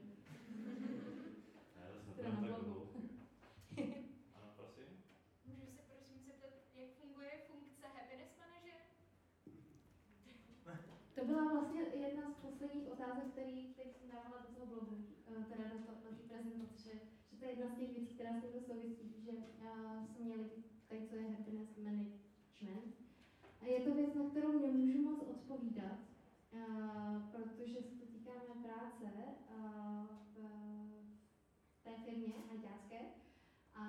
Teda 2.15 2.29
nebudeme 2.29 2.29
na 2.29 2.41
tak 2.41 2.49
blogu. 2.49 2.63
dlouho. 2.65 2.87
Ano, 4.35 4.47
prosím. 4.55 4.87
Můžu 5.45 5.65
se 5.75 5.81
prosím 5.89 6.17
zeptat, 6.25 6.53
jak 6.75 6.89
funguje 7.01 7.31
funkce 7.47 7.87
happiness 7.87 8.31
manager? 8.39 8.79
To 11.15 11.25
byla 11.25 11.43
vlastně 11.53 11.81
jedna 11.81 12.31
z 12.31 12.35
posledních 12.35 12.91
otázek, 12.91 13.27
který, 13.31 13.73
který 13.73 13.89
jsem 13.93 14.09
dávala 14.09 14.37
do 14.41 14.47
toho 14.55 14.65
blogu, 14.65 15.05
eh, 15.27 15.43
teda 15.51 15.63
do, 15.69 15.77
to, 15.85 15.91
do 16.03 16.15
té 16.17 16.23
prezentace, 16.27 16.77
že, 16.83 16.91
že 17.31 17.37
to 17.39 17.45
je 17.45 17.51
jedna 17.51 17.67
z 17.69 17.77
těch 17.79 17.89
věcí, 17.95 18.13
která 18.15 18.31
s 18.33 18.41
tímto 18.41 18.59
souvisí, 18.61 19.21
že 19.25 19.31
uh, 19.31 20.05
jsme 20.05 20.25
měli 20.25 20.49
tady, 20.87 21.07
co 21.09 21.15
je 21.15 21.29
happiness 21.29 21.77
management. 21.77 22.95
A 23.61 23.65
je 23.65 23.79
to 23.79 23.93
věc, 23.93 24.13
na 24.15 24.29
kterou 24.29 24.59
nemůžu 24.59 25.01
moc 25.01 25.21
odpovídat, 25.21 25.99
protože 27.31 27.81
se 27.81 27.95
to 27.95 28.05
týká 28.05 28.31
mé 28.31 28.63
práce 28.63 29.11
v, 30.33 30.39
té 31.83 31.97
firmě 32.05 32.33
hajťácké. 32.49 32.99
A 33.73 33.85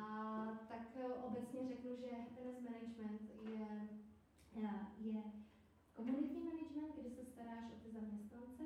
tak 0.69 0.97
eh, 0.97 1.09
obecně 1.09 1.69
řeknu, 1.69 1.97
že 1.97 2.17
happiness 2.17 2.61
management 2.61 3.31
je, 3.51 3.89
je, 4.55 4.71
je 4.99 5.23
Komunitní 5.99 6.41
management, 6.41 6.95
kdy 7.01 7.11
se 7.11 7.25
staráš 7.25 7.65
o 7.73 7.77
ty 7.83 7.91
zaměstnance, 7.93 8.63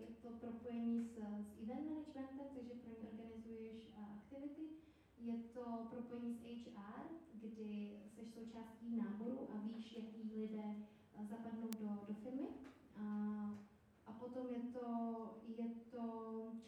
je 0.00 0.14
to 0.22 0.28
propojení 0.28 1.04
s, 1.04 1.12
s 1.48 1.62
event 1.62 1.90
managementem, 1.90 2.48
takže 2.54 2.74
pro 2.74 2.90
ně 2.90 3.08
organizuješ 3.12 3.88
a, 3.96 4.00
aktivity. 4.16 4.62
Je 5.18 5.34
to 5.54 5.86
propojení 5.90 6.34
s 6.34 6.42
HR, 6.42 7.15
kdy 7.56 8.00
jsi 8.06 8.26
součástí 8.26 8.96
náboru 8.96 9.48
a 9.54 9.56
víš, 9.58 9.96
jaký 9.96 10.40
lidé 10.40 10.74
a, 11.18 11.24
zapadnou 11.24 11.68
do, 11.80 12.06
do 12.08 12.14
firmy. 12.14 12.48
A, 12.96 13.04
a 14.06 14.12
potom 14.12 14.46
je 14.50 14.60
to, 14.60 14.86
je 15.56 15.64
to 15.90 16.02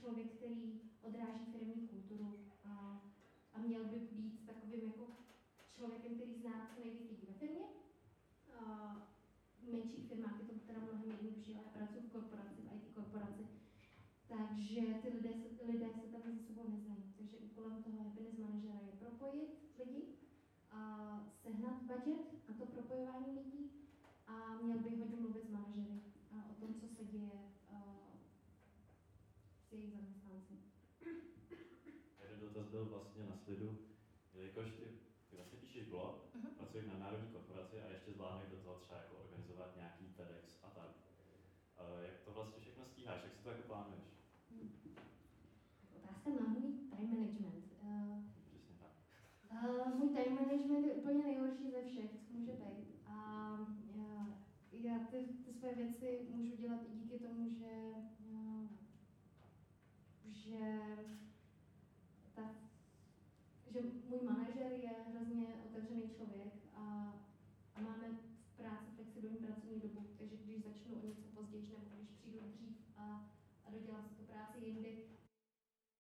člověk, 0.01 0.27
který 0.27 0.81
odráží 1.03 1.45
firmní 1.53 1.89
kulturu 1.89 2.39
a, 2.65 3.03
a 3.53 3.59
měl 3.59 3.85
by 3.85 3.99
být 3.99 4.47
takovým 4.47 4.85
jako 4.85 5.07
člověkem, 5.77 6.15
který 6.15 6.35
zná 6.35 6.71
co 6.75 6.81
nejvíc 6.81 7.11
lidí 7.11 7.27
ve 7.27 7.33
firmě. 7.33 7.67
A, 8.55 8.95
v 9.63 9.73
menších 9.73 10.09
firmách 10.09 10.41
je 10.41 10.47
to 10.47 10.59
teda 10.67 10.81
mnohem 10.81 11.11
jednodušší, 11.11 11.55
ale 11.55 11.65
pracuji 11.73 12.01
v 12.01 12.13
korporaci, 12.13 12.63
v 12.63 12.75
IT 12.77 12.95
korporaci. 12.95 13.47
Takže 14.29 14.81
ty 15.03 15.09
lidé, 15.09 15.31
lidé 15.67 15.89
se 15.91 16.13
tam 16.13 16.21
mezi 16.25 16.41
sebou 16.47 16.69
neznají. 16.69 17.03
Takže 17.17 17.37
úkolem 17.37 17.83
toho 17.83 18.03
happiness 18.05 18.39
manažera 18.39 18.75
je 18.75 18.93
propojit 18.93 19.49
lidi, 19.79 20.18
sehnat 21.43 21.83
budget 21.83 22.27
a 22.49 22.53
to 22.59 22.67
propojování 22.67 23.33
lidí 23.39 23.71
a 24.27 24.55
měl 24.63 24.79
by 24.79 24.97
hodně 24.97 25.17
mluvit 25.21 25.45
s 25.47 25.51
manažery 25.51 26.01
a 26.33 26.35
o 26.51 26.55
tom, 26.61 26.75
co 26.75 26.87
se 26.89 27.05
děje 27.05 27.31
s 29.69 29.73
jejich 29.73 29.93
zaměstnanci. 29.93 30.55
Jeden 32.23 32.41
dotaz 32.41 32.67
byl 32.67 32.85
vlastně 32.85 33.25
na 33.25 33.37
slidu, 33.37 33.79
jelikož 34.35 34.67
ty, 34.71 34.85
ty 35.31 35.37
vlastně 35.37 35.59
píšeš 35.59 35.89
blog, 35.89 36.25
Mhm. 36.35 36.55
pracuješ 36.57 36.87
na 36.87 36.99
národní 36.99 37.29
korporaci 37.33 37.81
a 37.83 37.89
ještě 37.91 38.13
zvládneš 38.13 38.51
do 38.51 38.57
toho 38.57 38.79
třeba 38.79 38.97
jako 39.01 39.17
organizovat 39.17 39.77
nějaký 39.77 40.05
TEDx 40.17 40.59
a 40.63 40.71
tak. 40.71 40.89
Uh, 40.89 42.03
jak 42.05 42.21
to 42.25 42.33
vlastně 42.33 42.61
všechno 42.61 42.85
stíháš, 42.87 43.23
jak 43.25 43.33
si 43.37 43.43
to 43.43 43.51
jako 43.51 43.63
plánuješ? 43.63 44.05
Otázka 45.97 46.31
na 46.31 46.47
můj 46.49 46.73
time 46.91 47.11
management. 47.11 47.65
Uh, 47.83 48.23
Přesně 48.49 48.75
tak. 48.81 48.93
Uh, 49.63 49.95
můj 49.99 50.09
time 50.09 50.35
management 50.35 50.87
je 50.87 50.95
úplně 50.95 51.25
nejhorší 51.25 51.71
ze 51.71 51.83
všech, 51.83 52.11
co 52.27 52.33
může 52.33 52.53
být. 52.53 52.87
A 53.07 53.59
já, 53.95 54.27
já 54.73 54.99
ty, 54.99 55.17
ty 55.45 55.53
své 55.53 55.75
věci 55.75 56.27
můžu 56.31 56.57
dělat 56.57 56.81
i 56.87 56.99
díky 56.99 57.19
tomu, 57.19 57.51
že, 57.51 57.95
uh, 58.33 58.69
že, 60.25 60.81
ta, 62.35 62.55
že 63.71 63.81
můj 64.09 64.19
manažer 64.25 64.48